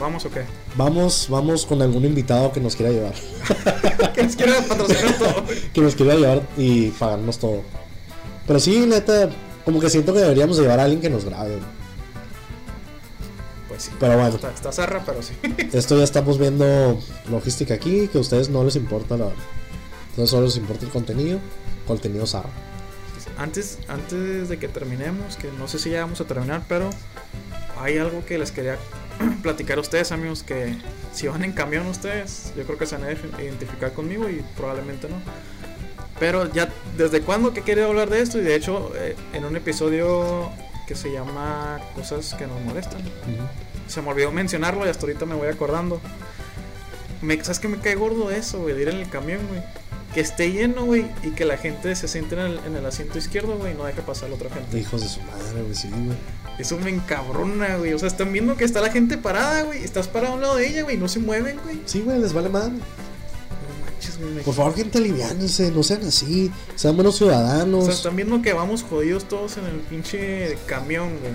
[0.00, 0.44] ¿Vamos o qué?
[0.76, 3.14] Vamos, vamos con algún invitado que nos quiera llevar.
[4.14, 5.44] que nos quiera patrocinar todo.
[5.72, 7.62] que nos quiera llevar y pagarnos todo.
[8.46, 9.30] Pero sí, neta,
[9.64, 11.58] como que siento que deberíamos de llevar a alguien que nos grabe.
[13.68, 13.90] Pues sí.
[13.98, 14.36] Pero bueno.
[14.36, 15.34] Está, está zarra, pero sí.
[15.72, 16.98] Esto ya estamos viendo
[17.30, 19.42] logística aquí, que a ustedes no les importa la verdad.
[20.10, 21.40] Entonces solo les importa el contenido,
[21.86, 22.50] contenido zarra.
[23.36, 26.90] Antes, antes de que terminemos, que no sé si ya vamos a terminar, pero
[27.80, 28.76] hay algo que les quería
[29.42, 30.76] platicar a ustedes, amigos, que
[31.12, 34.44] si van en camión ustedes, yo creo que se van a ident- identificar conmigo y
[34.56, 35.16] probablemente no.
[36.18, 38.38] Pero ya, ¿desde cuándo que quería hablar de esto?
[38.38, 40.50] Y de hecho, eh, en un episodio
[40.86, 43.00] que se llama Cosas que nos molestan,
[43.86, 46.00] se me olvidó mencionarlo y hasta ahorita me voy acordando.
[47.22, 48.74] Me, ¿Sabes que me cae gordo eso, güey?
[48.74, 49.60] De ir en el camión, güey.
[50.14, 53.18] Que esté lleno, güey, y que la gente se siente en el, en el asiento
[53.18, 54.78] izquierdo, güey, y no deje pasar a la otra gente.
[54.78, 56.16] Hijos de su madre, güey, sí, güey.
[56.58, 57.92] Eso me encabrona, güey.
[57.92, 59.82] O sea, están viendo que está la gente parada, güey.
[59.84, 60.96] Estás parado a un lado de ella, güey.
[60.96, 61.80] No se mueven, güey.
[61.86, 62.72] Sí, güey, les vale madre.
[62.72, 62.78] No
[63.84, 64.30] manches, manches, güey.
[64.34, 67.84] me- Por favor, gente, aliviánense, no sean así, sean buenos O ciudadanos.
[67.84, 71.32] sea, están viendo que vamos jodidos todos en el pinche camión, güey.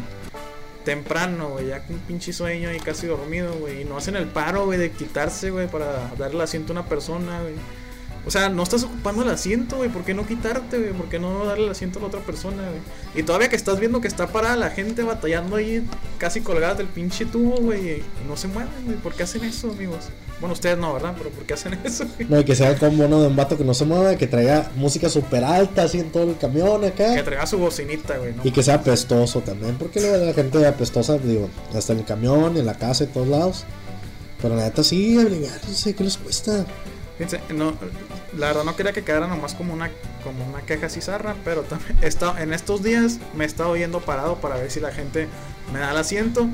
[0.84, 3.82] Temprano, güey, ya con un pinche sueño y casi dormido, güey.
[3.82, 7.42] Y no hacen el paro, güey, de quitarse, güey, para darle asiento a una persona,
[7.42, 7.54] güey.
[8.26, 9.90] O sea, no estás ocupando el asiento, güey.
[9.90, 10.94] ¿Por qué no quitarte, güey?
[10.94, 12.82] ¿Por qué no darle el asiento a la otra persona, güey?
[13.16, 15.86] Y todavía que estás viendo que está parada la gente batallando ahí,
[16.18, 17.90] casi colgada del pinche tubo, güey.
[17.98, 18.98] Y no se mueven, güey.
[18.98, 20.06] ¿Por qué hacen eso, amigos?
[20.40, 21.16] Bueno, ustedes no, ¿verdad?
[21.18, 22.30] Pero ¿por qué hacen eso, güey?
[22.30, 24.72] No, y que sea como uno de un vato que no se mueva, que traiga
[24.76, 27.16] música súper alta así en todo el camión acá.
[27.16, 28.42] Que traiga su bocinita, güey, ¿no?
[28.46, 32.66] Y que sea apestoso también, porque la gente apestosa, digo, hasta en el camión, en
[32.66, 33.66] la casa, en todos lados.
[34.42, 36.66] Pero la neta sí, aliviarse, ¿qué les cuesta?
[37.18, 37.74] Fíjense, no,
[38.38, 39.92] la verdad no quería que quedara nomás como una,
[40.24, 44.38] como una queja cizarra, pero también he en estos días me he estado yendo parado
[44.38, 45.28] para ver si la gente
[45.72, 46.50] me da el asiento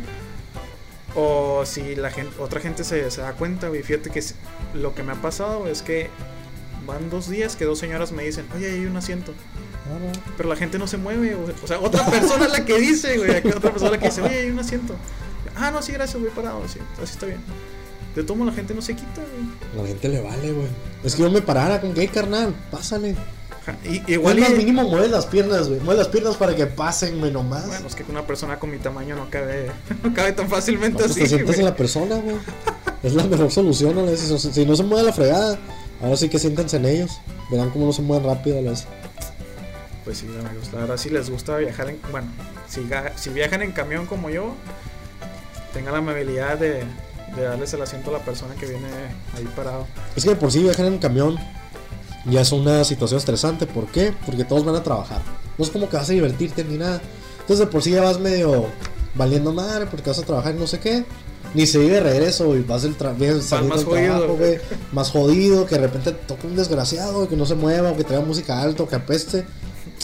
[1.15, 3.83] o si la gente, otra gente se, se da cuenta, güey.
[3.83, 4.21] Fíjate que
[4.73, 6.09] lo que me ha pasado es que
[6.85, 9.33] van dos días que dos señoras me dicen, oye, hay un asiento.
[10.37, 11.35] Pero la gente no se mueve.
[11.63, 13.37] O sea, otra persona es la que dice, güey.
[13.37, 14.95] Otra persona que dice, oye, hay un asiento.
[15.55, 16.67] Ah, no, sí, gracias, voy parado.
[16.67, 17.39] Sí, así está bien.
[18.15, 19.81] De todo modo, la gente no se quita, güey.
[19.83, 20.67] La gente le vale, güey.
[21.03, 23.15] Es que yo me parara con que, "Hey, carnal, pásale.
[23.85, 25.79] Y- Igual más y- mínimo mueve las piernas, güey.
[25.81, 27.67] Mueve las piernas para que pasen, güey, nomás.
[27.67, 29.69] Bueno, es que una persona con mi tamaño no cabe,
[30.03, 31.19] no cabe tan No, fácilmente pues así.
[31.21, 31.59] te sientas güey.
[31.59, 32.35] en la persona, güey.
[33.03, 34.41] Es la mejor solución a veces.
[34.41, 35.59] Si no se mueve la fregada,
[36.01, 37.11] ahora sí que siéntense en ellos.
[37.51, 38.87] Verán cómo no se mueven rápido a veces.
[40.03, 42.27] Pues sí, amigos, la verdad si les gusta viajar en, bueno,
[42.67, 44.53] si viajan en camión como yo,
[45.73, 46.83] tengan la amabilidad de,
[47.35, 48.87] de darles el asiento a la persona que viene
[49.35, 49.87] ahí parado.
[50.15, 51.37] Es que de por sí viajar en camión
[52.25, 53.65] ya es una situación estresante.
[53.65, 54.13] ¿Por qué?
[54.25, 55.21] Porque todos van a trabajar.
[55.57, 57.01] No es como que vas a divertirte ni nada.
[57.41, 58.67] Entonces de por sí ya vas medio
[59.15, 61.05] valiendo madre porque vas a trabajar y no sé qué.
[61.53, 64.37] Ni se vive de regreso y vas del tra bien saliendo más del jodido, trabajo,
[64.37, 64.59] güey.
[64.91, 68.61] Más jodido, que de repente toca un desgraciado, que no se mueva, que traiga música
[68.61, 69.45] alta, o que apeste.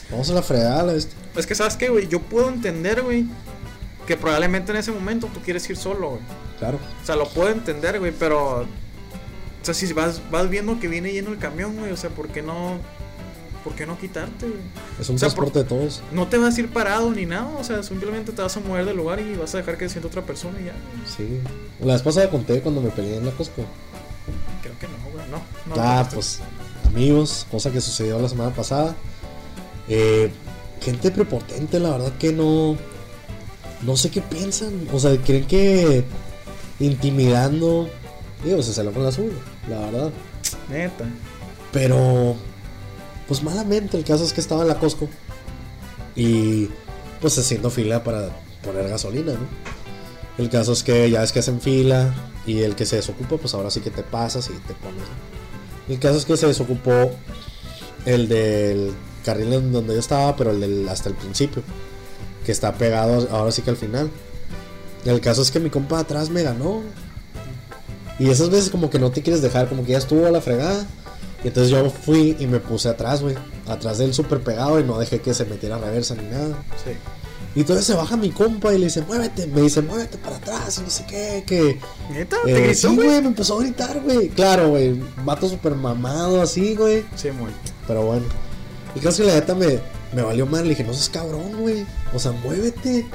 [0.09, 0.95] Vamos a la fregada.
[0.95, 1.07] Es
[1.45, 2.07] que, ¿sabes qué, güey?
[2.07, 3.27] Yo puedo entender, güey,
[4.05, 6.21] que probablemente en ese momento tú quieres ir solo, güey.
[6.59, 6.79] Claro.
[7.01, 8.61] O sea, lo puedo entender, güey, pero...
[8.61, 12.29] O sea, si vas, vas viendo que viene lleno el camión, güey, o sea, ¿por
[12.29, 12.77] qué no...
[13.63, 14.61] ¿Por qué no quitarte, güey?
[14.99, 16.03] Es un O sea, transporte de todos.
[16.11, 18.85] No te vas a ir parado ni nada, o sea, simplemente te vas a mover
[18.85, 20.73] del lugar y vas a dejar que se sienta otra persona y ya.
[20.73, 21.07] güey.
[21.07, 21.39] Sí.
[21.81, 23.65] La vez pasada conté cuando me peleé en la Costco.
[24.61, 25.75] Creo que no, güey, no.
[25.75, 26.41] no Ah, pues
[26.87, 28.95] amigos, cosa que sucedió la semana pasada.
[29.89, 30.31] Eh,
[30.81, 32.77] gente prepotente, la verdad que no.
[33.85, 34.87] No sé qué piensan.
[34.93, 36.03] O sea, creen que
[36.79, 37.89] intimidando.
[38.43, 39.33] Digo, se salió con la suya,
[39.69, 40.11] la verdad.
[40.69, 41.05] Neta.
[41.71, 42.35] Pero,
[43.27, 45.09] pues malamente, el caso es que estaba en la Costco.
[46.15, 46.69] Y
[47.21, 48.29] pues haciendo fila para
[48.63, 49.47] poner gasolina, ¿no?
[50.37, 52.13] El caso es que ya es que hacen fila
[52.45, 55.03] y el que se desocupa, pues ahora sí que te pasas y te pones.
[55.87, 57.11] El caso es que se desocupó
[58.05, 61.63] el del carril en donde yo estaba, pero el del hasta el principio,
[62.45, 64.09] que está pegado ahora sí que al final.
[65.03, 66.81] El caso es que mi compa de atrás me ganó.
[68.17, 70.41] Y esas veces como que no te quieres dejar, como que ya estuvo a la
[70.41, 70.85] fregada.
[71.43, 73.35] Y entonces yo fui y me puse atrás, güey.
[73.67, 76.55] Atrás del súper pegado y no dejé que se metiera a reversa ni nada.
[76.83, 76.91] Sí.
[77.55, 79.47] Y entonces se baja mi compa y le dice, muévete.
[79.47, 81.43] Me dice, muévete para atrás y no sé qué.
[81.45, 81.79] Que,
[82.11, 83.07] Neta, te eh, gritó, sí, güey.
[83.07, 84.29] güey, me empezó a gritar, güey.
[84.29, 84.99] Claro, güey.
[85.23, 87.05] Vato súper mamado así, güey.
[87.15, 87.51] Sí, muy.
[87.87, 88.25] Pero bueno.
[88.95, 89.79] El caso es que la neta me,
[90.13, 90.63] me valió mal.
[90.63, 91.85] Le dije, no seas cabrón, güey.
[92.13, 93.05] O sea, muévete.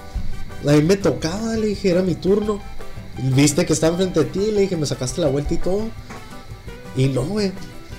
[0.67, 2.61] A mí me tocaba, le dije, era mi turno.
[3.35, 5.89] Viste que estaba enfrente de ti, le dije, me sacaste la vuelta y todo.
[6.97, 7.53] Y no, güey.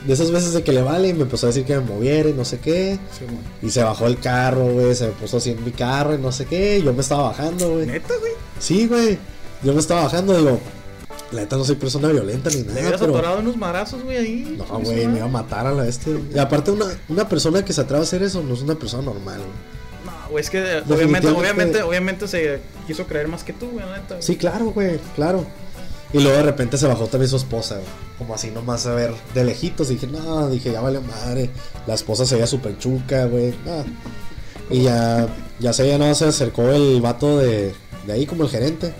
[0.05, 2.29] De esas veces de que le vale y me empezó a decir que me moviera
[2.29, 2.97] y no sé qué.
[3.17, 3.25] Sí.
[3.65, 4.95] Y se bajó el carro, güey.
[4.95, 6.79] Se me puso así en mi carro y no sé qué.
[6.79, 7.85] y yo me estaba bajando, güey.
[7.85, 8.33] Neta, güey.
[8.59, 9.19] Sí, güey.
[9.63, 10.59] Yo me estaba bajando, digo.
[11.31, 13.13] La neta no soy persona violenta ni nada, hubieras pero.
[13.13, 14.55] atorado unos madrazos, güey, ahí.
[14.57, 16.19] No, güey, me iba a matar a la güey.
[16.35, 19.03] Y aparte, una, una persona que se atreve a hacer eso no es una persona
[19.03, 19.49] normal, güey.
[20.05, 23.85] No, güey, es que eh, obviamente, obviamente, obviamente se quiso creer más que tú, güey,
[23.85, 24.21] la neta.
[24.21, 25.45] Sí, claro, güey, claro.
[26.13, 27.87] Y luego de repente se bajó también su esposa, güey.
[28.17, 29.87] Como así nomás a ver de lejitos.
[29.87, 31.49] Dije, no, dije, ya vale madre.
[31.87, 33.55] La esposa se veía súper chuca, güey.
[33.65, 33.85] no.
[34.69, 35.27] Y ya,
[35.59, 37.73] ya se ya no se acercó el vato de,
[38.05, 38.93] de ahí como el gerente.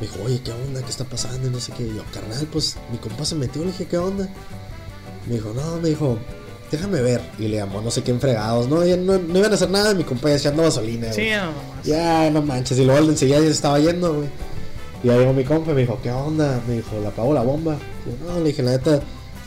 [0.00, 0.82] Me dijo, oye, ¿qué onda?
[0.82, 1.46] ¿Qué está pasando?
[1.46, 1.84] Y no sé qué.
[1.84, 3.62] Y yo, carnal, pues mi compa se metió.
[3.62, 4.28] Le dije, ¿qué onda?
[5.26, 6.18] Me dijo, no, me dijo,
[6.70, 7.20] déjame ver.
[7.38, 8.68] Y le llamó no sé quién fregados.
[8.68, 9.94] No, ya no, no iban a hacer nada.
[9.94, 11.12] Mi compa ya echando gasolina.
[11.12, 11.84] Sí, no, nomás.
[11.84, 12.78] Ya, no manches.
[12.78, 14.28] Y luego enseguida ya se estaba yendo, güey.
[15.02, 16.60] Y ya llegó mi compa y me dijo, ¿qué onda?
[16.66, 17.76] Me dijo, ¿le apago la bomba?
[18.06, 19.00] Y yo, no, le dije, la neta,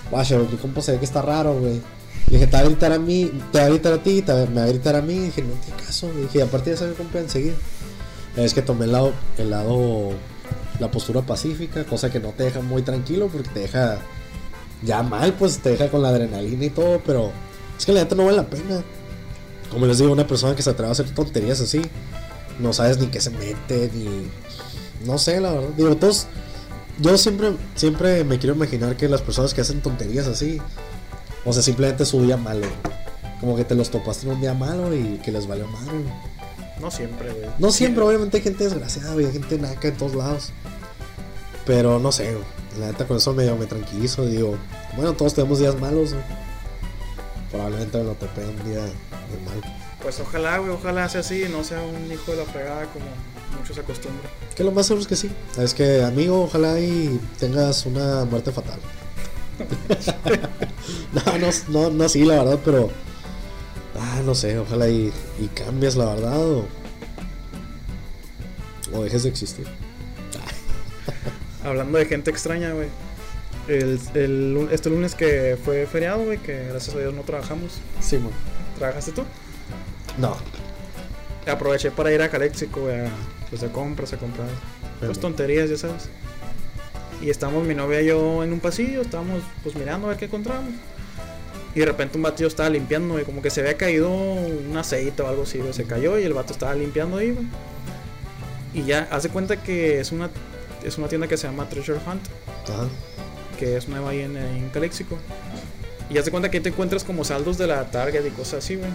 [0.10, 1.82] guacho, mi compa se ve que está raro, güey.
[2.28, 4.32] Le dije, te va a gritar a mí, te va a gritar a ti, te
[4.34, 5.14] va- me va a gritar a mí.
[5.14, 6.24] Y dije, no tiene caso, güey.
[6.24, 7.56] Dije, y aparte ya sabe mi compa enseguida.
[8.36, 10.12] Es que tomé el lado, el lado,
[10.80, 14.00] la postura pacífica, cosa que no te deja muy tranquilo porque te deja
[14.84, 17.32] ya mal, pues te deja con la adrenalina y todo, pero
[17.78, 18.84] es que la neta no vale la pena.
[19.72, 21.82] Como les digo, una persona que se atreve a hacer tonterías así,
[22.60, 24.28] no sabes ni qué se mete, ni.
[25.06, 25.70] No sé, la verdad.
[25.76, 26.28] Digo, todos.
[27.00, 30.60] Yo siempre, siempre me quiero imaginar que las personas que hacen tonterías así,
[31.46, 32.66] o sea, simplemente su día malo.
[33.40, 35.86] Como que te los topaste en un día malo y que les valió mal.
[36.82, 37.50] No siempre, güey.
[37.60, 40.52] No siempre, obviamente hay gente desgraciada, hay gente naca en todos lados.
[41.66, 42.46] Pero no sé, güey.
[42.80, 44.26] La neta con eso me, me tranquilizo.
[44.26, 44.56] Digo,
[44.96, 46.26] bueno, todos tenemos días malos, güey.
[47.52, 49.62] Probablemente me lo topé un día de mal.
[50.02, 53.06] Pues ojalá, güey, ojalá sea así y no sea un hijo de la fregada como
[53.58, 54.32] muchos acostumbran.
[54.56, 55.32] Que lo más seguro es que sí.
[55.58, 58.80] Es que, amigo, ojalá y tengas una muerte fatal.
[61.14, 62.90] no, no, no, no, sí, la verdad, pero.
[64.00, 66.66] Ah, no sé, ojalá y, y cambies, la verdad, o.
[68.94, 69.68] O dejes de existir.
[71.64, 72.88] Hablando de gente extraña, güey.
[73.68, 74.00] El,
[74.72, 77.74] este lunes que fue feriado, güey, que gracias a Dios no trabajamos.
[78.00, 78.32] Sí, man.
[78.78, 79.24] ¿Trabajaste tú?
[80.18, 80.38] No.
[81.46, 83.12] Aproveché para ir a Caléxico, güey, a,
[83.50, 84.48] pues de compras, a comprar
[85.00, 86.10] pues tonterías, ya sabes.
[87.22, 90.26] Y estamos mi novia y yo en un pasillo, estábamos pues mirando a ver qué
[90.26, 90.74] encontramos.
[91.78, 95.22] Y de repente un vato estaba limpiando, güey, como que se había caído un aceite
[95.22, 97.46] o algo así, güey, se cayó y el vato estaba limpiando ahí, güey.
[98.74, 100.32] Y ya, hace cuenta que es una,
[100.84, 102.24] es una tienda que se llama Treasure Hunt,
[102.68, 102.88] Ajá.
[103.60, 105.20] que es nueva ahí en, en Caléxico.
[106.10, 108.76] Y hace cuenta que ahí te encuentras como saldos de la Target y cosas así,
[108.76, 108.90] güey.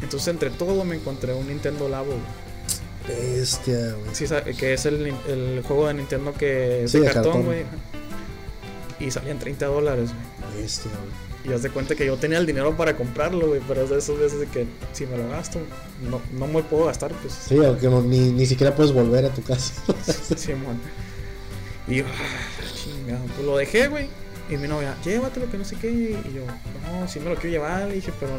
[0.00, 3.20] Entonces entre todo me encontré un Nintendo Labo, güey.
[3.36, 4.14] Bestia, güey.
[4.14, 4.24] Sí,
[4.58, 7.44] que es el, juego de Nintendo que es Sí, de cartón.
[7.44, 7.64] güey.
[8.98, 10.62] Y salían 30 dólares, güey.
[10.62, 11.33] Bestia, güey.
[11.44, 13.60] Y haz de cuenta que yo tenía el dinero para comprarlo, güey.
[13.68, 15.60] Pero es de esas veces de que si me lo gasto,
[16.08, 17.34] no, no me puedo gastar, pues.
[17.34, 19.74] Sí, aunque no- ni, ni siquiera puedes volver a tu casa.
[20.36, 20.80] Simón.
[21.86, 23.24] Y yo, ah, chingado.
[23.34, 24.08] Pues lo dejé, güey.
[24.50, 25.90] Y mi novia, llévatelo, que no sé qué.
[25.90, 26.44] Y yo,
[26.90, 27.88] no, sí me lo quiero llevar.
[27.88, 28.32] Le dije, pero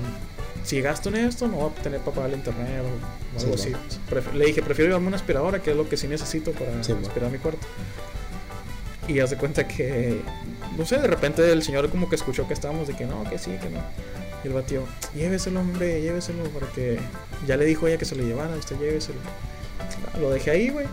[0.63, 3.45] si gasto en esto, no voy a tener para pagar el internet o, o Sí,
[3.45, 3.61] algo no.
[4.23, 4.37] así.
[4.37, 7.07] Le dije, prefiero llevarme una aspiradora, que es lo que sí necesito para Sí, no.
[7.07, 7.67] aspirar mi cuarto.
[9.07, 10.21] Y haz de cuenta que,
[10.77, 13.37] no sé, de repente el señor como que escuchó que estábamos de que no, que
[13.37, 13.79] sí, que no.
[14.43, 14.83] Y el batió,
[15.15, 16.99] lléveselo, hombre, lléveselo, porque
[17.47, 19.19] ya le dijo ella que se lo llevara, usted lléveselo.
[19.79, 20.85] Ah, Lo dejé ahí, güey.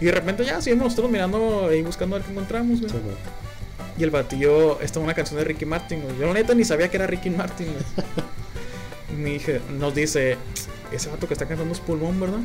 [0.00, 2.90] Y de repente ya seguimos nosotros mirando ahí buscando a ver qué encontramos, güey.
[2.90, 2.98] Sí.
[3.98, 6.16] Y el batillo, esta es una canción de Ricky Martin, güey.
[6.18, 8.06] Yo la neta ni sabía que era Ricky Martin, güey.
[9.12, 10.38] Y me dije, nos dice,
[10.90, 12.40] ese vato que está cantando es pulmón, ¿verdad?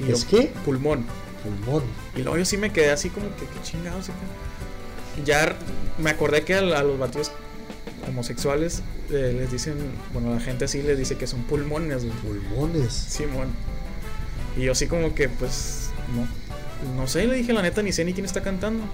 [0.00, 0.52] Y yo, ¿Es qué?
[0.64, 1.06] Pulmón.
[1.44, 1.84] Pulmón.
[2.16, 4.08] Y luego yo sí me quedé así como que, qué chingados.
[4.08, 4.18] acá?
[5.24, 5.56] Ya
[5.98, 7.32] me acordé que a, a los batidos
[8.08, 9.76] homosexuales eh, les dicen,
[10.12, 12.16] bueno, la gente así les dice que son pulmones, güey.
[12.18, 12.92] Pulmones.
[12.92, 13.48] Simón.
[14.56, 16.26] Y yo así como que, pues, no.
[16.96, 18.84] No sé, le dije la neta, ni sé ni quién está cantando.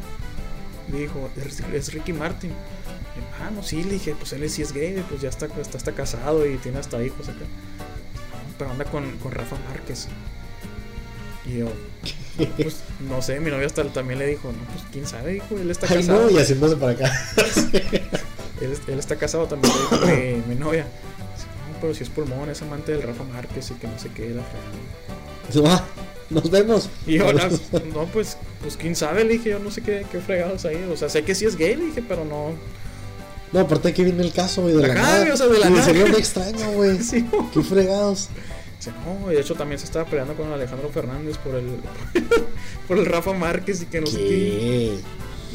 [0.91, 2.51] Me dijo, es, es Ricky Martin.
[2.51, 5.79] Y ah, no, sí, le dije, pues él sí es gay, pues ya está, está,
[5.79, 7.45] está casado y tiene hasta hijos acá.
[8.59, 10.09] Pero anda con, con Rafa Márquez.
[11.47, 11.73] Y yo,
[12.57, 12.77] pues,
[13.09, 15.87] no sé, mi novia hasta también le dijo, no, pues quién sabe, dijo, él está
[15.91, 16.23] Ay, casado.
[16.25, 17.13] no, y haciéndose para acá.
[18.61, 20.07] Él, él está casado también, le dijo
[20.47, 20.85] mi, mi novia.
[20.85, 24.31] No, pero si es pulmón, es amante del Rafa Márquez y que no sé qué,
[24.31, 25.75] la fregada".
[25.77, 25.85] Ah,
[26.31, 26.89] nos vemos.
[27.07, 27.41] Y yo, no,
[27.95, 30.83] no, pues, pues quién sabe, le dije, yo no sé qué, qué fregados ahí.
[30.91, 32.53] O sea, sé que sí es gay, le dije, pero no.
[33.53, 35.19] No, aparte que viene el caso, güey, de la nada.
[35.19, 35.85] güey, o sea, de la Y nada.
[35.85, 37.03] sería un extraño, güey.
[37.03, 37.27] Sí.
[37.53, 38.29] Qué fregados.
[38.85, 41.79] Dice, no, y de hecho también se estaba peleando con Alejandro Fernández por el,
[42.89, 44.99] por el Rafa Márquez y que no sé qué.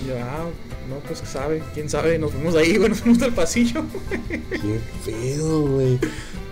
[0.03, 0.47] Y yo, ah,
[0.89, 2.17] no, pues sabe, quién sabe.
[2.17, 3.83] Nos fuimos de ahí, güey, nos fuimos del pasillo.
[4.49, 5.99] Qué pedo, güey.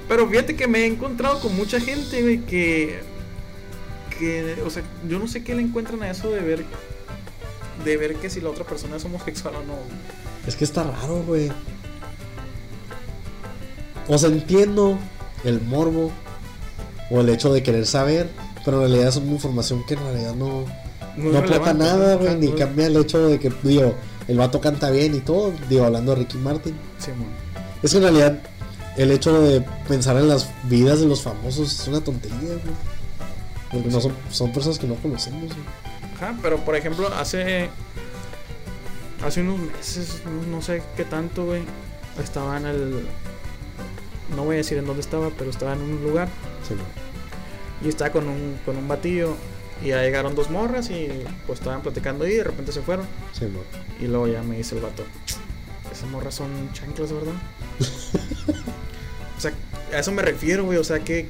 [0.07, 2.99] Pero fíjate que me he encontrado con mucha gente, güey, que.
[4.19, 6.63] que, o sea, yo no sé qué le encuentran a eso de ver.
[7.83, 9.77] de ver que si la otra persona es homosexual o no.
[10.45, 11.51] Es que está raro, güey.
[14.07, 14.99] O sea, entiendo
[15.43, 16.11] el morbo
[17.09, 18.29] o el hecho de querer saber,
[18.65, 20.65] pero en realidad es una información que en realidad no,
[21.17, 23.93] No aporta nada, güey, ni cambia el hecho de que, digo,
[24.27, 26.75] el vato canta bien y todo, digo, hablando de Ricky Martin.
[27.81, 28.39] Es que en realidad
[28.97, 32.97] el hecho de pensar en las vidas de los famosos es una tontería, güey.
[33.71, 35.65] Porque no son, son personas que no conocemos, güey.
[36.15, 37.69] Ajá, pero por ejemplo, hace.
[39.23, 41.63] Hace unos meses, no, no sé qué tanto, güey.
[42.21, 43.07] Estaba en el.
[44.35, 46.27] No voy a decir en dónde estaba, pero estaba en un lugar.
[46.67, 46.85] Sí, güey.
[47.83, 49.35] Y estaba con un, con un batillo.
[49.83, 51.07] Y ya llegaron dos morras y
[51.45, 53.05] pues estaban platicando ahí y de repente se fueron.
[53.31, 53.45] Sí.
[54.01, 55.03] Y luego ya me dice el vato.
[55.91, 57.33] Esas morras son chanclas, ¿verdad?
[59.37, 59.53] o sea,
[59.93, 60.79] a eso me refiero, güey.
[60.79, 61.27] O sea, que.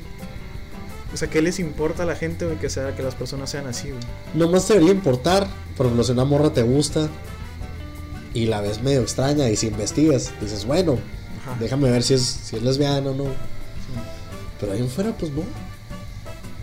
[1.13, 3.65] O sea, ¿qué les importa a la gente, güey, que, sea, que las personas sean
[3.67, 4.01] así, güey?
[4.33, 7.09] Nomás debería importar, por ejemplo, si una morra te gusta
[8.33, 10.99] y la ves medio extraña y si investigas, dices, bueno,
[11.41, 11.57] Ajá.
[11.59, 13.56] déjame ver si es, si es lesbiana o no.
[14.59, 15.43] Pero ahí en fuera, pues no.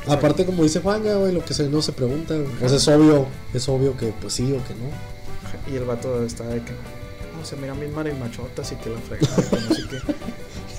[0.07, 2.35] Aparte, como dice Juan, güey, lo que se, no se pregunta.
[2.59, 5.73] sea, es obvio, es obvio que pues sí o que no.
[5.73, 9.37] Y el vato está de que no, se miran bien marimachotas y que la fregada,
[9.37, 10.15] que qué.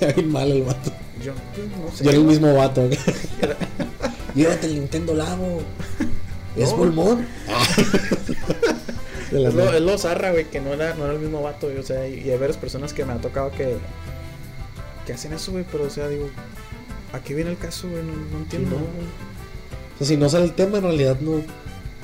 [0.00, 0.92] Ya bien mal el vato.
[1.24, 2.04] Yo, pues, no sé.
[2.04, 2.86] Yo era el mismo vato.
[2.86, 2.98] güey.
[4.34, 5.62] Llévate el Nintendo Labo.
[6.56, 6.76] Es No.
[6.76, 7.26] pulmón.
[9.30, 9.76] Es lo, nada.
[9.76, 12.08] es lo zarra, güey, que no era, no era el mismo vato, güey, o sea,
[12.08, 13.76] y, y hay varias personas que me ha tocado que,
[15.04, 16.30] que hacen eso, güey, pero, o sea, digo,
[17.12, 18.02] ¿a qué viene el caso, güey?
[18.02, 18.70] No, no Sí, entiendo.
[18.70, 19.06] no, güey.
[19.94, 21.40] O sea, si no sale el tema, en realidad no.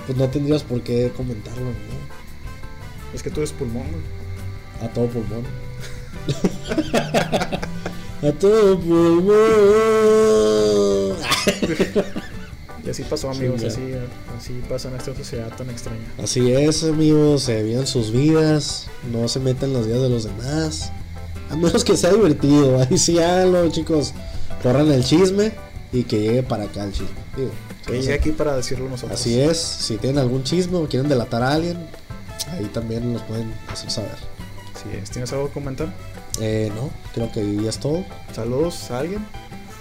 [0.07, 1.73] Pues no tendrías por qué comentarlo, ¿no?
[3.15, 4.03] Es que tú eres pulmón, güey.
[4.89, 5.45] A todo pulmón.
[8.23, 9.33] A todo pulmón.
[12.85, 13.81] Y así pasó, amigos, Sí, así,
[14.39, 16.01] así pasa en esta sociedad tan extraña.
[16.20, 20.24] Así es, amigos, se vivan sus vidas, no se metan en las vidas de los
[20.24, 20.91] demás.
[21.51, 24.12] A menos que sea divertido, ahí sí háganlo, chicos.
[24.63, 25.53] Corran el chisme
[25.93, 27.09] y que llegue para acá el chisme.
[27.37, 27.51] Digo,
[27.87, 29.19] Que llegue aquí para decirlo nosotros.
[29.19, 31.87] Así es, si tienen algún chisme o quieren delatar a alguien,
[32.53, 34.17] ahí también nos pueden hacer saber.
[34.75, 35.11] Así es.
[35.11, 35.93] ¿Tienes algo que comentar?
[36.41, 38.05] Eh, no, creo que ya es todo.
[38.35, 39.27] Saludos a alguien.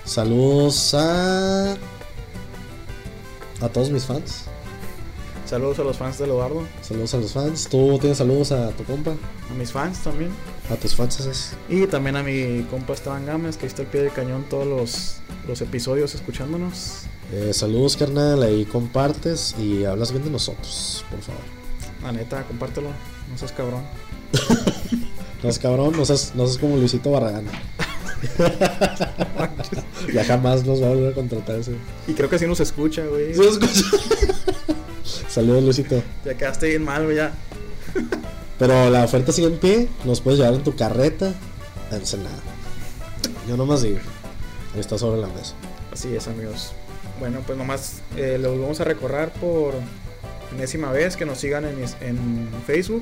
[0.03, 1.74] Saludos a.
[3.62, 4.45] a todos mis fans.
[5.45, 6.66] Saludos a los fans de Eduardo.
[6.82, 7.68] Saludos a los fans.
[7.70, 9.12] ¿Tú tienes saludos a tu compa?
[9.12, 10.32] A mis fans también.
[10.72, 11.53] A tus fans es.
[11.68, 15.18] Y también a mi compa Esteban Gámez, que está al pie del cañón todos los,
[15.48, 17.03] los episodios escuchándonos.
[17.34, 18.41] Eh, saludos, carnal.
[18.41, 21.41] Ahí compartes y hablas bien de nosotros, por favor.
[22.03, 22.89] La neta, compártelo.
[23.30, 23.84] No seas cabrón.
[25.43, 27.45] No es cabrón, no seas, no seas como Luisito Barragán.
[30.14, 31.73] ya jamás nos va a volver a contratar ese.
[32.07, 33.34] Y creo que así nos escucha, güey.
[33.34, 33.41] ¿Sí?
[35.27, 36.03] Saludos, Luisito.
[36.26, 37.34] Ya quedaste bien mal, güey, ya.
[38.61, 39.88] Pero la oferta sigue en pie.
[40.05, 41.33] Nos puedes llevar en tu carreta
[41.91, 42.38] a Ensenada.
[43.49, 43.97] Yo nomás digo.
[44.77, 45.55] Está sobre la mesa.
[45.91, 46.73] Así es, amigos.
[47.19, 49.73] Bueno, pues nomás eh, los vamos a recorrer por
[50.55, 51.17] enésima vez.
[51.17, 53.01] Que nos sigan en, en Facebook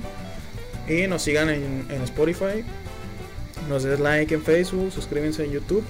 [0.87, 2.63] y nos sigan en, en Spotify.
[3.67, 5.83] Nos des like en Facebook, suscríbanse en YouTube.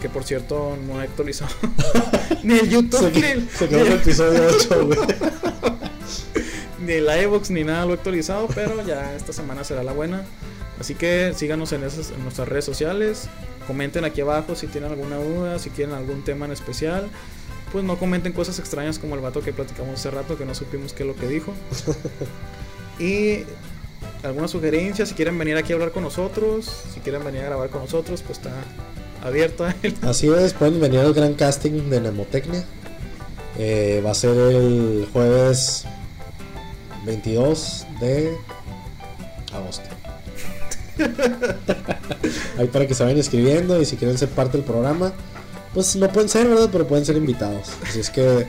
[0.00, 1.54] Que por cierto, no he actualizado
[2.42, 4.98] ni el YouTube, Se, ni, el, se quedó en el episodio 8, güey.
[6.82, 8.48] ni el iVoox, ni nada lo he actualizado.
[8.54, 10.24] Pero ya esta semana será la buena.
[10.80, 13.28] Así que síganos en, esas, en nuestras redes sociales.
[13.66, 17.08] Comenten aquí abajo si tienen alguna duda, si quieren algún tema en especial.
[17.70, 20.92] Pues no comenten cosas extrañas como el vato que platicamos hace rato, que no supimos
[20.92, 21.54] qué es lo que dijo.
[22.98, 23.44] y
[24.22, 27.70] alguna sugerencia, si quieren venir aquí a hablar con nosotros, si quieren venir a grabar
[27.70, 28.52] con nosotros, pues está
[29.22, 29.74] abierta.
[29.82, 32.64] el- Así es, pueden venir al gran casting de Nemotecnia.
[33.58, 35.84] Eh, va a ser el jueves
[37.04, 38.36] 22 de
[39.52, 39.88] agosto.
[42.58, 45.12] Ahí para que se vayan escribiendo y si quieren ser parte del programa,
[45.74, 46.68] pues no pueden ser, ¿verdad?
[46.70, 47.70] Pero pueden ser invitados.
[47.86, 48.46] Así es que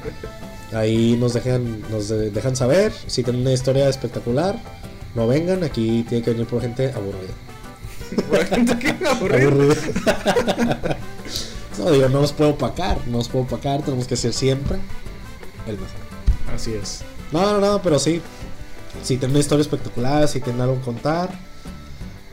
[0.73, 4.59] ahí nos dejan, nos de- dejan saber si tienen una historia espectacular.
[5.15, 7.33] No vengan, aquí tiene que venir por gente aburrida.
[8.29, 9.43] Por gente que aburre.
[9.45, 10.97] Aburrida.
[11.79, 14.77] no, digo, no nos puedo opacar, no nos puedo opacar, tenemos que ser siempre
[15.67, 15.87] el mejor.
[16.53, 17.01] Así es.
[17.31, 18.21] No, no, no, pero sí.
[19.01, 21.29] Si tienen una historia espectacular, si tienen algo que contar,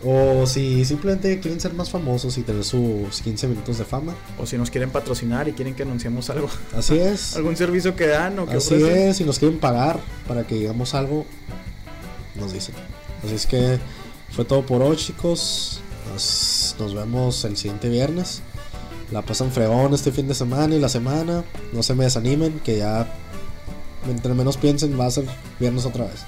[0.04, 4.14] o si simplemente quieren ser más famosos y tener sus 15 minutos de fama.
[4.38, 7.36] O si nos quieren patrocinar y quieren que anunciemos algo, Así es.
[7.36, 9.08] algún servicio que dan o que Así ofrecen.
[9.08, 11.26] es, si nos quieren pagar para que digamos algo,
[12.36, 12.74] nos dicen.
[13.24, 13.78] Así es que
[14.30, 15.80] fue todo por hoy, chicos.
[16.12, 18.42] Nos, nos vemos el siguiente viernes.
[19.12, 21.44] La pasan fregón este fin de semana y la semana.
[21.72, 23.12] No se me desanimen, que ya
[24.08, 25.26] entre menos piensen va a ser
[25.58, 26.20] viernes otra vez.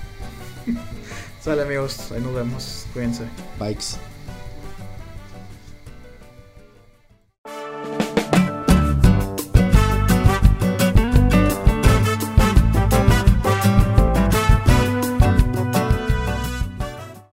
[1.43, 2.87] Sale amigos, ahí nos.
[2.93, 3.25] Cuídense.
[3.59, 3.99] Bikes.